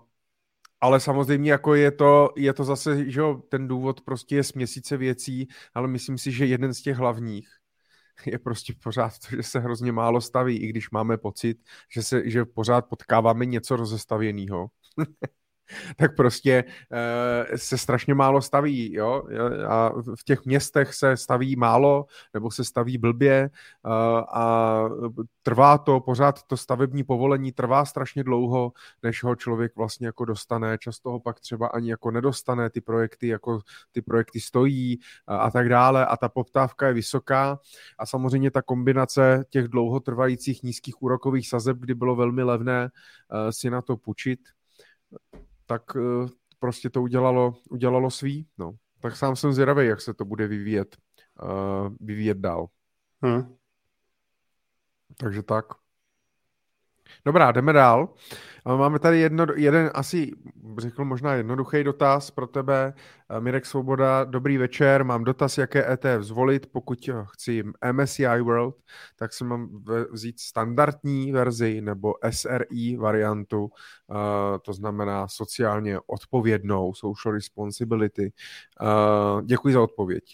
[0.80, 4.96] ale samozřejmě jako je to, je to zase, že jo, ten důvod prostě je směsice
[4.96, 7.48] věcí, ale myslím si, že jeden z těch hlavních
[8.26, 11.58] je prostě pořád to, že se hrozně málo staví, i když máme pocit,
[11.94, 14.68] že, se, že pořád potkáváme něco rozestavěného.
[15.96, 16.64] Tak prostě
[17.52, 19.22] e, se strašně málo staví, jo,
[19.68, 23.50] a v těch městech se staví málo, nebo se staví blbě e,
[24.32, 24.84] a
[25.42, 28.72] trvá to, pořád to stavební povolení trvá strašně dlouho,
[29.02, 33.28] než ho člověk vlastně jako dostane, často ho pak třeba ani jako nedostane, ty projekty
[33.28, 33.60] jako
[33.92, 37.58] ty projekty stojí a, a tak dále a ta poptávka je vysoká.
[37.98, 42.90] A samozřejmě ta kombinace těch dlouhotrvajících nízkých úrokových sazeb, kdy bylo velmi levné
[43.50, 44.40] si na to půjčit,
[45.68, 46.28] tak eh,
[46.58, 48.48] prostě to udělalo, udělalo svý.
[48.58, 48.72] No.
[49.00, 50.96] Tak sám jsem zvědavý, jak se to bude vyvíjet,
[51.42, 52.66] uh, vyvíjet dál.
[53.22, 53.56] Hmm.
[55.16, 55.64] Takže tak.
[57.24, 58.08] Dobrá, jdeme dál.
[58.76, 60.30] Máme tady jedno, jeden asi,
[60.78, 62.92] řekl možná jednoduchý dotaz pro tebe.
[63.38, 67.62] Mirek Svoboda, dobrý večer, mám dotaz, jaké ETF zvolit, pokud chci
[67.92, 68.74] MSCI World,
[69.16, 73.70] tak si mám vzít standardní verzi nebo SRI variantu,
[74.62, 78.32] to znamená sociálně odpovědnou, social responsibility.
[79.44, 80.24] Děkuji za odpověď.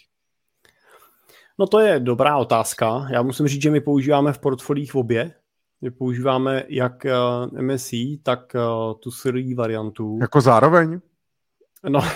[1.58, 3.06] No to je dobrá otázka.
[3.10, 5.34] Já musím říct, že my používáme v portfolích obě,
[5.80, 10.18] my používáme jak uh, MSI, tak uh, tu SRI variantu.
[10.20, 11.00] Jako zároveň?
[11.88, 12.00] No.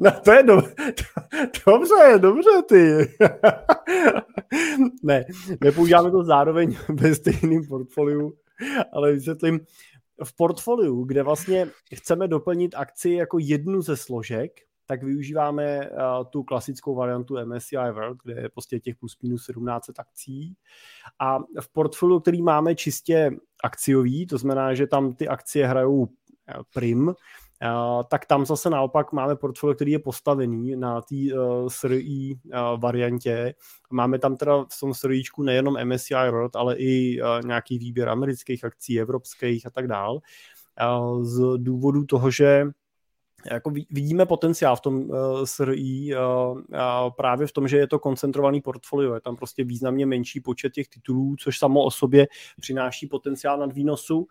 [0.00, 0.62] No to je do...
[1.66, 3.14] dobře, dobře ty.
[5.02, 5.24] ne,
[5.60, 8.34] nepoužíváme to zároveň ve stejném portfoliu,
[8.92, 9.60] ale vysvětlím,
[10.24, 14.52] v portfoliu, kde vlastně chceme doplnit akci jako jednu ze složek,
[14.90, 15.96] tak využíváme uh,
[16.30, 20.56] tu klasickou variantu MSCI World, kde je prostě těch plus minus 17 akcí.
[21.18, 23.30] A v portfoliu, který máme čistě
[23.64, 26.08] akciový, to znamená, že tam ty akcie hrajou
[26.48, 27.14] eh, prim,
[27.64, 32.80] Uh, tak tam zase naopak máme portfolio, který je postavený na té uh, SRI uh,
[32.80, 33.54] variantě.
[33.90, 38.64] Máme tam teda v tom SRIčku nejenom MSCI World, ale i uh, nějaký výběr amerických
[38.64, 40.20] akcí, evropských a tak dál.
[41.22, 42.64] Z důvodu toho, že
[43.52, 46.62] jako vidíme potenciál v tom uh, SRI uh, uh,
[47.16, 50.88] právě v tom, že je to koncentrovaný portfolio, je tam prostě významně menší počet těch
[50.88, 52.28] titulů, což samo o sobě
[52.60, 54.26] přináší potenciál nad výnosu.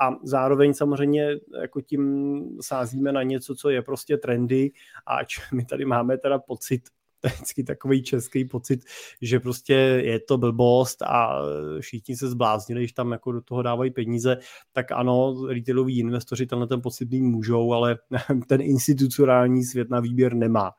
[0.00, 1.28] A zároveň samozřejmě
[1.60, 4.70] jako tím sázíme na něco, co je prostě trendy
[5.06, 5.18] a
[5.52, 6.82] my tady máme teda pocit,
[7.28, 8.84] vždycky takový český pocit,
[9.20, 9.74] že prostě
[10.04, 11.42] je to blbost a
[11.80, 14.36] všichni se zbláznili, když tam jako do toho dávají peníze,
[14.72, 17.98] tak ano, retailoví investoři tenhle ten pocit mít můžou, ale
[18.48, 20.72] ten institucionální svět na výběr nemá.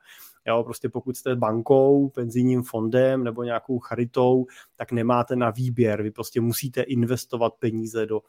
[0.48, 4.46] Jo, prostě pokud jste bankou, penzijním fondem nebo nějakou charitou,
[4.76, 6.02] tak nemáte na výběr.
[6.02, 8.20] Vy prostě musíte investovat peníze do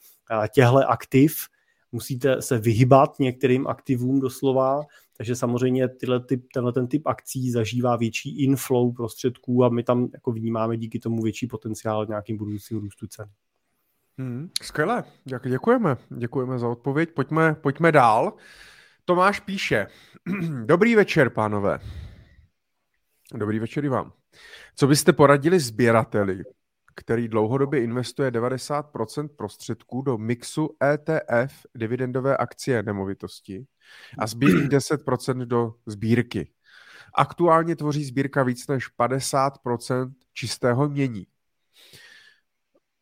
[0.53, 1.47] těchto aktiv,
[1.91, 4.81] musíte se vyhybat některým aktivům doslova,
[5.17, 10.09] takže samozřejmě tyhle typ, tenhle ten typ akcí zažívá větší inflow prostředků a my tam
[10.13, 13.29] jako vnímáme díky tomu větší potenciál nějakým budoucím růstu cen.
[14.17, 15.03] Hmm, skvěle,
[15.49, 15.97] děkujeme.
[16.17, 17.09] Děkujeme za odpověď.
[17.13, 18.33] Pojďme, pojďme dál.
[19.05, 19.87] Tomáš píše,
[20.65, 21.79] dobrý večer, pánové.
[23.33, 24.11] Dobrý večer i vám.
[24.75, 26.43] Co byste poradili sběrateli,
[26.97, 33.65] který dlouhodobě investuje 90% prostředků do mixu ETF dividendové akcie nemovitosti
[34.19, 36.51] a zbývá 10% do sbírky.
[37.15, 41.27] Aktuálně tvoří sbírka víc než 50% čistého mění.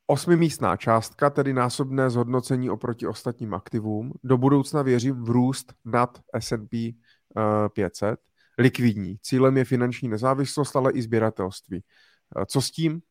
[0.07, 4.13] Osmimístná částka, tedy násobné zhodnocení oproti ostatním aktivům.
[4.23, 6.95] Do budoucna věřím v růst nad S&P
[7.73, 8.19] 500
[8.57, 9.17] likvidní.
[9.22, 11.84] Cílem je finanční nezávislost, ale i sběratelství.
[12.47, 13.01] Co s tím?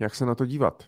[0.00, 0.84] Jak se na to dívat?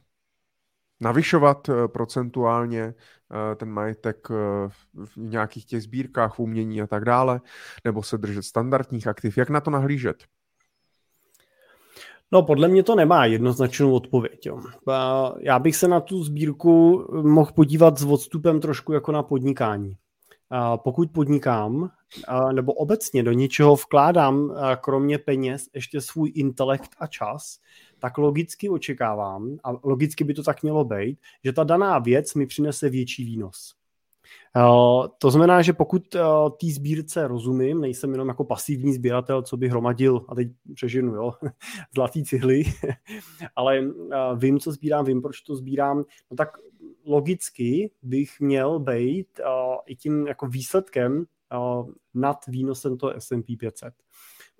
[1.01, 4.69] Navyšovat eh, procentuálně eh, ten majetek eh,
[5.05, 7.41] v nějakých těch sbírkách, v umění a tak dále,
[7.85, 9.39] nebo se držet standardních aktiv?
[9.39, 10.25] Jak na to nahlížet?
[12.33, 14.47] No, podle mě to nemá jednoznačnou odpověď.
[14.47, 14.61] Jo.
[15.39, 19.97] Já bych se na tu sbírku mohl podívat s odstupem trošku jako na podnikání
[20.77, 21.91] pokud podnikám
[22.53, 27.59] nebo obecně do něčeho vkládám kromě peněz ještě svůj intelekt a čas,
[28.03, 32.47] tak logicky očekávám, a logicky by to tak mělo být, že ta daná věc mi
[32.47, 33.74] přinese větší výnos.
[35.19, 36.09] To znamená, že pokud
[36.61, 41.33] té sbírce rozumím, nejsem jenom jako pasivní sběratel, co by hromadil, a teď přežinu, jo,
[41.95, 42.62] zlatý cihly,
[43.57, 43.83] ale
[44.37, 46.49] vím, co sbírám, vím, proč to sbírám, no tak
[47.05, 49.41] logicky bych měl být
[49.87, 51.24] i tím jako výsledkem
[52.15, 53.95] nad výnosem toho S&P 500.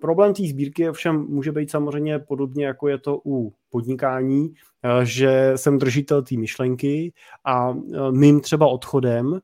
[0.03, 4.53] Problém té sbírky ovšem může být samozřejmě podobně, jako je to u podnikání,
[5.03, 7.13] že jsem držitel té myšlenky
[7.45, 7.73] a
[8.11, 9.39] mým třeba odchodem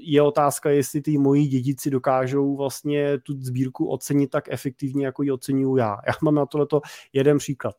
[0.00, 5.30] je otázka, jestli ty moji dědici dokážou vlastně tu sbírku ocenit tak efektivně, jako ji
[5.30, 5.96] ocenuju já.
[6.06, 6.80] Já mám na tohleto
[7.12, 7.74] jeden příklad.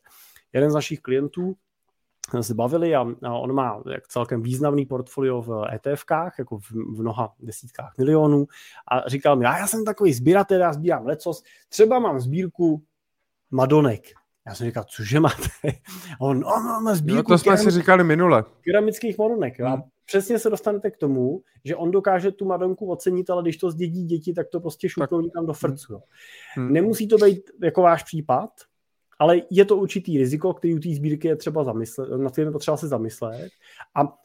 [0.54, 1.56] Jeden z našich klientů
[2.42, 7.02] se bavili a, a on má jak celkem významný portfolio v ETFkách, jako v, v
[7.02, 8.46] mnoha desítkách milionů
[8.92, 12.84] a říkal mi, já, já jsem takový sběratel, já sbírám lecos, třeba mám sbírku
[13.52, 14.02] Madonek.
[14.48, 15.48] Já jsem říkal, cože máte?
[16.20, 18.44] A on, on, on má sbírku no, to jsme si říkali minule.
[18.62, 19.60] Keramických Madonek.
[19.60, 19.68] Hmm.
[19.68, 23.72] A přesně se dostanete k tomu, že on dokáže tu Madonku ocenit, ale když to
[23.72, 26.02] zdědí děti, tak to prostě šutnou někam do frcu.
[26.56, 26.74] Hmm.
[26.74, 28.50] Nemusí to být jako váš případ,
[29.20, 32.52] ale je to určitý riziko, který u té sbírky je třeba zamyslet, na kterém je
[32.52, 33.50] potřeba se zamyslet.
[33.96, 34.16] A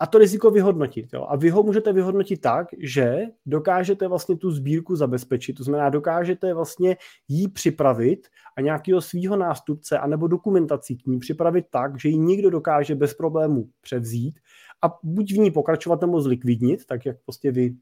[0.00, 1.12] a to riziko vyhodnotit.
[1.12, 1.26] Jo.
[1.28, 6.54] A vy ho můžete vyhodnotit tak, že dokážete vlastně tu sbírku zabezpečit, to znamená, dokážete
[6.54, 6.96] vlastně
[7.28, 12.50] jí připravit a nějakého svého nástupce anebo dokumentací k ní připravit tak, že ji někdo
[12.50, 14.40] dokáže bez problémů převzít
[14.82, 17.74] a buď v ní pokračovat nebo zlikvidnit, tak jak prostě vy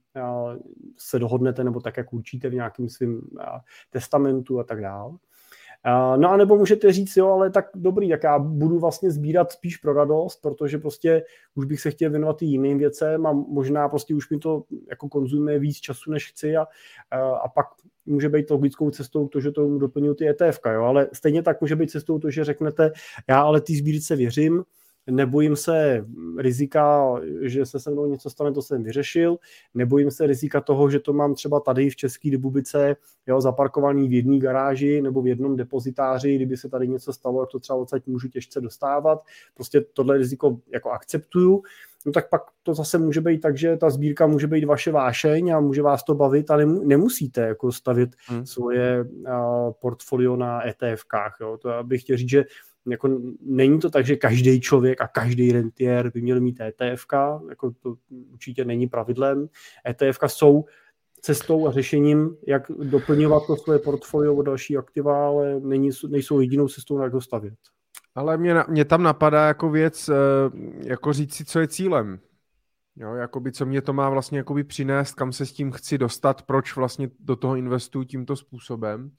[0.98, 3.20] se dohodnete nebo tak, jak určíte v nějakém svém
[3.90, 5.12] testamentu a tak dále.
[6.16, 9.76] No a nebo můžete říct, jo, ale tak dobrý, tak já budu vlastně sbírat spíš
[9.76, 14.14] pro radost, protože prostě už bych se chtěl věnovat i jiným věcem a možná prostě
[14.14, 16.66] už mi to jako konzumuje víc času, než chci a,
[17.42, 17.66] a pak
[18.06, 21.76] může být logickou cestou to, že to doplňují ty ETF, jo, ale stejně tak může
[21.76, 22.92] být cestou to, že řeknete,
[23.28, 24.64] já ale ty sbírce věřím,
[25.10, 26.06] nebojím se
[26.38, 29.38] rizika, že se se mnou něco stane, to jsem vyřešil,
[29.74, 32.96] nebojím se rizika toho, že to mám třeba tady v České republice
[33.26, 37.50] jo, zaparkovaný v jedné garáži nebo v jednom depozitáři, kdyby se tady něco stalo, jak
[37.50, 39.24] to třeba odsaď můžu těžce dostávat,
[39.54, 41.62] prostě tohle riziko jako akceptuju,
[42.06, 45.50] no tak pak to zase může být tak, že ta sbírka může být vaše vášeň
[45.50, 48.46] a může vás to bavit a nemusíte jako stavit hmm.
[48.46, 51.36] svoje uh, portfolio na ETFkách.
[51.40, 51.58] Jo.
[51.62, 52.44] To bych chtěl říct, že
[52.86, 57.06] jako není to tak, že každý člověk a každý rentier by měl mít ETF,
[57.48, 57.94] jako to
[58.32, 59.48] určitě není pravidlem.
[59.88, 60.64] ETF jsou
[61.20, 66.68] cestou a řešením, jak doplňovat to svoje portfolio o další aktiva, ale není, nejsou jedinou
[66.68, 67.58] cestou, jak ho stavět.
[68.14, 70.14] Ale mě, mě tam napadá jako věc, eh,
[70.84, 72.18] jako říct si, co je cílem.
[72.96, 76.42] Jo, jakoby, co mě to má vlastně jakoby přinést, kam se s tím chci dostat,
[76.42, 79.10] proč vlastně do toho investuju tímto způsobem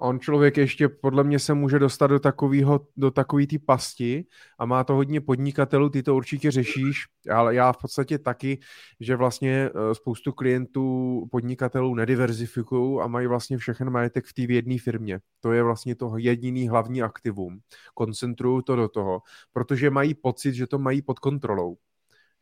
[0.00, 4.24] on člověk ještě podle mě se může dostat do takového, do takový ty pasti
[4.58, 8.58] a má to hodně podnikatelů, ty to určitě řešíš, ale já v podstatě taky,
[9.00, 14.78] že vlastně eh, spoustu klientů podnikatelů nediverzifikují a mají vlastně všechen majetek v té jedné
[14.78, 15.20] firmě.
[15.40, 17.58] To je vlastně to jediný hlavní aktivum.
[17.94, 19.22] Koncentrují to do toho,
[19.52, 21.76] protože mají pocit, že to mají pod kontrolou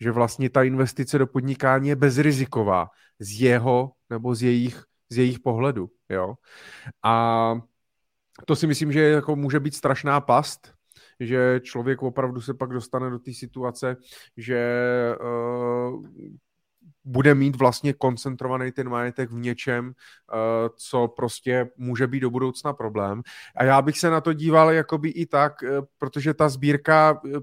[0.01, 5.41] že vlastně ta investice do podnikání je bezriziková z jeho nebo z jejich z jejich
[5.41, 6.35] pohledu, jo.
[7.03, 7.55] A
[8.47, 10.75] to si myslím, že jako může být strašná past,
[11.21, 13.97] že člověk opravdu se pak dostane do té situace,
[14.37, 14.61] že
[15.21, 16.05] uh,
[17.09, 20.35] bude mít vlastně koncentrovaný ten majetek v něčem, eh,
[20.77, 23.23] co prostě může být do budoucna problém.
[23.57, 25.69] A já bych se na to díval jakoby i tak, eh,
[25.99, 27.39] protože ta sbírka eh,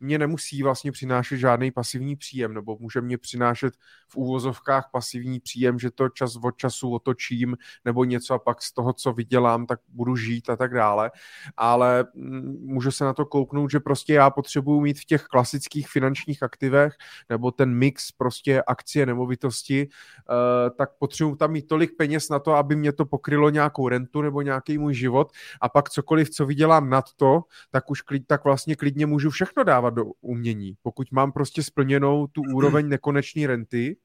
[0.00, 3.74] mě nemusí vlastně přinášet žádný pasivní příjem, nebo může mě přinášet
[4.08, 8.72] v úvozovkách pasivní příjem, že to čas od času otočím, nebo něco a pak z
[8.72, 11.10] toho, co vydělám, tak budu žít a tak dále.
[11.56, 15.88] Ale mm, můžu se na to kouknout, že prostě já potřebuju mít v těch klasických
[15.88, 16.94] finančních aktivech,
[17.30, 22.38] nebo ten mix prostě akcí akcie, nemovitosti, eh, tak potřebuji tam mít tolik peněz na
[22.38, 26.46] to, aby mě to pokrylo nějakou rentu nebo nějaký můj život a pak cokoliv, co
[26.46, 30.76] vydělám nad to, tak už klid, tak vlastně klidně můžu všechno dávat do umění.
[30.82, 33.96] Pokud mám prostě splněnou tu úroveň nekonečné renty,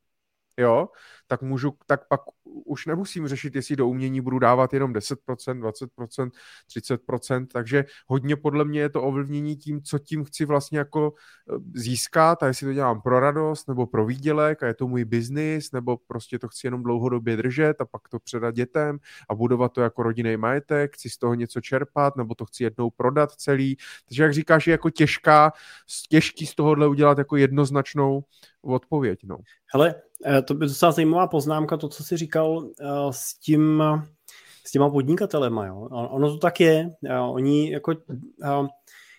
[0.57, 0.87] jo,
[1.27, 2.21] tak můžu, tak pak
[2.65, 5.17] už nemusím řešit, jestli do umění budu dávat jenom 10%,
[5.97, 6.31] 20%,
[6.69, 11.13] 30%, takže hodně podle mě je to ovlivnění tím, co tím chci vlastně jako
[11.49, 15.05] eh, získat a jestli to dělám pro radost nebo pro výdělek a je to můj
[15.05, 18.99] biznis, nebo prostě to chci jenom dlouhodobě držet a pak to předat dětem
[19.29, 22.89] a budovat to jako rodinný majetek, chci z toho něco čerpat, nebo to chci jednou
[22.89, 23.77] prodat celý.
[24.07, 25.53] Takže jak říkáš, je jako těžká,
[26.09, 28.23] těžký z tohohle udělat jako jednoznačnou
[28.61, 29.19] odpověď.
[29.23, 29.37] No.
[29.73, 29.95] Hele,
[30.25, 33.83] eh, to by docela zajímavá poznámka, to, co jsi říkal eh, s tím,
[34.65, 35.65] s těma podnikatelema.
[35.65, 35.87] Jo.
[35.91, 36.89] Ono to tak je.
[37.05, 37.93] Eh, oni jako,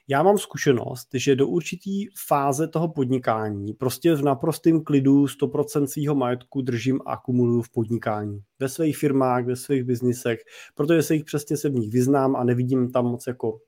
[0.09, 6.15] já mám zkušenost, že do určitý fáze toho podnikání prostě v naprostém klidu 100% svého
[6.15, 8.41] majetku držím a akumuluju v podnikání.
[8.59, 10.39] Ve svých firmách, ve svých biznisech,
[10.75, 13.59] protože se jich přesně se v nich vyznám a nevidím tam moc jako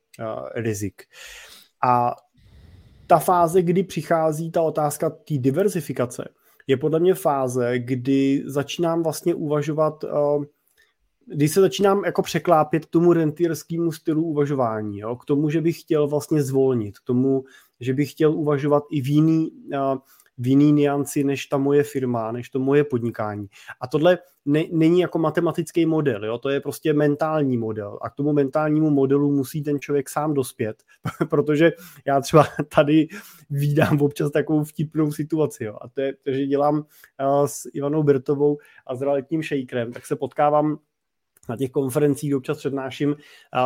[0.55, 1.02] rizik.
[1.85, 2.15] A
[3.07, 6.28] ta fáze, kdy přichází ta otázka té diverzifikace,
[6.70, 10.44] je podle mě fáze, kdy začínám vlastně uvažovat, uh,
[11.26, 15.16] kdy se začínám jako překlápět k tomu rentierskému stylu uvažování, jo?
[15.16, 17.44] k tomu, že bych chtěl vlastně zvolnit, k tomu,
[17.80, 19.98] že bych chtěl uvažovat i v jiný, uh,
[20.40, 23.46] v jiný nianci než ta moje firma, než to moje podnikání.
[23.80, 26.38] A tohle ne, není jako matematický model, jo?
[26.38, 30.82] to je prostě mentální model a k tomu mentálnímu modelu musí ten člověk sám dospět,
[31.30, 31.72] protože
[32.06, 33.08] já třeba tady
[33.50, 35.76] vídám občas takovou vtipnou situaci jo?
[35.80, 36.84] a to je, že dělám uh,
[37.46, 40.78] s Ivanou Bertovou a s realitním šejkrem, tak se potkávám
[41.51, 43.16] na těch konferencích občas přednáším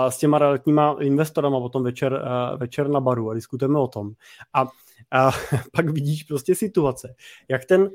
[0.09, 2.23] s těma realitníma investorama potom večer,
[2.56, 4.12] večer na baru a diskutujeme o tom.
[4.55, 4.66] A
[5.11, 5.31] a
[5.73, 7.15] pak vidíš prostě situace,
[7.48, 7.90] jak ten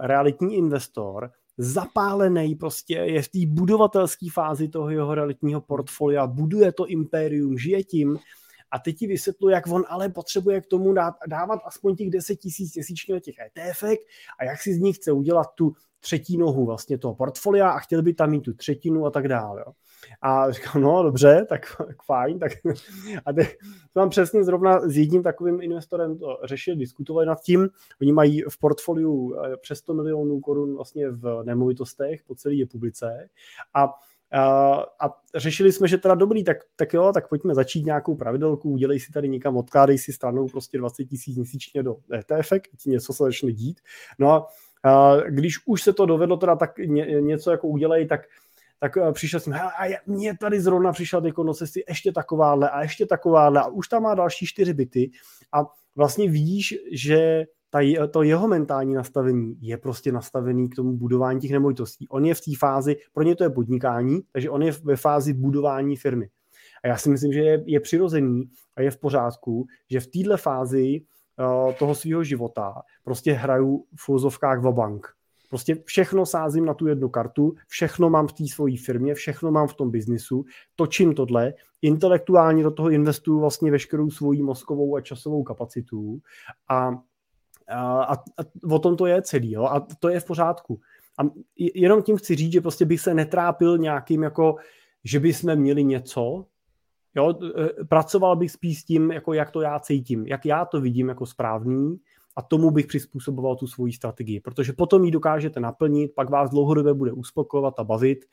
[0.00, 6.86] realitní investor zapálený prostě je v té budovatelské fázi toho jeho realitního portfolia, buduje to
[6.86, 8.18] impérium, žije tím
[8.70, 12.36] a teď ti vysvětlu, jak on ale potřebuje k tomu dát, dávat aspoň těch 10
[12.36, 13.82] tisíc měsíčně těch ETF
[14.38, 15.72] a jak si z nich chce udělat tu
[16.02, 19.64] třetí nohu vlastně toho portfolia a chtěl by tam mít tu třetinu a tak dále.
[19.66, 19.72] Jo.
[20.22, 22.38] A říkám, no dobře, tak, tak fajn.
[22.38, 22.52] Tak,
[23.26, 23.58] a teď
[23.94, 27.68] mám přesně zrovna s jedním takovým investorem to řešil, diskutovali nad tím.
[28.00, 33.28] Oni mají v portfoliu eh, přes 100 milionů korun vlastně v nemovitostech po celé republice
[33.74, 33.88] a
[35.00, 39.00] a řešili jsme, že teda dobrý, tak, tak jo, tak pojďme začít nějakou pravidelku, udělej
[39.00, 42.52] si tady někam, odkládej si stranou prostě 20 tisíc měsíčně do ETF,
[42.82, 43.80] ti něco se začne dít.
[44.18, 44.46] No a
[45.28, 48.20] když už se to dovedlo teda tak ně, něco jako udělej, tak
[48.82, 49.70] tak eh, přišel jsem, a
[50.06, 54.02] mě tady zrovna přišel jako no si ještě takováhle a ještě takováhle a už tam
[54.02, 55.10] má další čtyři byty
[55.52, 55.64] a
[55.96, 57.78] vlastně vidíš, že ta,
[58.10, 62.08] to jeho mentální nastavení je prostě nastavený k tomu budování těch nemovitostí.
[62.08, 65.32] On je v té fázi, pro ně to je podnikání, takže on je ve fázi
[65.32, 66.28] budování firmy.
[66.84, 70.36] A já si myslím, že je, je přirozený a je v pořádku, že v této
[70.36, 71.00] fázi
[71.78, 75.08] toho svého života prostě hraju v fulzovkách v bank.
[75.52, 79.68] Prostě všechno sázím na tu jednu kartu, všechno mám v té svojí firmě, všechno mám
[79.68, 80.44] v tom biznisu,
[80.76, 86.18] točím tohle, intelektuálně do toho investuju vlastně veškerou svoji mozkovou a časovou kapacitu
[86.68, 86.88] a,
[87.68, 89.64] a, a, a o tom to je celý, jo?
[89.64, 90.80] a to je v pořádku.
[91.18, 91.22] A
[91.74, 94.56] jenom tím chci říct, že prostě bych se netrápil nějakým jako,
[95.04, 96.46] že bychom měli něco,
[97.14, 97.38] jo?
[97.80, 101.08] E, pracoval bych spíš s tím, jako jak to já cítím, jak já to vidím
[101.08, 101.98] jako správný,
[102.36, 106.94] a tomu bych přizpůsoboval tu svoji strategii, protože potom ji dokážete naplnit, pak vás dlouhodobě
[106.94, 108.24] bude uspokojovat a bavit.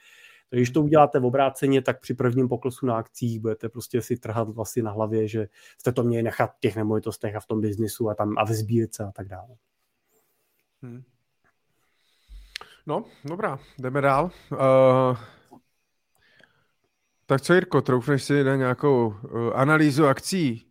[0.50, 4.18] Takže když to uděláte v obráceně, tak při prvním poklesu na akcích budete prostě si
[4.18, 5.48] trhat vlastně na hlavě, že
[5.78, 8.56] jste to měli nechat v těch nemovitostech a v tom biznisu a tam a ve
[8.56, 9.56] sbírce a tak dále.
[10.82, 11.04] Hmm.
[12.88, 14.32] No, dobrá, jdeme dál.
[14.52, 15.18] Uh,
[17.30, 20.70] tak co, Jirko, troufneš si na nějakou uh, analýzu akcí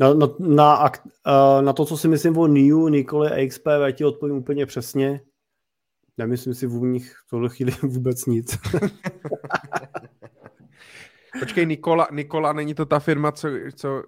[0.00, 0.90] na, na, na,
[1.26, 4.66] eh, na to, co si myslím o NIU, Nikoli a XP, já ti odpovím úplně
[4.66, 5.20] přesně.
[6.18, 8.58] Nemyslím si v nich v tohle chvíli vůbec nic.
[11.40, 14.02] Počkej, Nikola, Nikola, není to ta firma, co, co,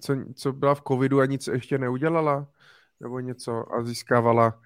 [0.00, 2.48] co, co byla v covidu a nic ještě neudělala?
[3.00, 4.60] Nebo něco a získávala,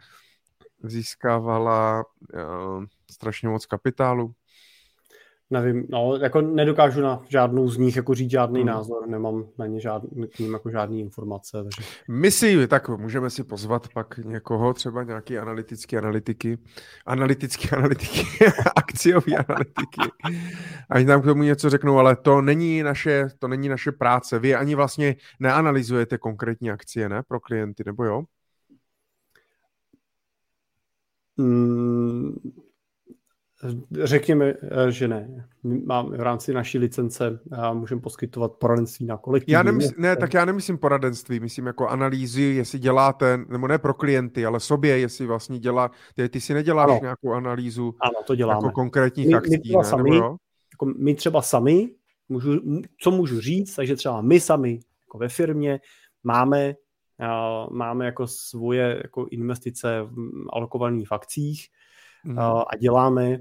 [0.84, 2.04] získávala
[2.34, 4.34] uh, strašně moc kapitálu?
[5.52, 8.68] Nevím, no, jako nedokážu na žádnou z nich jako říct žádný hmm.
[8.68, 11.62] názor, nemám na ně žádný, k ním jako žádný informace.
[11.62, 11.82] Takže...
[12.08, 16.58] My si, tak můžeme si pozvat pak někoho, třeba nějaký analytický analytiky,
[17.06, 18.46] analytický analytiky,
[18.76, 20.00] akciový analytiky.
[20.90, 24.38] Ani tam k tomu něco řeknou, ale to není naše, to není naše práce.
[24.38, 28.22] Vy ani vlastně neanalyzujete konkrétní akcie, ne, pro klienty, nebo jo?
[31.36, 32.34] Mm,
[34.02, 35.48] Řekněme, eh, že ne.
[35.86, 39.52] Mám v rámci naší licence a můžeme poskytovat poradenství na kolektivní.
[39.52, 43.94] Já nemysl, ne, tak já nemyslím poradenství, myslím jako analýzy, jestli děláte, nebo ne pro
[43.94, 46.98] klienty, ale sobě, jestli vlastně dělá, ty, ty si neděláš ano.
[47.02, 48.56] nějakou analýzu ano, to děláme.
[48.56, 49.88] jako konkrétních my, akcí, my třeba ne?
[49.88, 50.16] Sami,
[50.72, 51.90] jako my třeba sami,
[52.28, 52.60] můžu,
[53.00, 55.80] co můžu říct, takže třeba my sami jako ve firmě
[56.24, 56.74] máme,
[57.20, 60.06] uh, máme jako svoje jako investice
[60.52, 61.66] alokované v akcích,
[62.24, 62.38] mm.
[62.38, 63.38] a děláme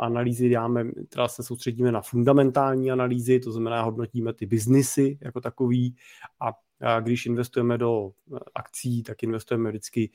[0.00, 5.96] analýzy, děláme, teda se soustředíme na fundamentální analýzy, to znamená hodnotíme ty biznisy jako takový
[6.40, 6.52] a
[7.00, 10.10] když investujeme do e, akcí, tak investujeme vždycky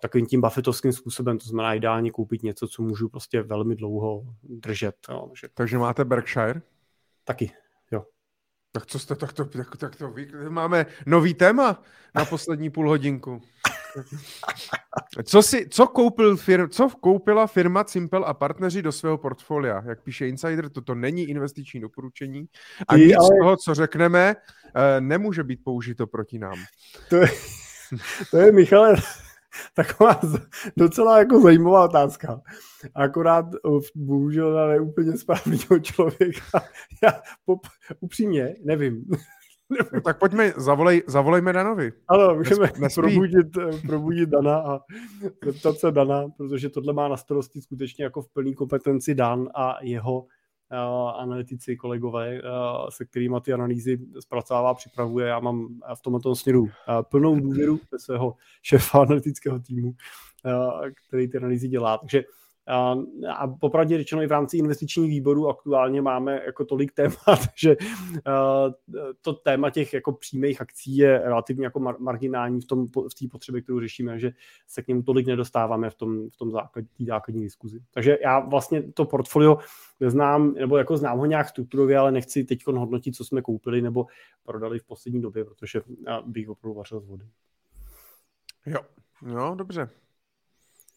[0.00, 4.96] takovým tím buffetovským způsobem, to znamená ideálně koupit něco, co můžu prostě velmi dlouho držet.
[5.08, 5.32] Jo.
[5.54, 6.62] Takže máte Berkshire?
[7.24, 7.50] Taky,
[7.90, 8.04] jo.
[8.72, 10.14] Tak co jste, tak to, tak, tak to
[10.48, 11.82] máme nový téma
[12.14, 13.40] na poslední půl hodinku.
[15.24, 19.82] Co, si, co, koupil fir, co koupila firma Simple a partneři do svého portfolia?
[19.86, 22.46] Jak píše Insider, toto není investiční doporučení
[22.88, 23.26] a nic ale...
[23.26, 24.36] z toho, co řekneme,
[24.74, 26.58] eh, nemůže být použito proti nám.
[27.10, 27.28] To je,
[28.30, 28.96] to je Michale,
[29.74, 30.20] taková
[30.76, 32.40] docela jako zajímavá otázka.
[32.94, 33.46] Akorát
[33.94, 36.62] bohužel na neúplně správného člověka.
[37.02, 37.66] Já pop,
[38.00, 39.04] upřímně nevím.
[39.70, 41.92] No, tak pojďme, zavolej, zavolejme Danovi.
[42.08, 43.00] Ano, můžeme Nespí.
[43.00, 43.46] probudit,
[43.86, 44.80] probudit Dana a
[45.44, 49.78] zeptat se Dana, protože tohle má na starosti skutečně jako v plný kompetenci Dan a
[49.82, 50.28] jeho uh,
[51.20, 55.26] analytici, kolegové, uh, se kterými ty analýzy zpracovává, připravuje.
[55.26, 56.68] Já mám v tomto směru uh,
[57.10, 59.92] plnou důvěru ve svého šéfa analytického týmu, uh,
[61.08, 61.98] který ty analýzy dělá.
[61.98, 62.24] Takže A,
[63.36, 67.76] a popravdě řečeno i v rámci investičních výborů aktuálně máme jako tolik témat, že
[69.20, 73.62] to téma těch jako přímých akcí je relativně jako marginální v tom v té potřebě,
[73.62, 74.32] kterou řešíme, že
[74.66, 77.80] se k němu tolik nedostáváme v tom, v tom základ, základní diskuzi.
[77.90, 79.58] Takže já vlastně to portfolio
[80.00, 84.06] neznám, nebo jako znám ho nějak strukturově, ale nechci teď hodnotit, co jsme koupili nebo
[84.42, 85.80] prodali v poslední době, protože
[86.26, 87.24] bych opravdu vařil z vody.
[88.66, 88.80] Jo,
[89.22, 89.88] no dobře.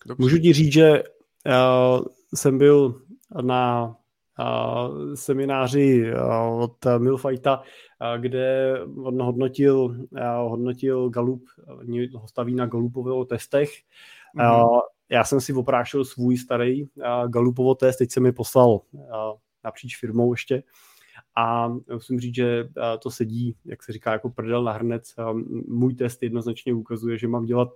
[0.08, 0.24] dobře.
[0.24, 1.04] Můžu ti říct, že
[1.46, 2.06] uh,
[2.36, 3.02] jsem byl
[3.42, 3.96] na
[4.40, 11.44] uh, semináři uh, od Milfighta, uh, kde on hodnotil, uh, hodnotil Galup,
[12.14, 13.70] ho staví na Galupového testech.
[14.38, 14.70] Mm-hmm.
[14.70, 19.02] Uh, já jsem si oprášil svůj starý uh, Galupovo test, teď jsem mi poslal uh,
[19.64, 20.64] napříč firmou ještě
[21.36, 22.70] a musím říct, že
[23.00, 25.16] to sedí, jak se říká, jako prdel na hrnec.
[25.68, 27.70] Můj test jednoznačně ukazuje, že mám dělat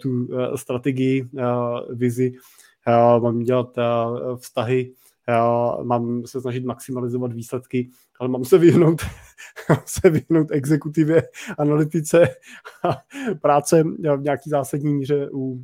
[0.00, 1.28] tu strategii,
[1.90, 2.32] vizi,
[3.18, 3.76] mám dělat
[4.36, 4.94] vztahy,
[5.82, 7.90] mám se snažit maximalizovat výsledky,
[8.20, 9.02] ale mám se vyhnout,
[9.68, 11.22] mám se vyhnout exekutivě,
[11.58, 12.28] analytice
[12.88, 13.02] a
[13.40, 13.82] práce
[14.16, 15.62] v nějaký zásadní míře u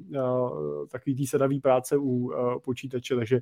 [0.88, 2.32] takový tý sedavý práce u
[2.64, 3.40] počítače, takže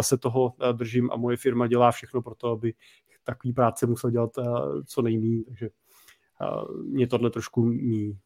[0.00, 2.74] se toho držím a moje firma dělá všechno pro to, aby
[3.24, 4.30] takový práce musel dělat
[4.86, 5.70] co nejméně, takže
[6.84, 8.18] mě tohle trošku mí.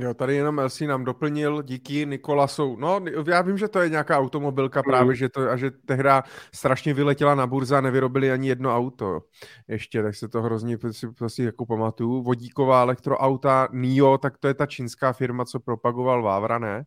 [0.00, 2.76] Jo, tady jenom Elsi nám doplnil, díky Nikolasou.
[2.76, 4.82] No, já vím, že to je nějaká automobilka mm.
[4.90, 6.22] právě, že to, a že tehda
[6.54, 9.20] strašně vyletěla na burza a nevyrobili ani jedno auto.
[9.68, 12.22] Ještě, tak se to hrozně si, si jako pamatuju.
[12.22, 16.84] Vodíková elektroauta NIO, tak to je ta čínská firma, co propagoval Vávra, ne?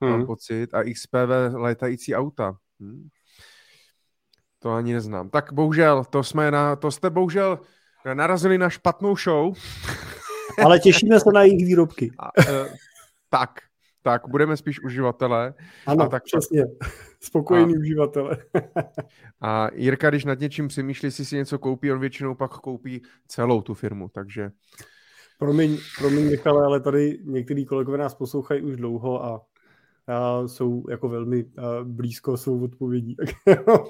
[0.00, 0.10] Mm.
[0.10, 0.74] Mám pocit.
[0.74, 2.56] A XPV létající auta.
[2.80, 3.08] Hm.
[4.58, 5.30] To ani neznám.
[5.30, 7.58] Tak bohužel, to jsme na, to jste bohužel
[8.14, 9.54] narazili na špatnou show.
[10.64, 12.10] Ale těšíme se na jejich výrobky.
[12.18, 12.66] A, uh,
[13.30, 13.50] tak,
[14.02, 15.54] tak, budeme spíš uživatelé.
[15.86, 16.64] Ano, a tak, přesně.
[17.20, 18.36] Spokojení a, uživatelé.
[19.40, 23.62] a Jirka, když nad něčím přemýšlí, jestli si něco koupí, on většinou pak koupí celou
[23.62, 24.50] tu firmu, takže...
[25.38, 29.40] Promiň, promiň Michale, ale tady některý kolegové nás poslouchají už dlouho a
[30.46, 31.44] jsou jako velmi
[31.84, 33.16] blízko svou odpovědí.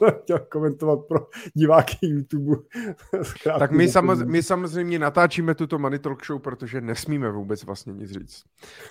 [0.01, 2.57] Tak chtěl komentovat pro diváky YouTube.
[3.59, 8.11] tak my, samoz, my samozřejmě natáčíme tuto Money Talk Show, protože nesmíme vůbec vlastně nic
[8.11, 8.43] říct.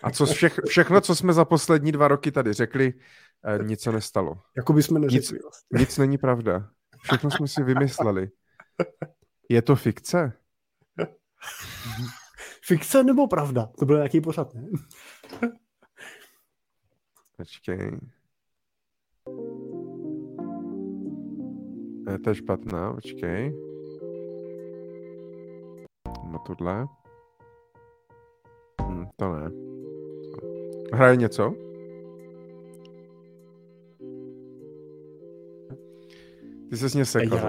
[0.03, 2.93] A co vše, všechno, co jsme za poslední dva roky tady řekli,
[3.45, 4.37] eh, nic se nestalo.
[4.57, 5.17] Jako bychom neřekli.
[5.17, 5.79] Nic, vlastně.
[5.79, 6.69] nic není pravda.
[7.03, 8.29] Všechno jsme si vymysleli.
[9.49, 10.33] Je to fikce?
[12.65, 13.69] Fikce nebo pravda?
[13.79, 14.61] To byl nějaký pořad, ne?
[17.37, 17.99] Počkej.
[22.11, 23.53] Je to špatná, počkej.
[26.31, 26.85] No tohle.
[28.81, 29.51] Hm, to ne.
[30.93, 31.53] Hraje něco?
[36.69, 37.39] Ty se s ně sekl.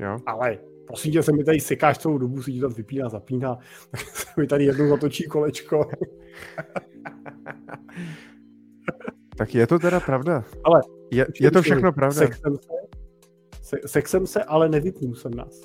[0.00, 0.18] Jo?
[0.26, 3.58] Ale prosím tě, se mi tady sekáš celou dobu, si ti tam vypíná, zapíná,
[3.90, 5.90] tak se mi tady jednou zatočí kolečko.
[9.38, 10.44] tak je to teda pravda.
[10.64, 12.18] Ale je, je to všechno pravda.
[12.18, 12.68] Sexem se,
[13.62, 15.60] se, sexem se ale nevypnul jsem nás.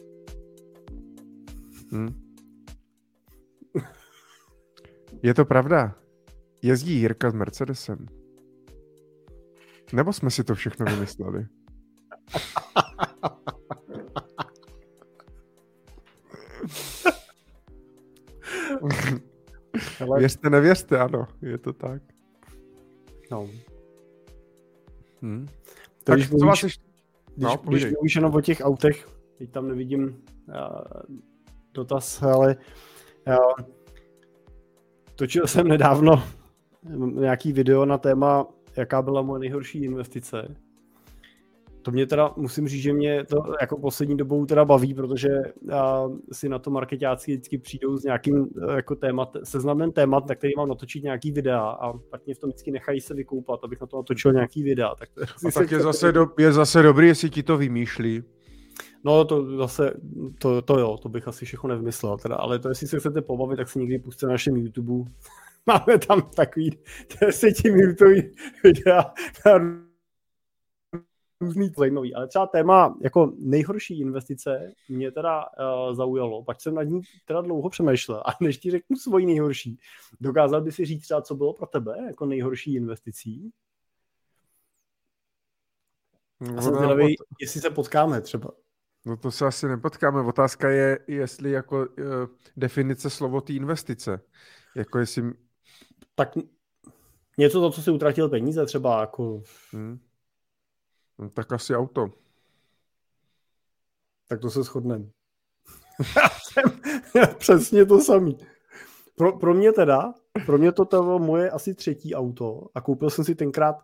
[1.92, 2.24] Hmm.
[5.24, 5.96] Je to pravda.
[6.62, 8.06] Jezdí Jirka s Mercedesem.
[9.94, 11.46] Nebo jsme si to všechno vymysleli?
[20.00, 20.20] Ale...
[20.20, 22.02] Věřte, nevěřte, ano, je to tak.
[23.34, 23.50] No.
[25.22, 25.48] Hmm.
[26.04, 26.84] To tak co vás ještě...
[27.38, 29.08] No, když, když mluvíš jenom o těch autech,
[29.38, 31.16] teď tam nevidím uh,
[31.74, 32.56] dotaz, ale
[33.28, 33.66] uh,
[35.16, 36.24] točil jsem nedávno
[37.14, 38.48] nějaký video na téma,
[38.78, 40.56] jaká byla moje nejhorší investice
[41.84, 45.30] to mě teda, musím říct, že mě to jako poslední dobou teda baví, protože
[45.74, 50.54] a, si na to marketáci vždycky přijdou s nějakým jako témat, seznamem témat, na který
[50.58, 53.88] mám natočit nějaký videa a pak mě v tom vždycky nechají se vykoupat, abych na
[53.88, 54.96] to natočil nějaký videa.
[54.96, 58.24] Tak, to a tak je zase, do, je zase dobrý, jestli ti to vymýšlí.
[59.06, 59.94] No to zase,
[60.40, 63.58] to, to jo, to bych asi všechno nevymyslel, teda, ale to jestli se chcete pobavit,
[63.58, 65.12] tak si někdy puste na našem YouTube.
[65.66, 66.78] Máme tam takový
[67.22, 68.32] desetiminutový
[68.64, 69.06] videa
[69.46, 69.58] na
[71.46, 76.84] různý zajímavý, ale třeba téma jako nejhorší investice mě teda uh, zaujalo, pak jsem nad
[76.84, 79.80] ní teda dlouho přemýšlel a než ti řeknu svoji nejhorší,
[80.22, 83.52] dokázal by si říct třeba, co bylo pro tebe jako nejhorší investicí?
[86.40, 88.52] No, jsem zvědavý, no, jestli se potkáme třeba.
[89.06, 90.22] No to se asi nepotkáme.
[90.22, 91.86] Otázka je, jestli jako uh,
[92.58, 94.22] definice slovo té investice.
[94.76, 95.34] Jako jestli...
[96.16, 96.30] Tak
[97.38, 99.42] Něco, za co si utratil peníze třeba, jako...
[99.72, 100.00] Hmm.
[101.20, 102.10] No, tak asi auto.
[104.28, 105.06] Tak to se shodneme.
[106.16, 106.64] Já jsem
[107.38, 108.38] přesně to samý.
[109.16, 110.14] Pro, pro mě teda,
[110.46, 113.76] pro mě to bylo moje asi třetí auto a koupil jsem si tenkrát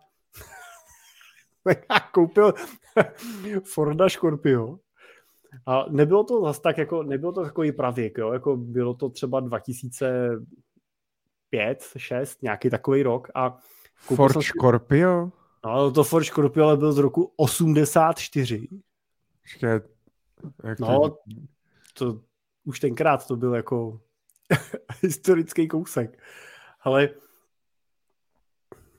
[2.12, 2.52] koupil
[3.64, 4.78] Forda Scorpio
[5.66, 9.40] a nebylo to zase tak jako, nebylo to takový pravěk, jo, jako bylo to třeba
[9.40, 13.58] 2005, 6, nějaký takový rok a
[13.96, 14.42] Ford si...
[14.42, 15.32] Scorpio?
[15.64, 18.68] No, to Ford Scorpio ale byl z roku 84.
[19.42, 19.66] Ještě,
[20.64, 20.84] jak to...
[20.84, 21.16] No,
[21.94, 22.20] to
[22.64, 24.00] už tenkrát to byl jako
[25.02, 26.18] historický kousek.
[26.80, 27.08] Ale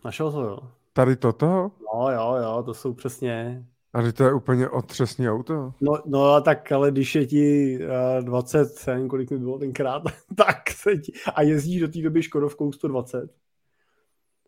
[0.06, 0.60] našel to, jo.
[0.94, 1.72] Tady toto?
[1.94, 3.66] No jo, jo, to jsou přesně...
[3.94, 5.74] A to je úplně otřesný auto.
[5.82, 7.78] No, no tak ale když je ti
[8.20, 10.04] uh, 20, nevím, kolik mi bylo tenkrát,
[10.38, 13.36] tak se ti, a jezdíš do té doby Škodovkou 120,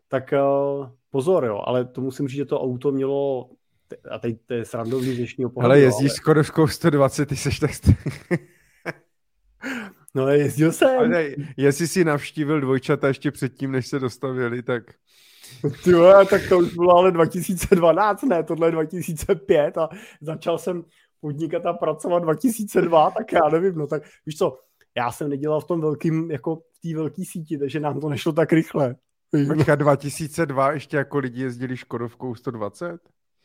[0.08, 3.50] tak uh, pozor, jo, ale to musím říct, že to auto mělo
[4.10, 5.70] a teď to je srandovní z dnešního pohledu.
[5.70, 6.16] Ale jezdíš ale...
[6.16, 7.70] Škodovkou 120, ty seš tak...
[10.14, 10.98] no jezdil jsem.
[10.98, 14.82] Ale jestli si navštívil dvojčata ještě předtím, než se dostavili, tak...
[15.84, 19.88] Ty vole, tak to už bylo ale 2012, ne, tohle je 2005 a
[20.20, 20.84] začal jsem
[21.20, 24.58] podnikat a pracovat 2002, tak já nevím, no tak víš co,
[24.96, 28.32] já jsem nedělal v tom velkým, jako v té velké síti, takže nám to nešlo
[28.32, 28.96] tak rychle.
[29.48, 33.00] Počkat, 2002 ještě jako lidi jezdili Škodovkou 120?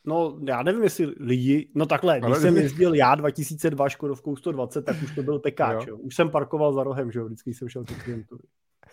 [0.05, 4.85] No, já nevím, jestli lidi, no takhle, když Ale jsem jezdil já 2002 Škodovkou 120,
[4.85, 5.93] tak už to byl tekáč, jo.
[5.93, 5.97] jo.
[5.97, 8.43] Už jsem parkoval za rohem, že jo, vždycky jsem šel k klientovi.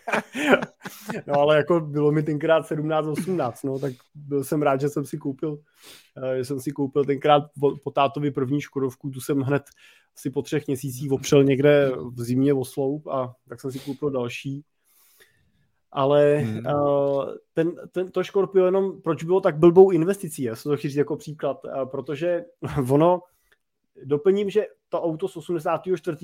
[1.27, 5.19] no ale jako bylo mi tenkrát 17-18, no, tak byl jsem rád, že jsem si
[5.19, 5.59] koupil,
[6.23, 9.63] eh, že jsem si koupil tenkrát po, po tátovi první Škodovku, tu jsem hned
[10.19, 14.11] asi po třech měsících opřel někde v zimě o sloup a tak jsem si koupil
[14.11, 14.65] další
[15.97, 16.67] ale hmm.
[16.67, 17.25] uh,
[17.55, 20.97] ten, ten, to Scorpio jenom, proč bylo tak blbou investicí, já se to chci říct
[20.97, 22.45] jako příklad, uh, protože
[22.91, 23.21] ono,
[24.05, 26.17] doplním, že to auto z 84.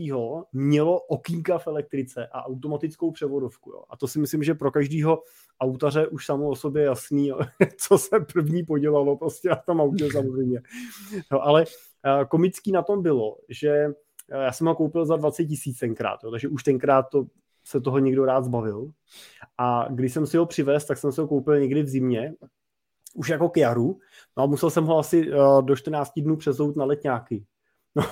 [0.52, 3.70] mělo okýnka v elektrice a automatickou převodovku.
[3.70, 3.82] Jo.
[3.90, 5.22] A to si myslím, že pro každého
[5.60, 7.40] autaře už samo o sobě jasný, jo,
[7.76, 10.60] co se první podělalo prostě na tom autě samozřejmě.
[11.32, 13.86] No, ale uh, komický na tom bylo, že
[14.28, 17.26] já jsem ho koupil za 20 tisíc tenkrát, jo, takže už tenkrát to
[17.64, 18.90] se toho někdo rád zbavil.
[19.58, 22.34] A když jsem si ho přivez, tak jsem si ho koupil někdy v zimě,
[23.14, 23.98] už jako k jaru,
[24.36, 27.44] no a musel jsem ho asi uh, do 14 dnů přezout na letňáky.
[27.94, 28.02] No,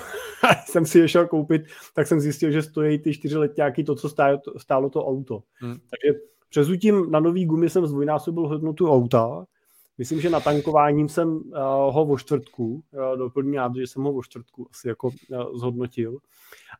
[0.43, 1.61] a jsem si je šel koupit,
[1.95, 5.43] tak jsem zjistil, že stojí ty čtyři letňáky to, co stálo to, stálo to auto.
[5.53, 5.73] Hmm.
[5.73, 6.19] Takže
[6.49, 9.45] přezutím na nový gumy jsem zdvojnásobil hodnotu auta,
[9.97, 11.41] Myslím, že na tankováním jsem uh,
[11.93, 15.13] ho o čtvrtku uh, doplnil, že jsem ho o čtvrtku asi jako uh,
[15.57, 16.17] zhodnotil.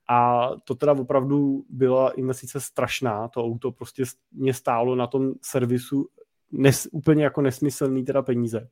[0.10, 3.28] A to teda opravdu byla investice strašná.
[3.28, 6.08] To auto prostě mě stálo na tom servisu
[6.52, 8.70] nes, úplně jako nesmyslný teda peníze.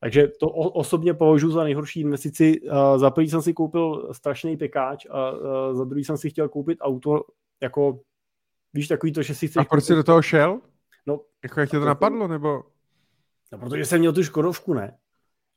[0.00, 2.60] Takže to o, osobně považuji za nejhorší investici.
[2.60, 5.38] Uh, za první jsem si koupil strašný pekáč a uh,
[5.76, 7.24] za druhý jsem si chtěl koupit auto
[7.62, 8.00] jako,
[8.72, 9.60] víš, takový to, že si chceš...
[9.60, 10.60] A proč jsi do toho šel?
[11.06, 12.62] No, jako jak tě to napadlo, nebo...
[13.54, 14.98] No, protože jsem měl tu Škodovku, ne?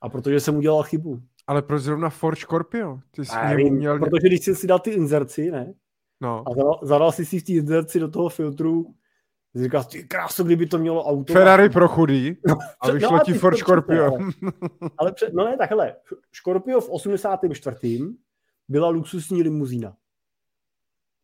[0.02, 1.22] A protože jsem udělal chybu.
[1.48, 3.00] Ale proč zrovna Ford Scorpio?
[3.12, 4.00] Ty jsi nevím, měl...
[4.00, 5.74] Protože když jsi si dal ty inzerci, ne?
[6.22, 6.44] No.
[6.48, 8.96] A zadal, zadal jsi si v té inzerci do toho filtru,
[9.56, 11.34] jsi říkal, ty krásu, kdyby to mělo auto.
[11.34, 12.38] Ferrari pro chudý
[12.82, 14.18] a vyšlo no, ti Ford Scorpio.
[14.98, 15.96] ale před, no ne, takhle.
[16.34, 18.00] Scorpio v 84.
[18.68, 19.96] byla luxusní limuzína.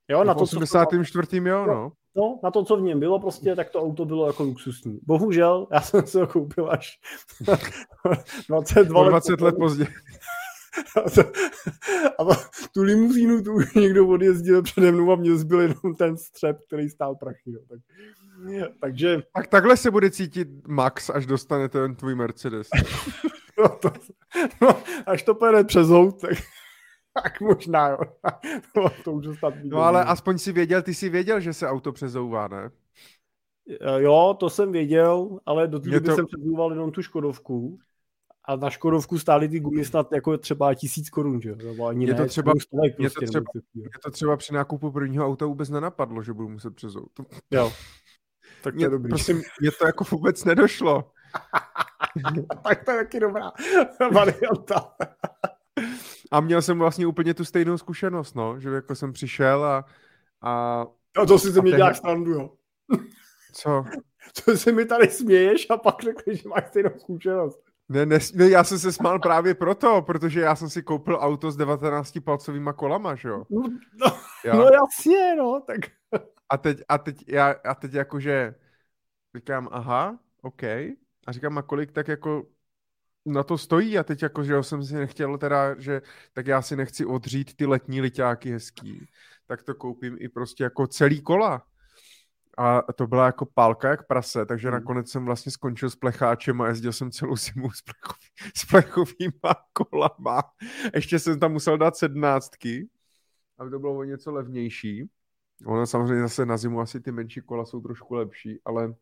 [0.09, 1.41] Jo, na to, 84.
[1.41, 1.91] Co jo, no.
[2.15, 4.99] No, na to, co v něm bylo prostě, tak to auto bylo jako luxusní.
[5.03, 6.99] Bohužel, já jsem se ho koupil až
[8.49, 9.89] 22 20 let, později.
[12.19, 12.23] A
[12.73, 16.89] tu limuzínu tu už někdo odjezdil přede mnou a mě zbyl jenom ten střep, který
[16.89, 17.51] stál prachy.
[17.51, 17.59] Jo.
[17.69, 17.79] Tak,
[18.79, 19.23] takže...
[19.35, 22.69] Tak takhle se bude cítit Max, až dostane ten tvůj Mercedes.
[23.59, 23.91] no, to,
[24.61, 26.33] no, až to pojede přes hout, tak
[27.23, 27.97] tak možná, jo.
[28.73, 29.27] to, to už
[29.63, 32.71] No ale aspoň si věděl, ty si věděl, že se auto přezouvá, ne?
[33.81, 36.15] E, jo, to jsem věděl, ale do té doby to...
[36.15, 37.79] jsem přezouval jenom tu Škodovku.
[38.45, 41.85] A na Škodovku stály ty gumy snad jako třeba tisíc korun, že jo?
[41.85, 43.45] Ani je, to třeba, prostě, je, to třeba,
[43.75, 47.11] je to třeba při nákupu prvního auta vůbec nenapadlo, že budu muset přezout.
[47.51, 47.71] Jo.
[48.63, 49.09] Tak to mě, je dobrý.
[49.09, 51.11] Prosím, mě to jako vůbec nedošlo.
[52.63, 53.51] tak to je taky dobrá
[54.13, 54.95] varianta.
[56.33, 59.85] A měl jsem vlastně úplně tu stejnou zkušenost, no, že jako jsem přišel a...
[60.41, 60.85] A,
[61.17, 61.77] a to si ze mě ten...
[61.77, 62.49] děláš strandu, jo.
[63.53, 63.85] Co?
[64.45, 67.59] To si mi tady směješ a pak řekneš, že máš stejnou zkušenost.
[67.89, 71.51] Ne, ne, ne, já jsem se smál právě proto, protože já jsem si koupil auto
[71.51, 73.43] s 19 palcovýma kolama, že jo?
[73.49, 73.61] No,
[73.93, 74.17] no,
[74.53, 75.79] no jasně, no, tak...
[76.49, 78.55] A teď, a teď, já, a teď jakože
[79.35, 80.63] říkám, aha, OK.
[81.27, 82.43] A říkám, a kolik tak jako
[83.25, 86.01] na to stojí a teď jako, že jsem si nechtěl teda, že
[86.33, 89.07] tak já si nechci odřít ty letní liťáky hezký,
[89.47, 91.63] tak to koupím i prostě jako celý kola.
[92.57, 94.79] A to byla jako pálka jak prase, takže hmm.
[94.79, 99.55] nakonec jsem vlastně skončil s plecháčem a jezdil jsem celou zimu s, plechový, s plechovýma
[99.73, 100.41] kolama.
[100.95, 102.89] Ještě jsem tam musel dát sednáctky,
[103.57, 105.09] aby to bylo o něco levnější.
[105.65, 108.93] Ono samozřejmě zase na zimu asi ty menší kola jsou trošku lepší, ale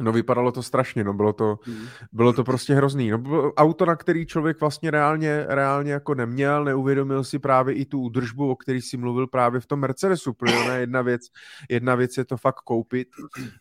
[0.00, 1.86] No vypadalo to strašně, no bylo to, mm.
[2.12, 3.10] bylo to prostě hrozný.
[3.10, 7.84] No, bylo auto, na který člověk vlastně reálně, reálně jako neměl, neuvědomil si právě i
[7.84, 11.22] tu údržbu, o který si mluvil právě v tom Mercedesu, protože ona jedna věc,
[11.70, 13.08] jedna věc je to fakt koupit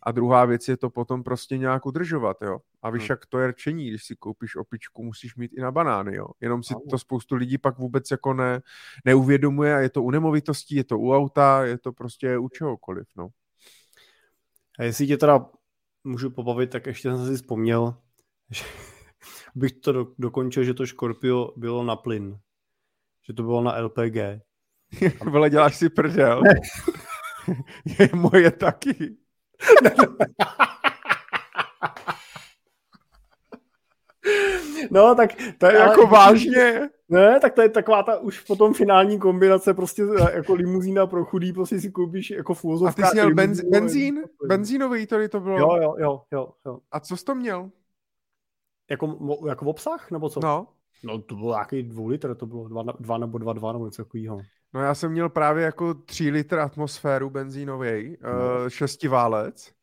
[0.03, 2.60] a druhá věc je to potom prostě nějak udržovat, jo.
[2.81, 3.07] A víš, mm.
[3.10, 6.27] jak to je rčení, když si koupíš opičku, musíš mít i na banány, jo.
[6.41, 8.61] Jenom si to spoustu lidí pak vůbec jako ne,
[9.05, 13.07] neuvědomuje a je to u nemovitostí, je to u auta, je to prostě u čehokoliv,
[13.15, 13.27] no.
[14.80, 15.45] A jestli tě teda
[16.03, 17.97] můžu pobavit, tak ještě jsem si vzpomněl,
[18.49, 18.63] že
[19.55, 22.39] bych to do, dokončil, že to Scorpio bylo na plyn.
[23.27, 24.17] Že to bylo na LPG.
[25.31, 26.41] Vole, děláš si prdel.
[27.99, 29.17] je moje taky.
[34.91, 36.89] No, tak to je ale, jako vážně.
[37.10, 41.26] Ne, tak to je taková ta už potom finální kombinace, prostě eh, jako limuzína pro
[41.26, 44.23] chudý, prostě si koupíš jako v A ty jsi měl benz, benzín?
[44.47, 45.60] Benzínový tady to bylo?
[45.60, 46.80] Jo, jo, jo, jo, jo.
[46.91, 47.69] A co jsi to měl?
[48.89, 50.39] Jako, jako v obsah, nebo co?
[50.43, 50.68] No.
[51.03, 54.03] No to bylo nějaký dvou litr, to bylo dva, dva nebo dva, dva nebo něco
[54.03, 54.39] takového.
[54.73, 58.30] No já jsem měl právě jako tři litr atmosféru benzínový, no.
[58.30, 59.73] uh, šestiválec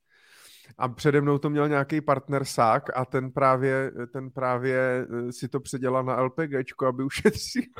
[0.80, 5.48] a přede mnou to měl nějaký partner sák a ten právě, ten právě eh, si
[5.48, 7.62] to předělal na LPGčko, aby ušetřil.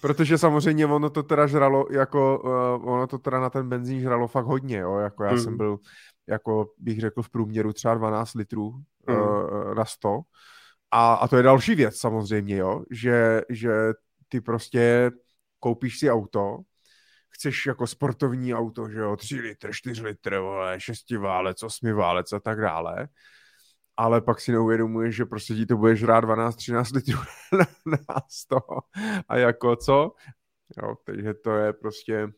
[0.00, 4.28] Protože samozřejmě ono to teda žralo, jako uh, ono to teda na ten benzín žralo
[4.28, 5.38] fakt hodně, jo, jako já mm.
[5.38, 5.78] jsem byl,
[6.26, 8.72] jako bych řekl v průměru třeba 12 litrů
[9.08, 9.16] mm.
[9.16, 10.20] uh, na 100
[10.90, 13.72] a, a to je další věc samozřejmě, jo, že, že
[14.28, 15.10] ty prostě
[15.60, 16.58] koupíš si auto,
[17.36, 22.32] chceš jako sportovní auto, že jo, 3 litr, 4 litr, vole, 6 válec, 8 válec
[22.32, 23.08] a tak dále,
[23.96, 27.18] ale pak si neuvědomuješ, že prostě ti to bude žrát 12-13 litrů
[27.58, 28.56] na, na 100
[29.28, 30.12] a jako co?
[30.82, 32.28] Jo, takže to je prostě...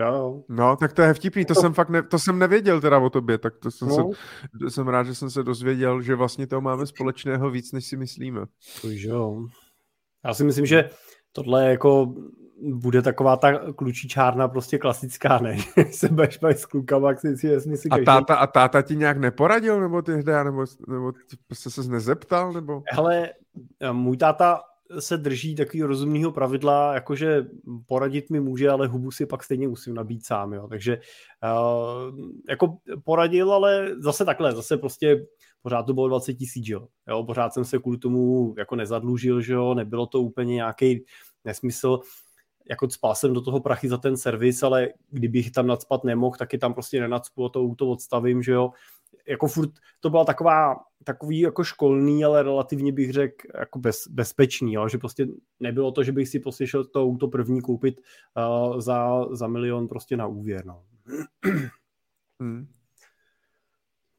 [0.00, 0.44] Jo.
[0.48, 3.10] No, tak to je vtipný, to, to jsem fakt ne, to jsem nevěděl teda o
[3.10, 4.10] tobě, tak to jsem, no.
[4.62, 7.96] se, jsem rád, že jsem se dozvěděl, že vlastně to máme společného víc, než si
[7.96, 8.40] myslíme.
[8.80, 9.46] To jo.
[10.24, 10.90] Já si myslím, že
[11.32, 12.14] tohle je jako
[12.62, 15.56] bude taková ta klučičárna prostě klasická, ne?
[15.90, 19.80] se budeš bavit s klukama, jak si, si a, táta, a táta ti nějak neporadil,
[19.80, 21.12] nebo ty hra, nebo, nebo
[21.46, 22.82] prostě se nezeptal, nebo?
[22.92, 23.30] Hele,
[23.92, 24.60] můj táta
[24.98, 27.46] se drží takového rozumného pravidla, jakože
[27.86, 30.68] poradit mi může, ale hubu si pak stejně musím nabít sám, jo.
[30.68, 32.18] Takže uh,
[32.48, 35.26] jako poradil, ale zase takhle, zase prostě
[35.62, 36.88] pořád to bylo 20 tisíc, jo.
[37.08, 37.24] jo.
[37.24, 41.04] Pořád jsem se kvůli tomu jako nezadlužil, že jo, nebylo to úplně nějaký
[41.44, 42.00] nesmysl,
[42.70, 46.52] jako spal jsem do toho prachy za ten servis, ale kdybych tam nadspat nemohl, tak
[46.52, 48.70] je tam prostě nenacpu a to to odstavím, že jo.
[49.28, 49.70] Jako furt
[50.00, 54.88] to byla taková, takový jako školný, ale relativně bych řekl jako bez, bezpečný, jo?
[54.88, 55.26] že prostě
[55.60, 58.00] nebylo to, že bych si prostě šel to auto první koupit
[58.36, 60.84] uh, za, za milion prostě na úvěr, no.
[62.40, 62.66] Hmm.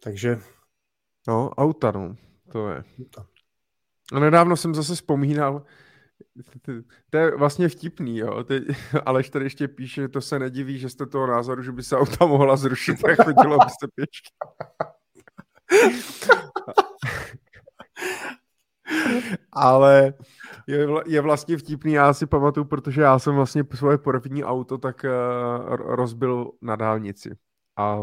[0.03, 0.39] Takže...
[1.27, 2.15] No, auta, no,
[2.51, 2.83] to je.
[4.13, 5.63] A nedávno jsem zase vzpomínal,
[7.09, 8.43] to je vlastně vtipný, jo.
[8.43, 8.63] Teď,
[9.05, 11.97] Aleš tady ještě píše, že to se nediví, že jste toho názoru, že by se
[11.97, 14.29] auta mohla zrušit a chodilo by se pěšky.
[19.51, 20.13] Ale
[20.67, 25.05] je, je vlastně vtipný, já si pamatuju, protože já jsem vlastně svoje první auto tak
[25.05, 27.35] uh, rozbil na dálnici.
[27.77, 28.01] A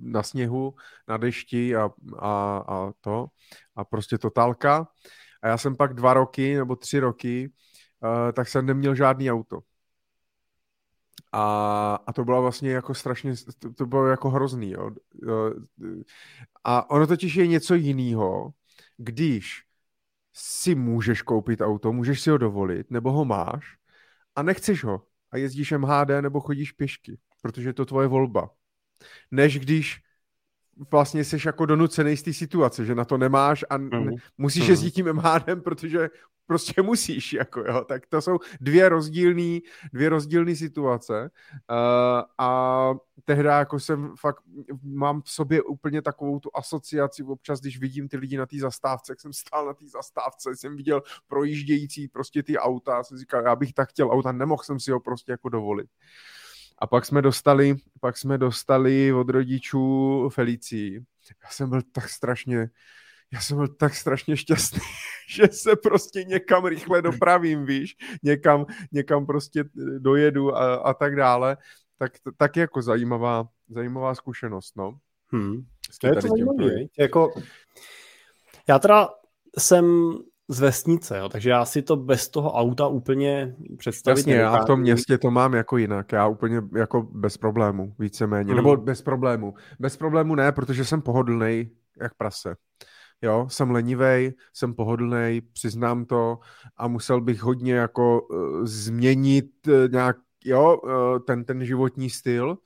[0.00, 0.74] na sněhu,
[1.08, 3.26] na dešti a, a, a to.
[3.76, 4.88] A prostě totálka.
[5.42, 7.52] A já jsem pak dva roky nebo tři roky,
[8.02, 9.60] uh, tak jsem neměl žádný auto.
[11.32, 14.90] A, a to bylo vlastně jako strašně, to, to bylo jako hrozný, jo.
[16.64, 18.50] A ono totiž je něco jiného,
[18.96, 19.62] když
[20.32, 23.76] si můžeš koupit auto, můžeš si ho dovolit, nebo ho máš
[24.36, 28.50] a nechceš ho a jezdíš MHD nebo chodíš pěšky, protože je to tvoje volba.
[29.30, 30.00] Než když
[30.90, 34.10] vlastně jsi jako donucený z té situace, že na to nemáš a mm.
[34.38, 34.70] musíš mm.
[34.70, 36.08] jezdit tím MHDem, protože
[36.46, 39.58] prostě musíš, jako jo, tak to jsou dvě rozdílné
[39.92, 41.30] dvě rozdílné situace
[41.70, 42.94] uh, a
[43.24, 44.42] tehdy jako jsem fakt,
[44.82, 49.12] mám v sobě úplně takovou tu asociaci občas, když vidím ty lidi na té zastávce,
[49.12, 53.56] jak jsem stál na té zastávce, jsem viděl projíždějící prostě ty auta, jsem říkal, já
[53.56, 55.90] bych tak chtěl auta, nemohl jsem si ho prostě jako dovolit.
[56.78, 61.04] A pak jsme dostali, pak jsme dostali od rodičů Felicii.
[61.44, 62.70] Já jsem byl tak strašně,
[63.32, 64.80] já jsem byl tak strašně šťastný,
[65.28, 69.64] že se prostě někam rychle dopravím, víš, někam, někam prostě
[69.98, 71.56] dojedu a, a tak dále.
[71.98, 74.98] Tak, tak jako zajímavá, zajímavá zkušenost, no.
[75.28, 75.66] Hmm.
[76.00, 77.34] To je to zajímavé, jako,
[78.68, 79.08] já teda
[79.58, 80.14] jsem
[80.48, 84.64] z vesnice, jo, takže já si to bez toho auta úplně představit Jasně, já v
[84.64, 88.56] tom městě to mám jako jinak, já úplně jako bez problému, víceméně, hmm.
[88.56, 89.54] nebo bez problému.
[89.78, 91.70] Bez problému ne, protože jsem pohodlný
[92.00, 92.56] jak prase.
[93.22, 96.38] Jo, jsem lenivej, jsem pohodlný, přiznám to
[96.76, 102.58] a musel bych hodně jako uh, změnit uh, nějak, jo, uh, ten, ten životní styl,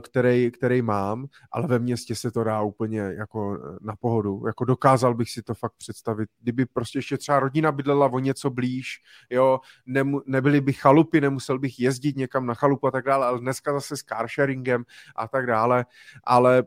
[0.00, 4.42] který, který mám, ale ve městě se to dá úplně jako eh, na pohodu.
[4.46, 6.28] Jako dokázal bych si to fakt představit.
[6.40, 11.58] Kdyby prostě ještě třeba rodina bydlela o něco blíž, jo, nemu, nebyly by chalupy, nemusel
[11.58, 14.84] bych jezdit někam na chalupu a tak dále, ale dneska zase s carsharingem
[15.16, 15.86] a tak dále,
[16.24, 16.64] ale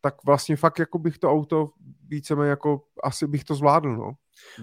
[0.00, 1.70] tak vlastně fakt jako bych to auto
[2.08, 4.12] víceméně jako asi bych to zvládl, no.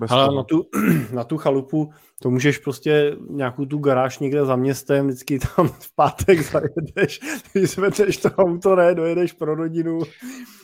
[0.09, 0.65] Ale na tu,
[1.13, 5.95] na tu chalupu to můžeš prostě nějakou tu garáž někde za městem, vždycky tam v
[5.95, 7.19] pátek zajedeš,
[7.55, 9.99] vyzvedneš to auto, ne, dojedeš pro rodinu.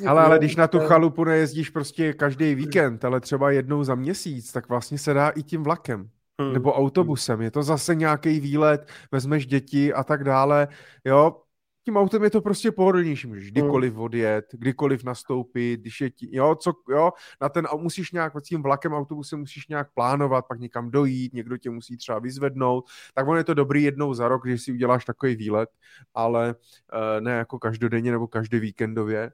[0.08, 4.52] Ale, ale když na tu chalupu nejezdíš prostě každý víkend, ale třeba jednou za měsíc,
[4.52, 6.10] tak vlastně se dá i tím vlakem.
[6.42, 6.54] Hmm.
[6.54, 7.42] Nebo autobusem.
[7.42, 10.68] Je to zase nějaký výlet, vezmeš děti a tak dále.
[11.06, 11.36] Jo,
[11.86, 13.52] tím autem je to prostě pohodlnější, můžeš hmm.
[13.52, 17.12] kdykoliv odjet, kdykoliv nastoupit, když je ti, jo, co, jo,
[17.42, 21.70] na ten, musíš nějak, tím vlakem, autobusem musíš nějak plánovat, pak někam dojít, někdo tě
[21.70, 25.36] musí třeba vyzvednout, tak on je to dobrý jednou za rok, když si uděláš takový
[25.36, 25.70] výlet,
[26.14, 26.56] ale
[26.94, 29.32] uh, ne jako každodenně nebo každý víkendově.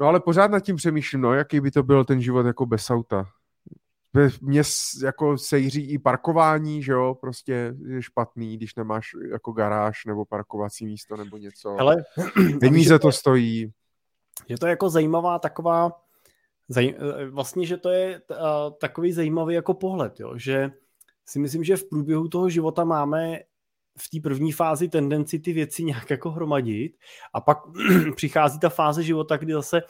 [0.00, 2.90] No ale pořád nad tím přemýšlím, no, jaký by to byl ten život jako bez
[2.90, 3.26] auta
[4.40, 4.62] mě
[5.04, 10.86] jako sejří i parkování, že jo, prostě je špatný, když nemáš jako garáž nebo parkovací
[10.86, 11.76] místo nebo něco.
[11.80, 11.96] Ale
[12.60, 13.72] peníze to stojí.
[14.48, 15.92] Je to jako zajímavá taková,
[16.68, 16.94] zaj,
[17.30, 18.36] vlastně, že to je uh,
[18.80, 20.70] takový zajímavý jako pohled, jo, že
[21.26, 23.38] si myslím, že v průběhu toho života máme
[23.98, 26.96] v té první fázi tendenci ty věci nějak jako hromadit
[27.34, 27.58] a pak
[28.16, 29.80] přichází ta fáze života, kdy zase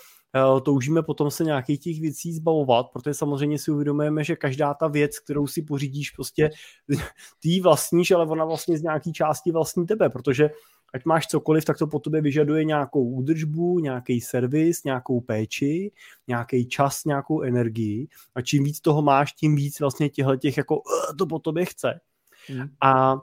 [0.63, 5.19] toužíme potom se nějakých těch věcí zbavovat, protože samozřejmě si uvědomujeme, že každá ta věc,
[5.19, 6.51] kterou si pořídíš, prostě
[7.41, 10.51] ty vlastníš, ale ona vlastně z nějaký části vlastní tebe, protože
[10.95, 15.93] ať máš cokoliv, tak to po tobě vyžaduje nějakou údržbu, nějaký servis, nějakou péči,
[16.29, 20.77] nějaký čas, nějakou energii a čím víc toho máš, tím víc vlastně těchto těch jako
[20.77, 22.01] uh, to po tobě chce.
[22.49, 22.69] Hmm.
[22.81, 23.17] A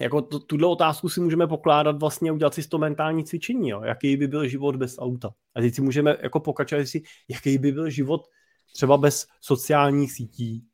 [0.00, 3.82] jako tuhle otázku si můžeme pokládat vlastně, udělat si to mentální cvičení, jo?
[3.82, 5.30] jaký by byl život bez auta.
[5.54, 8.26] A teď si můžeme jako pokračovat si, jaký by byl život
[8.72, 10.64] třeba bez sociálních sítí,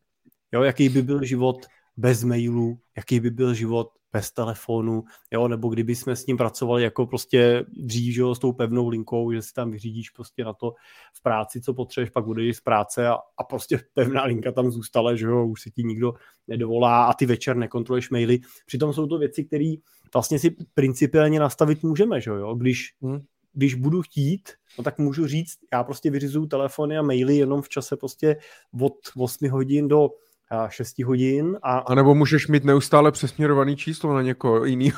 [0.53, 0.63] jo?
[0.63, 1.67] jaký by byl život
[1.97, 6.83] bez mailů, jaký by byl život bez telefonu, jo, nebo kdyby jsme s ním pracovali
[6.83, 10.53] jako prostě dřív, že jo, s tou pevnou linkou, že si tam vyřídíš prostě na
[10.53, 10.75] to
[11.15, 15.15] v práci, co potřebuješ, pak odejdeš z práce a, a prostě pevná linka tam zůstala,
[15.15, 16.15] že jo, už si ti nikdo
[16.49, 18.39] nedovolá a ty večer nekontroluješ maily.
[18.67, 19.75] Přitom jsou to věci, které
[20.15, 23.21] vlastně si principiálně nastavit můžeme, že jo, když hmm
[23.53, 27.69] když budu chtít, no tak můžu říct, já prostě vyřizuju telefony a maily jenom v
[27.69, 28.37] čase prostě
[28.81, 30.09] od 8 hodin do
[30.69, 31.59] 6 hodin.
[31.63, 34.93] A, a nebo můžeš mít neustále přesměrovaný číslo na někoho jiný.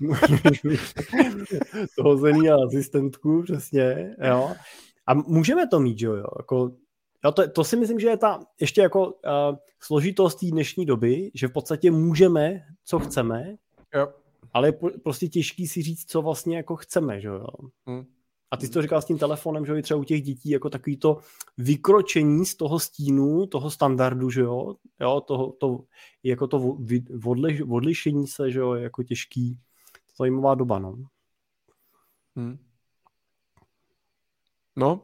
[1.96, 4.54] toho zený asistentku, přesně, jo.
[5.06, 6.26] A můžeme to mít, jo, jo.
[6.38, 6.70] Jako,
[7.24, 9.12] jo to, to, si myslím, že je ta ještě jako uh,
[9.80, 13.54] složitost té dnešní doby, že v podstatě můžeme, co chceme,
[13.94, 14.08] jo.
[14.52, 14.72] ale je
[15.02, 17.46] prostě těžký si říct, co vlastně jako chceme, že jo.
[17.86, 18.04] Hmm.
[18.50, 20.96] A ty jsi to říkal s tím telefonem, že třeba u těch dětí jako takový
[20.96, 21.18] to
[21.58, 25.84] vykročení z toho stínu, toho standardu, že jo, jo toho, to,
[26.22, 26.76] jako to
[27.24, 29.60] odliš, odlišení se, že jo, je jako těžký,
[30.18, 30.96] zajímavá doba, no.
[32.36, 32.58] Hmm.
[34.76, 35.00] No,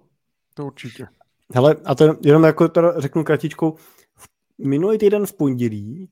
[0.55, 1.07] to určitě.
[1.55, 3.77] Hele, a to jenom jako teda řeknu kratičkou,
[4.59, 6.11] minulý týden v pondělí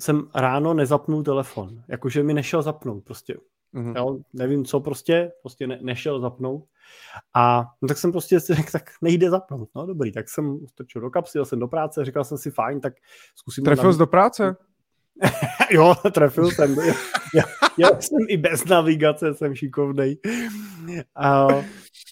[0.00, 3.34] jsem ráno nezapnul telefon, jakože mi nešel zapnout prostě.
[3.74, 3.96] Mm-hmm.
[3.96, 6.64] Jo, nevím co prostě, prostě ne, nešel zapnout.
[7.34, 9.68] A no, tak jsem prostě si řekl, tak nejde zapnout.
[9.74, 12.80] No dobrý, tak jsem strčil do kapsy, jel jsem do práce, říkal jsem si fajn,
[12.80, 12.94] tak
[13.34, 13.64] zkusím...
[13.64, 14.56] Trefil jsi do práce?
[15.70, 16.76] jo, trefil jsem.
[17.34, 17.42] Já,
[17.78, 20.18] já jsem i bez navigace, jsem šikovnej.
[21.16, 21.48] A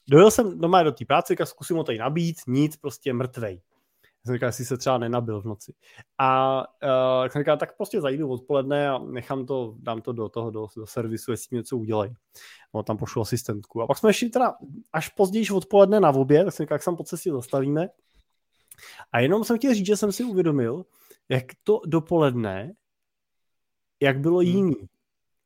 [0.09, 3.61] dojel jsem doma do té práce, tak zkusím ho tady nabít, nic, prostě mrtvej.
[4.27, 5.75] Jsem říkal, jestli se třeba nenabil v noci.
[6.19, 10.51] A uh, jsem říkal, tak prostě zajdu odpoledne a nechám to, dám to do toho,
[10.51, 12.15] do, do servisu, jestli něco udělají.
[12.75, 13.83] No, tam pošlu asistentku.
[13.83, 14.55] A pak jsme šli teda
[14.93, 17.89] až později odpoledne na oběd, tak jsem říkal, jak se po cestě zastavíme.
[19.13, 20.85] A jenom jsem chtěl říct, že jsem si uvědomil,
[21.29, 22.73] jak to dopoledne,
[24.01, 24.73] jak bylo hmm.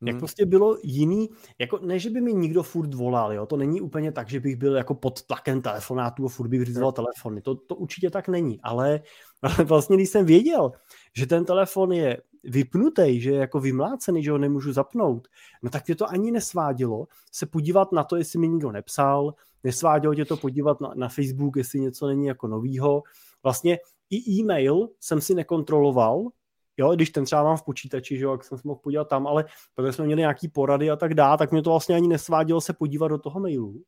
[0.02, 0.18] Jak hmm.
[0.18, 1.28] prostě bylo jiný,
[1.58, 4.56] jako ne, že by mi nikdo furt volal, jo, to není úplně tak, že bych
[4.56, 8.60] byl jako pod tlakem telefonátů a furt bych vyřizoval telefony, to, to určitě tak není,
[8.62, 9.00] ale,
[9.42, 10.72] ale vlastně když jsem věděl,
[11.16, 15.28] že ten telefon je vypnutý, že je jako vymlácený, že ho nemůžu zapnout,
[15.62, 20.14] no tak mě to ani nesvádělo se podívat na to, jestli mi nikdo nepsal, nesvádělo
[20.14, 23.02] tě to podívat na, na Facebook, jestli něco není jako novýho.
[23.42, 23.78] Vlastně
[24.10, 26.28] i e-mail jsem si nekontroloval,
[26.76, 29.26] jo, když ten třeba mám v počítači, že jo, jak jsem se mohl podívat tam,
[29.26, 29.44] ale
[29.74, 32.72] protože jsme měli nějaký porady a tak dále, tak mě to vlastně ani nesvádělo se
[32.72, 33.82] podívat do toho mailu.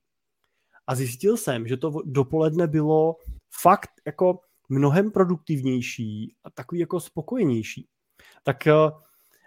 [0.86, 3.16] A zjistil jsem, že to dopoledne bylo
[3.62, 7.88] fakt jako mnohem produktivnější a takový jako spokojenější.
[8.42, 8.72] Tak eh,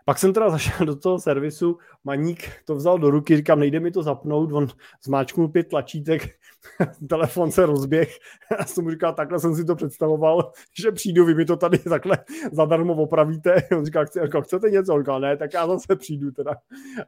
[0.05, 3.91] pak jsem teda zašel do toho servisu, maník to vzal do ruky, říkám, nejde mi
[3.91, 4.67] to zapnout, on
[5.03, 6.29] zmáčknul pět tlačítek,
[7.09, 8.17] telefon se rozběh,
[8.59, 10.51] já jsem mu říkal, takhle jsem si to představoval,
[10.81, 12.17] že přijdu, vy mi to tady takhle
[12.51, 16.31] zadarmo opravíte, on říká, chce, jako, chcete něco, on říkal, ne, tak já zase přijdu
[16.31, 16.55] teda,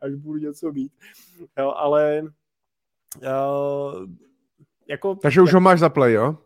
[0.01, 0.91] až budu něco mít,
[1.59, 2.23] jo, ale
[3.21, 4.05] uh,
[4.87, 5.15] jako...
[5.15, 6.37] Takže už ho máš za play, jo?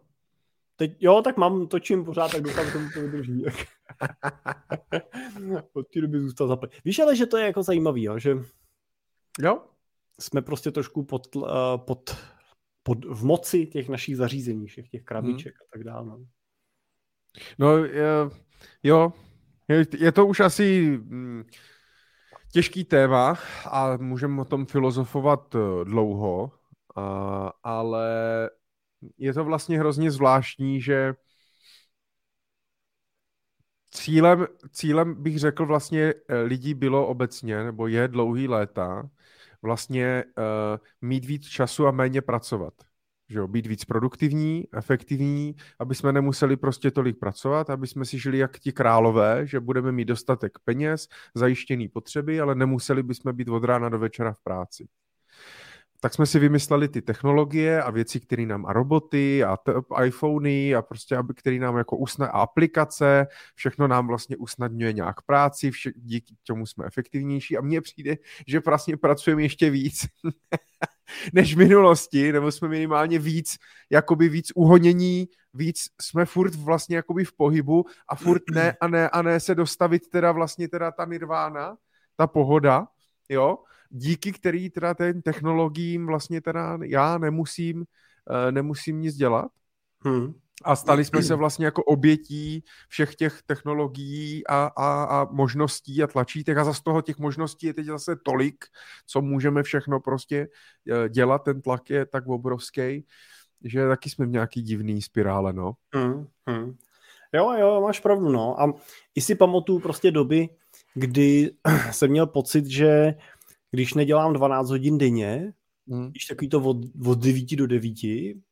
[0.76, 3.46] Teď, jo, tak mám, točím pořád, tak doufám, že to vydrží.
[5.74, 6.72] Od té doby zůstal zaplet.
[6.86, 8.20] Víš ale, že to je jako zajímavý, jo?
[8.20, 8.38] že
[9.40, 9.62] jo?
[10.20, 11.44] jsme prostě trošku pod, uh,
[11.78, 12.16] pod,
[12.84, 15.68] pod, v moci těch našich zařízení, všech těch krabiček hmm.
[15.68, 16.06] a tak dále.
[16.06, 16.26] No,
[17.60, 18.10] no je,
[18.84, 19.14] jo,
[19.68, 21.44] je, je to už asi hm,
[22.52, 26.52] těžký téma a můžeme o tom filozofovat eh, dlouho,
[26.98, 28.10] uh, ale
[29.18, 31.14] je to vlastně hrozně zvláštní, že
[33.92, 39.10] cílem, cílem bych řekl vlastně eh, lidí bylo obecně, nebo je dlouhý léta,
[39.62, 40.44] vlastně uh,
[41.02, 42.74] mít víc času a méně pracovat.
[43.30, 48.20] Že jo, být víc produktivní, efektivní, aby jsme nemuseli prostě tolik pracovat, aby jsme si
[48.20, 53.50] žili jak ti králové, že budeme mít dostatek peněz, zajištěný potřeby, ale nemuseli bychom být
[53.50, 54.88] od rána do večera v práci
[56.00, 59.74] tak jsme si vymysleli ty technologie a věci, které nám a roboty a t-
[60.06, 65.22] iPhony a prostě, aby, který nám jako usna- a aplikace, všechno nám vlastně usnadňuje nějak
[65.22, 67.58] práci, vše- díky tomu jsme efektivnější.
[67.58, 68.16] A mně přijde,
[68.48, 70.06] že vlastně pracujeme ještě víc
[71.34, 73.58] než v minulosti, nebo jsme minimálně víc,
[73.90, 79.10] jakoby víc uhonění, víc jsme furt vlastně jakoby v pohybu a furt ne a ne
[79.10, 81.78] a ne se dostavit teda vlastně teda ta nirvána,
[82.16, 82.88] ta pohoda,
[83.30, 83.58] jo,
[83.90, 89.48] díky který teda ten technologiím vlastně teda já nemusím, uh, nemusím nic dělat.
[90.06, 90.34] Hmm.
[90.64, 96.08] A stali jsme se vlastně jako obětí všech těch technologií a, a, a možností a
[96.08, 98.66] tlačítek a za z toho těch možností je teď zase tolik,
[99.08, 100.48] co můžeme všechno prostě
[100.92, 103.06] eh, dělat, ten tlak je tak obrovský,
[103.64, 105.74] že taky jsme v nějaký divný spirále, no.
[105.96, 106.76] Hmm, hmm.
[107.34, 108.62] Jo, jo, máš pravdu, no.
[108.62, 108.74] A
[109.16, 110.50] i si pamatuju prostě doby,
[110.94, 111.52] kdy
[111.92, 113.14] jsem měl pocit, že
[113.78, 115.54] když nedělám 12 hodin denně,
[115.88, 116.10] hmm.
[116.10, 117.94] když takový to od, od 9 do 9,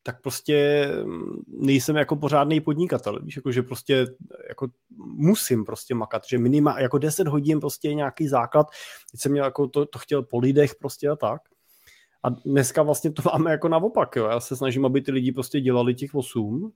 [0.04, 4.08] tak prostě mm, nejsem jako pořádný podnikatel, víš, jako že prostě
[4.50, 8.68] jako musím prostě makat, že minima, jako 10 hodin prostě je nějaký základ,
[9.12, 11.42] teď jsem měl jako to, to chtěl po lidech prostě a tak.
[12.24, 14.26] A dneska vlastně to máme jako naopak, jo.
[14.26, 16.72] Já se snažím, aby ty lidi prostě dělali těch 8,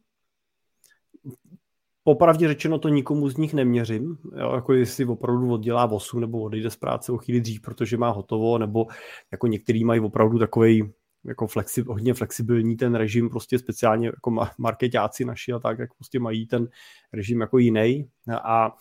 [2.09, 6.69] Popravdě řečeno to nikomu z nich neměřím, jo, jako jestli opravdu oddělá 8 nebo odejde
[6.69, 8.85] z práce o chvíli dřív, protože má hotovo, nebo
[9.31, 10.91] jako některý mají opravdu takový
[11.25, 16.19] jako flexi, hodně flexibilní ten režim, prostě speciálně jako marketáci naši a tak, jak prostě
[16.19, 16.67] mají ten
[17.13, 18.09] režim jako jiný.
[18.43, 18.71] A,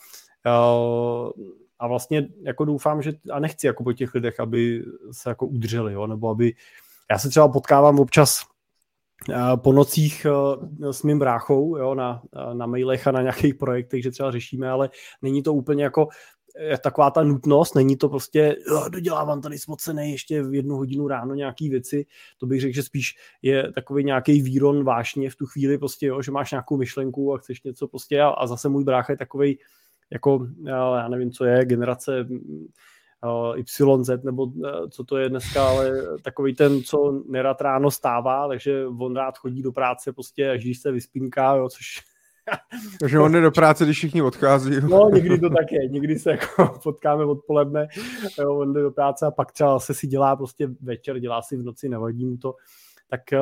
[1.78, 5.92] a vlastně jako doufám, že a nechci jako po těch lidech, aby se jako udrželi,
[5.92, 6.52] jo, nebo aby
[7.10, 8.42] já se třeba potkávám občas
[9.57, 14.03] po nocích eh, s mým bráchou jo, na, eh, na mailech a na nějakých projektech,
[14.03, 14.90] že třeba řešíme, ale
[15.23, 16.09] není to úplně jako
[16.82, 21.35] taková ta nutnost, není to prostě jo, dodělávám tady spocený ještě v jednu hodinu ráno
[21.35, 22.07] nějaký věci,
[22.39, 26.23] to bych řekl, že spíš je takový nějaký výron vášně v tu chvíli prostě, jo,
[26.23, 29.59] že máš nějakou myšlenku a chceš něco prostě a, a zase můj brácha je takový
[30.11, 32.27] jako, já nevím, co je, generace
[33.57, 35.93] YZ, nebo eh, co to je dneska, ale
[36.23, 40.78] takový ten, co nerad ráno stává, takže on rád chodí do práce prostě, až když
[40.78, 42.01] se vyspínká, jo, což
[43.01, 44.81] takže on jde do práce, když všichni odchází.
[44.89, 45.89] No, někdy to tak je.
[45.89, 47.89] Někdy se jako potkáme odpoledne,
[48.39, 51.57] jo, on jde do práce a pak třeba se si dělá prostě večer, dělá si
[51.57, 52.55] v noci, nevadí mu to.
[53.11, 53.39] Tak, eh,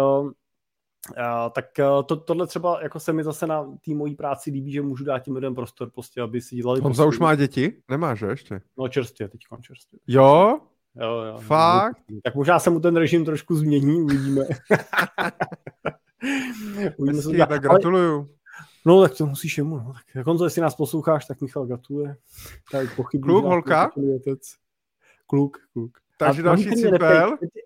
[1.10, 4.72] Uh, tak uh, to, tohle třeba jako se mi zase na té mojí práci líbí,
[4.72, 6.80] že můžu dát těm lidem prostor, prostě, aby si dělali...
[6.80, 7.82] Honza už má děti?
[7.88, 8.60] Nemá, že ještě?
[8.78, 10.00] No čerstvě, teď čerstvě.
[10.06, 10.60] Jo?
[11.00, 11.38] Jo, jo.
[11.38, 11.98] Fakt?
[12.24, 14.44] Tak možná se mu ten režim trošku změní, uvidíme.
[16.96, 18.16] uvidíme Hezký, tak gratuluju.
[18.16, 18.26] Ale,
[18.86, 19.76] no tak to musíš jemu.
[19.76, 19.92] No.
[20.14, 22.16] Tak, on to, jestli nás posloucháš, tak Michal gratuluje.
[22.72, 23.90] Tak Kluk, holka?
[25.26, 25.98] Kluk, kluk.
[26.18, 27.30] Takže další cipel.
[27.30, 27.65] Neptej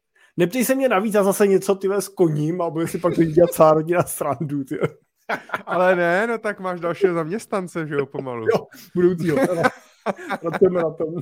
[0.64, 3.72] se mě navíc a zase něco ty s koním a bude si pak dělat celá
[3.72, 4.64] rodina srandu.
[4.64, 4.78] Ty.
[5.66, 8.46] Ale ne, no tak máš dalšího zaměstnance, že jo, pomalu.
[8.46, 9.36] Jo, budoucího.
[10.40, 11.14] Pracujeme na tom.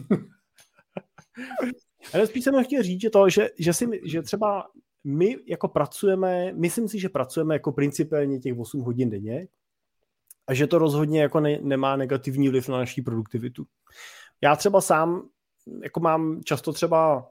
[2.14, 4.66] Ale spíš jsem chtěl říct, že, to, že, že, si, že třeba
[5.04, 9.48] my jako pracujeme, myslím si, že pracujeme jako principálně těch 8 hodin denně
[10.46, 13.66] a že to rozhodně jako ne, nemá negativní vliv na naší produktivitu.
[14.42, 15.28] Já třeba sám
[15.82, 17.28] jako mám často třeba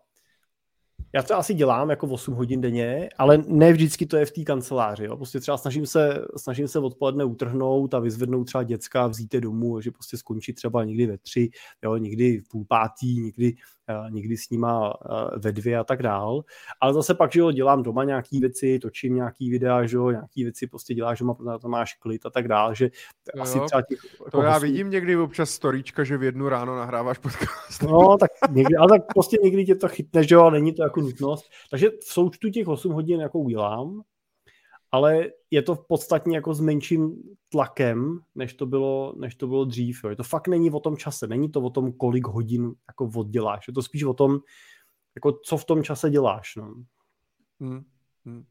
[1.17, 4.43] já to asi dělám jako 8 hodin denně, ale ne vždycky to je v té
[4.43, 5.05] kanceláři.
[5.05, 5.17] Jo.
[5.17, 9.81] Prostě třeba snažím se, snažím se odpoledne utrhnout a vyzvednout třeba děcka, vzít je domů,
[9.81, 11.49] že prostě skončí třeba někdy ve tři,
[11.83, 13.55] jo, někdy v půl pátý, někdy
[14.09, 14.93] někdy s nima
[15.37, 16.43] ve dvě a tak dál.
[16.81, 20.43] Ale zase pak, že jo, dělám doma nějaký věci, točím nějaký videa, že jo, nějaký
[20.43, 22.89] věci prostě děláš doma, protože to máš klid a tak dál, že
[23.35, 24.65] jo, asi třeba těch, jako To já hostů...
[24.65, 27.83] vidím někdy občas storíčka, že v jednu ráno nahráváš podcast.
[27.83, 30.83] No, tak někdy, ale tak prostě někdy tě to chytne, že jo, a není to
[30.83, 31.45] jako nutnost.
[31.69, 34.01] Takže v součtu těch 8 hodin jako udělám,
[34.91, 39.65] ale je to v podstatě jako s menším tlakem, než to bylo, než to bylo
[39.65, 40.03] dřív.
[40.03, 40.09] Jo.
[40.09, 43.67] Je to fakt není o tom čase, není to o tom, kolik hodin jako odděláš.
[43.67, 44.39] Je to spíš o tom,
[45.15, 46.55] jako co v tom čase děláš.
[46.55, 46.73] No.
[47.59, 47.83] Hmm.
[48.25, 48.45] Hmm.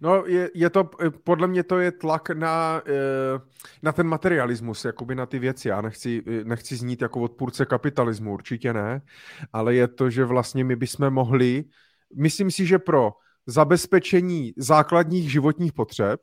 [0.00, 0.90] No, je, je to,
[1.24, 3.40] podle mě to je tlak na, eh,
[3.82, 5.68] na ten materialismus, jakoby na ty věci.
[5.68, 9.02] Já nechci, nechci znít jako odpůrce kapitalismu, určitě ne,
[9.52, 11.64] ale je to, že vlastně my bychom mohli
[12.16, 13.12] myslím si, že pro
[13.46, 16.20] zabezpečení základních životních potřeb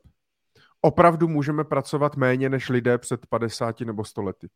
[0.80, 4.48] opravdu můžeme pracovat méně než lidé před 50 nebo 100 lety.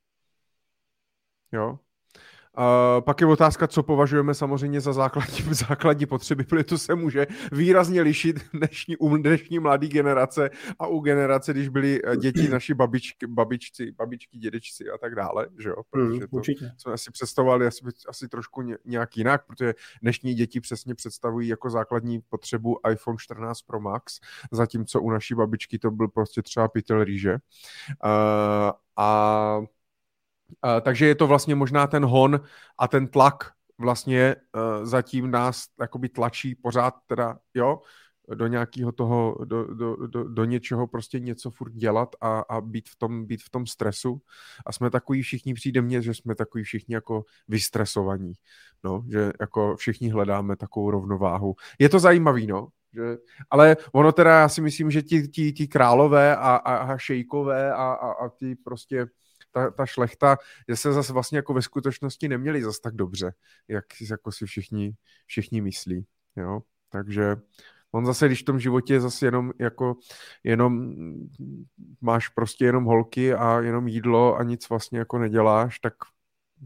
[1.52, 1.78] Jo?
[2.58, 7.26] Uh, pak je otázka, co považujeme samozřejmě za základní, základní potřeby, protože to se může
[7.52, 12.74] výrazně lišit dnešní, u dnešní mladé generace a u generace, když byly eh, děti naši
[12.74, 15.76] babičky, babičci, babičky, dědečci a tak dále, že jo?
[15.90, 16.40] Protože mm, to
[16.78, 22.20] jsme asi představovali asi, asi trošku nějak jinak, protože dnešní děti přesně představují jako základní
[22.28, 24.20] potřebu iPhone 14 Pro Max,
[24.52, 27.32] zatímco u naší babičky to byl prostě třeba pytel rýže.
[28.04, 28.70] Uh,
[30.80, 32.40] takže je to vlastně možná ten hon
[32.78, 37.80] a ten tlak vlastně uh, zatím nás jakoby tlačí pořád teda, jo,
[38.34, 42.88] do nějakého toho, do, do, do, do něčeho prostě něco furt dělat a, a být,
[42.88, 44.20] v tom, být v tom stresu.
[44.66, 48.32] A jsme takový všichni, přijde mně, že jsme takový všichni jako vystresovaní.
[48.84, 51.54] No, že jako všichni hledáme takovou rovnováhu.
[51.78, 52.68] Je to zajímavý, no.
[52.92, 53.16] Že,
[53.50, 57.72] ale ono teda, já si myslím, že ti, ti, ti králové a, a, a šejkové
[57.72, 59.06] a, a, a ti prostě
[59.56, 60.36] ta, ta šlechta,
[60.68, 63.32] že se zase vlastně jako ve skutečnosti neměli zase tak dobře,
[63.68, 64.96] jak jako si všichni,
[65.26, 66.06] všichni myslí.
[66.36, 66.60] Jo?
[66.90, 67.36] Takže
[67.92, 69.94] on zase, když v tom životě je zase jenom jako,
[70.44, 70.92] jenom
[72.00, 75.94] máš prostě jenom holky a jenom jídlo a nic vlastně jako neděláš, tak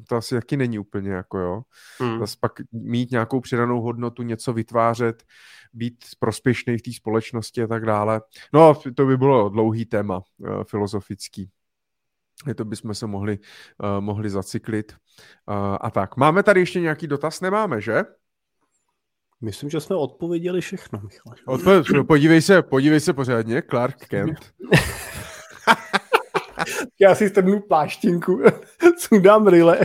[0.09, 1.62] to asi taky není úplně jako jo.
[2.01, 2.19] Hmm.
[2.19, 5.23] Zase pak mít nějakou přidanou hodnotu, něco vytvářet,
[5.73, 8.21] být prospěšný v té společnosti a tak dále.
[8.53, 10.65] No, to by bylo dlouhý téma uh,
[12.47, 13.39] filozofický to bychom se mohli,
[13.83, 14.93] uh, mohli zacyklit.
[14.93, 16.17] Uh, a tak.
[16.17, 17.41] Máme tady ještě nějaký dotaz?
[17.41, 18.05] Nemáme, že?
[19.41, 21.35] Myslím, že jsme odpověděli všechno, Michal.
[21.47, 24.39] Odpo- podívej se, podívej se pořádně, Clark Kent.
[27.01, 28.43] Já si strhnu pláštinku,
[28.99, 29.81] sundám ryle.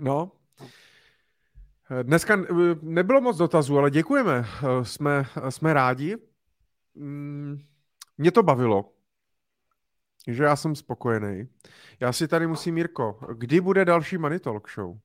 [0.00, 0.32] no,
[2.02, 4.44] Dneska eh, nebylo moc dotazů, ale děkujeme.
[4.44, 6.16] Eh, jsme, jsme rádi.
[6.94, 7.58] Mm,
[8.18, 8.92] mě to bavilo.
[10.26, 11.48] Že já jsem spokojený.
[12.00, 14.98] Já si tady musím, Mirko, kdy bude další Money Talk Show?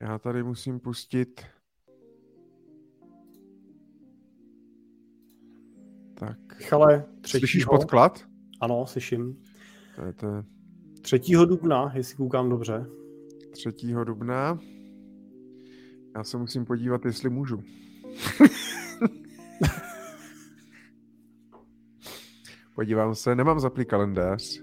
[0.00, 1.46] Já tady musím pustit...
[6.14, 6.58] Tak.
[6.58, 7.40] Michale, třetího...
[7.40, 8.24] Slyšíš podklad?
[8.60, 9.42] Ano, slyším.
[9.96, 10.44] To je to...
[11.00, 11.20] 3.
[11.46, 12.86] dubna, jestli koukám dobře.
[13.52, 13.70] 3.
[14.04, 14.58] dubna.
[16.14, 17.62] Já se musím podívat, jestli můžu.
[22.74, 24.62] Podívám se, nemám zaplý kalendář.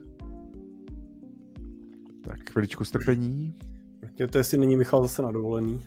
[2.24, 3.56] Tak, chviličku strpení.
[4.32, 5.86] To jestli není Michal zase na dovolený.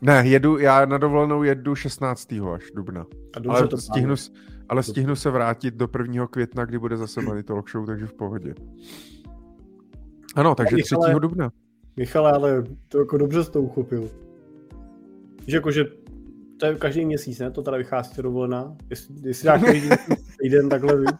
[0.00, 2.32] Ne, jedu, já na dovolenou jedu 16.
[2.32, 3.06] až dubna.
[3.36, 4.14] A ale, to stihnu,
[4.68, 6.26] ale stihnu se vrátit do 1.
[6.26, 8.54] května, kdy bude zase Money Talk Show, takže v pohodě.
[10.36, 11.20] Ano, takže Michale, 3.
[11.20, 11.50] dubna.
[12.00, 14.10] Michale, ale to jako dobře jsi to uchopil.
[15.46, 15.84] Že jakože
[16.60, 17.50] to je každý měsíc, ne?
[17.50, 18.76] To teda vychází to dovolená.
[18.90, 19.88] Jestli, jestli dá každý
[20.40, 21.10] týden takhle víc.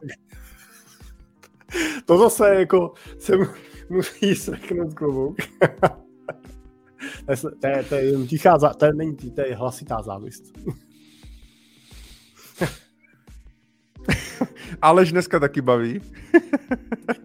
[2.04, 3.44] To zase jako se mu-
[3.90, 5.36] musí sreknout klobouk.
[7.26, 9.54] to, je, to, je, to je jen tichá, zá, to je, není, tí- to je
[9.56, 10.44] hlasitá závist.
[14.82, 16.00] Alež dneska taky baví.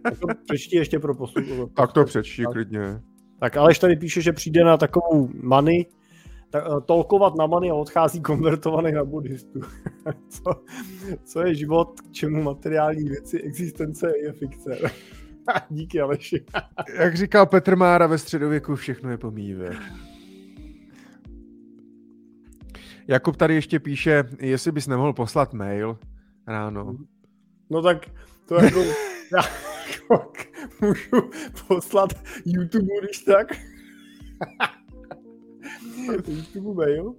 [0.05, 1.45] Jako přečti ještě pro posluch.
[1.75, 2.53] Tak to přečti Tak.
[2.53, 3.01] klidně.
[3.39, 5.85] Tak Aleš tady píše, že přijde na takovou many,
[6.49, 9.59] tak, eh, tolkovat na many a odchází konvertovaný na buddhistu.
[10.29, 10.63] co,
[11.23, 14.77] co je život, k čemu materiální věci, existence je fikce.
[15.69, 16.45] Díky Aleši.
[16.99, 19.69] Jak říkal Petr Mára ve středověku, všechno je pomíjivé.
[23.07, 25.97] Jakub tady ještě píše, jestli bys nemohl poslat mail
[26.47, 26.97] ráno.
[27.69, 28.09] No tak
[28.47, 28.79] to jako,
[29.35, 29.74] jako
[30.81, 31.29] můžu
[31.67, 32.09] poslat
[32.45, 33.47] YouTube, když tak.
[36.27, 37.15] YouTube mail.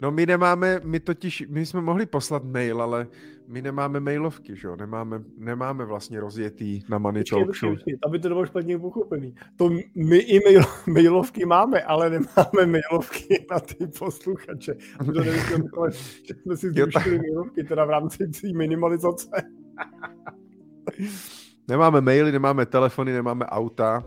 [0.00, 3.06] No my nemáme, my totiž, my jsme mohli poslat mail, ale
[3.48, 4.76] my nemáme mailovky, že jo?
[4.76, 7.74] Nemáme, nemáme vlastně rozjetý na Money Počkej, Talk Show.
[7.74, 9.34] počkej, aby to nebylo špatně pochopený.
[9.56, 14.74] To my i mail, mailovky máme, ale nemáme mailovky na ty posluchače.
[15.06, 15.90] To nevyšlo,
[16.24, 19.30] že jsme si zrušili mailovky, teda v rámci minimalizace.
[21.70, 24.04] Nemáme maily, nemáme telefony, nemáme auta.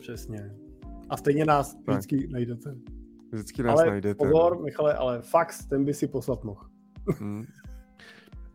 [0.00, 0.54] Přesně.
[1.10, 1.82] A stejně nás Tak.
[1.88, 2.74] vždycky najdete.
[3.32, 4.14] Vždycky nás ale najdete.
[4.14, 6.60] pozor, Michale, ale fax, ten by si poslat mohl.
[7.18, 7.44] Hmm.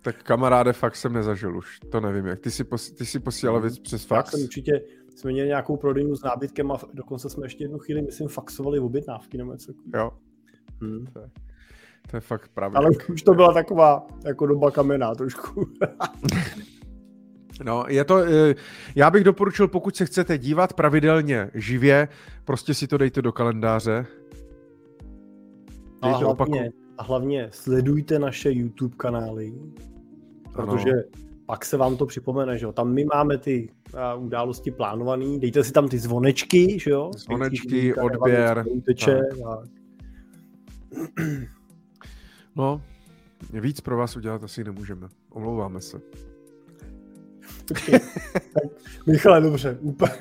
[0.03, 1.79] Tak kamaráde, fakt jsem nezažil už.
[1.91, 2.39] To nevím jak.
[2.39, 4.31] Ty si, pos, ty si posílal věc přes Já fax?
[4.31, 4.81] jsem určitě,
[5.15, 9.37] jsme měli nějakou prodejnu s nábytkem a dokonce jsme ještě jednu chvíli, myslím, faxovali objednávky
[9.37, 9.71] nebo něco.
[9.95, 10.11] Jo,
[10.81, 11.07] Hmm.
[12.11, 12.79] to je fakt pravda.
[12.79, 15.65] Ale už to byla taková jako doba kamená trošku.
[17.63, 18.55] No, je to, eh,
[18.95, 22.07] já bych doporučil, pokud se chcete dívat pravidelně živě,
[22.45, 24.05] prostě si to dejte do kalendáře.
[26.01, 29.53] A Dejte hlavně, a hlavně sledujte naše YouTube kanály,
[30.53, 30.91] protože
[31.45, 32.71] pak se vám to připomene, že jo.
[32.71, 33.69] Tam my máme ty
[34.15, 37.11] uh, události plánované, dejte si tam ty zvonečky, že jo.
[37.17, 39.57] Zvonečky, odběr, Uteče, a
[42.55, 42.81] No,
[43.53, 45.07] víc pro vás udělat asi nemůžeme.
[45.29, 46.01] Omlouváme se.
[47.73, 47.99] Počkej,
[48.33, 48.63] tak,
[49.07, 50.11] Michale, dobře, úplně,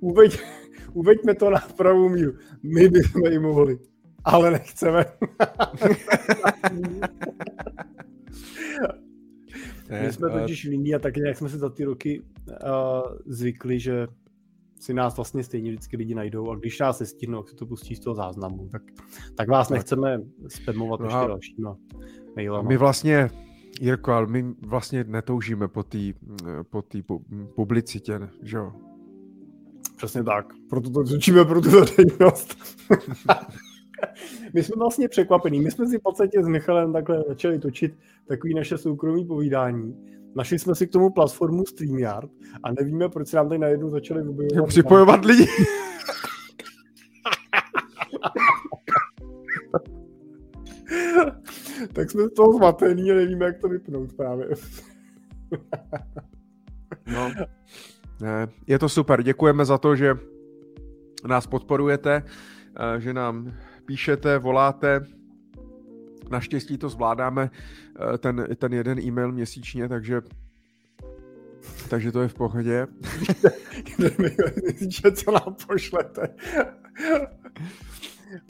[0.00, 0.40] uveď,
[0.92, 2.32] uveďme to na pravou míru.
[2.62, 3.78] My bychom i mohli,
[4.24, 5.04] ale nechceme.
[9.90, 12.56] Ne, My jsme eh, totiž líní a tak nějak jsme si za ty roky uh,
[13.26, 14.06] zvykli, že
[14.80, 17.96] si nás vlastně stejně vždycky lidi najdou a když nás nestihnou, tak si to pustí
[17.96, 18.68] z toho záznamu.
[18.72, 18.82] Tak,
[19.36, 19.74] tak vás Tak.
[19.74, 21.76] nechceme spamovat No ještě dalšíma
[22.36, 22.68] mailama.
[22.68, 23.30] My vlastně,
[23.80, 25.98] Jirko, ale my vlastně netoužíme po té
[26.70, 28.72] po tý pu- publicitě, že jo?
[29.96, 30.46] Přesně tak.
[30.70, 32.58] Proto to řečíme pro tu veřejnost.
[34.54, 35.60] My jsme vlastně překvapení.
[35.60, 37.94] My jsme si v podstatě s Michalem takhle začali točit
[38.28, 39.96] takový naše soukromý povídání.
[40.34, 42.30] Našli jsme si k tomu platformu StreamYard
[42.62, 44.68] a nevíme, proč se nám tady najednou začali objevovat.
[44.68, 45.46] Připojovat lidi.
[51.92, 54.48] tak jsme z toho zmatený a nevíme, jak to vypnout právě.
[57.06, 57.30] No.
[58.20, 59.22] Ne, je to super.
[59.22, 60.14] Děkujeme za to, že
[61.28, 62.22] nás podporujete,
[62.96, 63.54] eh, že nám
[63.84, 65.00] píšete, voláte.
[66.30, 67.50] Naštěstí to zvládáme,
[68.14, 70.20] eh, ten, ten jeden e-mail měsíčně, takže
[71.88, 72.86] takže to je v pohodě.
[74.88, 76.28] Že co nám pošlete.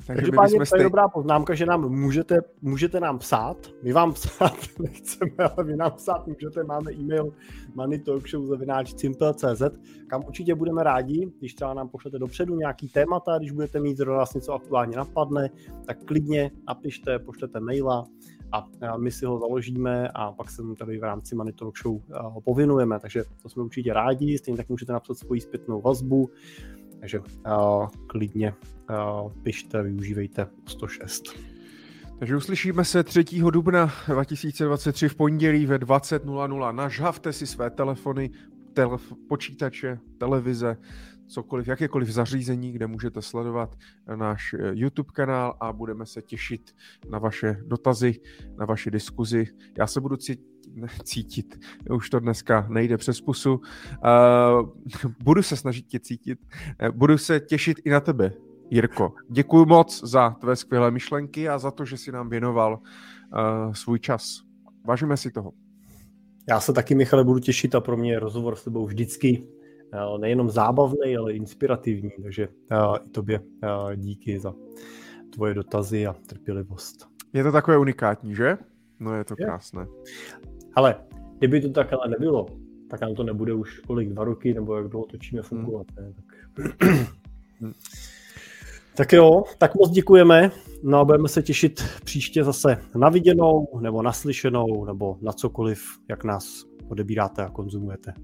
[0.07, 0.83] Takže Každopádně to je stej...
[0.83, 3.57] dobrá poznámka, že nám můžete, můžete nám psát.
[3.83, 6.65] My vám psát nechceme, ale vy nám psát můžete.
[6.65, 7.33] Máme e-mail
[7.75, 9.63] moneytalkshow.cz,
[10.07, 14.19] kam určitě budeme rádi, když třeba nám pošlete dopředu nějaký témata, když budete mít zrovna
[14.19, 15.51] vás něco aktuálně napadne,
[15.87, 18.07] tak klidně napište, pošlete maila
[18.53, 18.67] a
[18.97, 22.01] my si ho založíme a pak se mu tady v rámci Money Talk Show
[22.45, 26.31] povinujeme, takže to jsme určitě rádi, stejně tak můžete napsat svoji zpětnou vazbu,
[27.01, 28.55] takže uh, klidně
[28.91, 31.25] uh, pište, využívejte 106.
[32.19, 33.25] Takže uslyšíme se 3.
[33.51, 36.75] dubna 2023 v pondělí ve 20.00.
[36.75, 38.31] Nažhavte si své telefony,
[38.75, 40.77] telef- počítače, televize,
[41.31, 43.77] cokoliv, jakékoliv zařízení, kde můžete sledovat
[44.17, 46.75] náš eh, YouTube kanál a budeme se těšit
[47.09, 48.21] na vaše dotazy,
[48.59, 49.47] na vaši diskuzi.
[49.79, 50.51] Já se budu cítit,
[51.05, 53.55] cítit, už to dneska nejde přes pusu.
[53.55, 53.61] Uh,
[55.23, 56.39] budu se snažit tě cítit,
[56.79, 58.33] Eh, budu se těšit i na tebe,
[58.71, 59.15] Jirko.
[59.29, 63.99] Děkuji moc za tvé skvělé myšlenky a za to, že si nám věnoval uh, svůj
[63.99, 64.43] čas.
[64.85, 65.53] Vážíme si toho.
[66.49, 69.49] Já se taky, Michale, budu těšit a pro mě je rozhovor s tebou vždycky
[70.19, 72.49] nejenom zábavný, ale inspirativní, takže
[73.05, 73.41] i tobě
[73.97, 74.55] díky za
[75.31, 77.09] tvoje dotazy a trpělivost.
[77.33, 78.59] Je to takové unikátní, že?
[79.01, 79.47] No je to je.
[79.47, 79.87] krásné.
[80.75, 80.97] Ale
[81.39, 82.47] kdyby to tak ale nebylo,
[82.91, 85.87] tak nám to nebude už kolik, dva roky, nebo jak dlouho točíme fungovat.
[85.97, 86.07] Hmm.
[86.07, 86.13] Ne?
[86.13, 86.25] Tak...
[87.61, 87.73] Hmm.
[88.97, 90.51] tak jo, tak moc děkujeme.
[90.83, 96.25] No a budeme se těšit příště zase na viděnou, nebo naslyšenou, nebo na cokoliv, jak
[96.25, 98.15] nás odebíráte a konzumujete.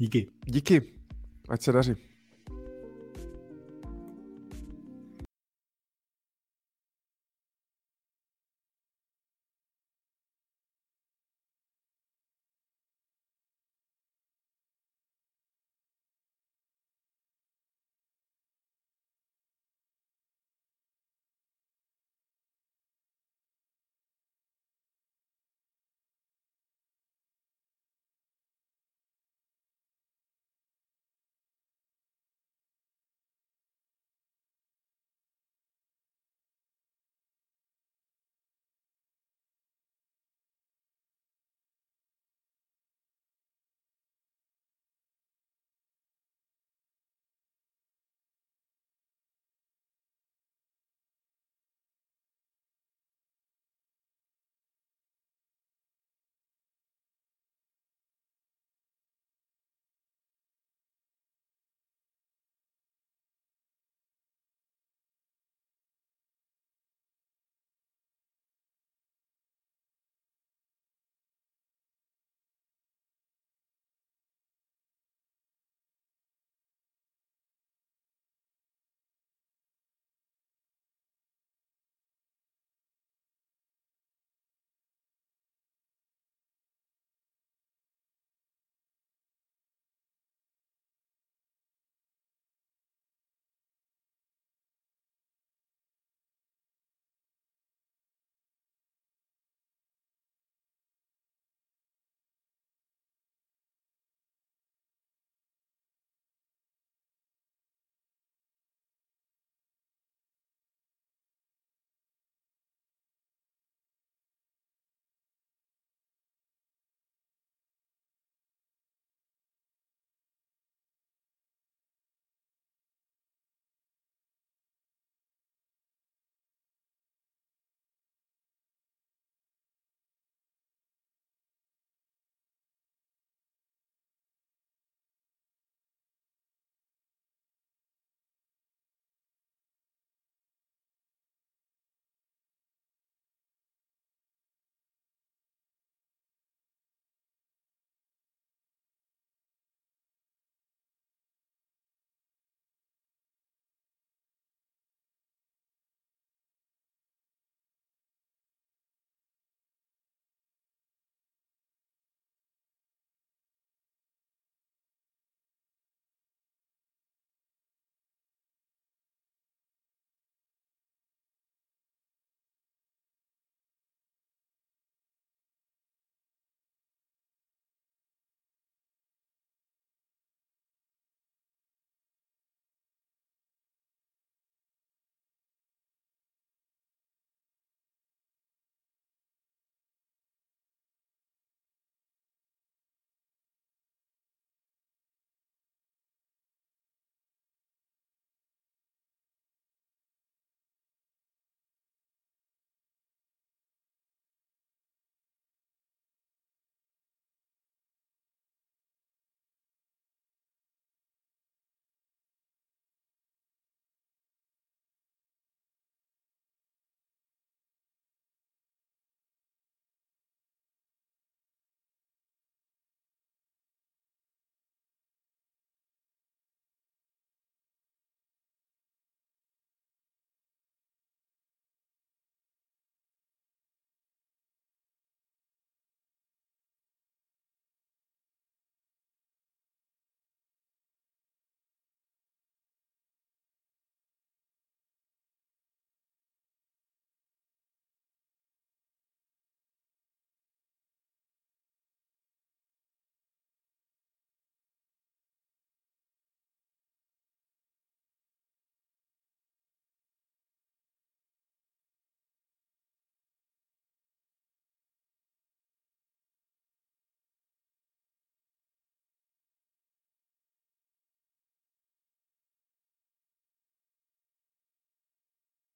[0.00, 0.26] Díky.
[0.46, 0.82] Díky.
[1.48, 1.94] Ať se daří.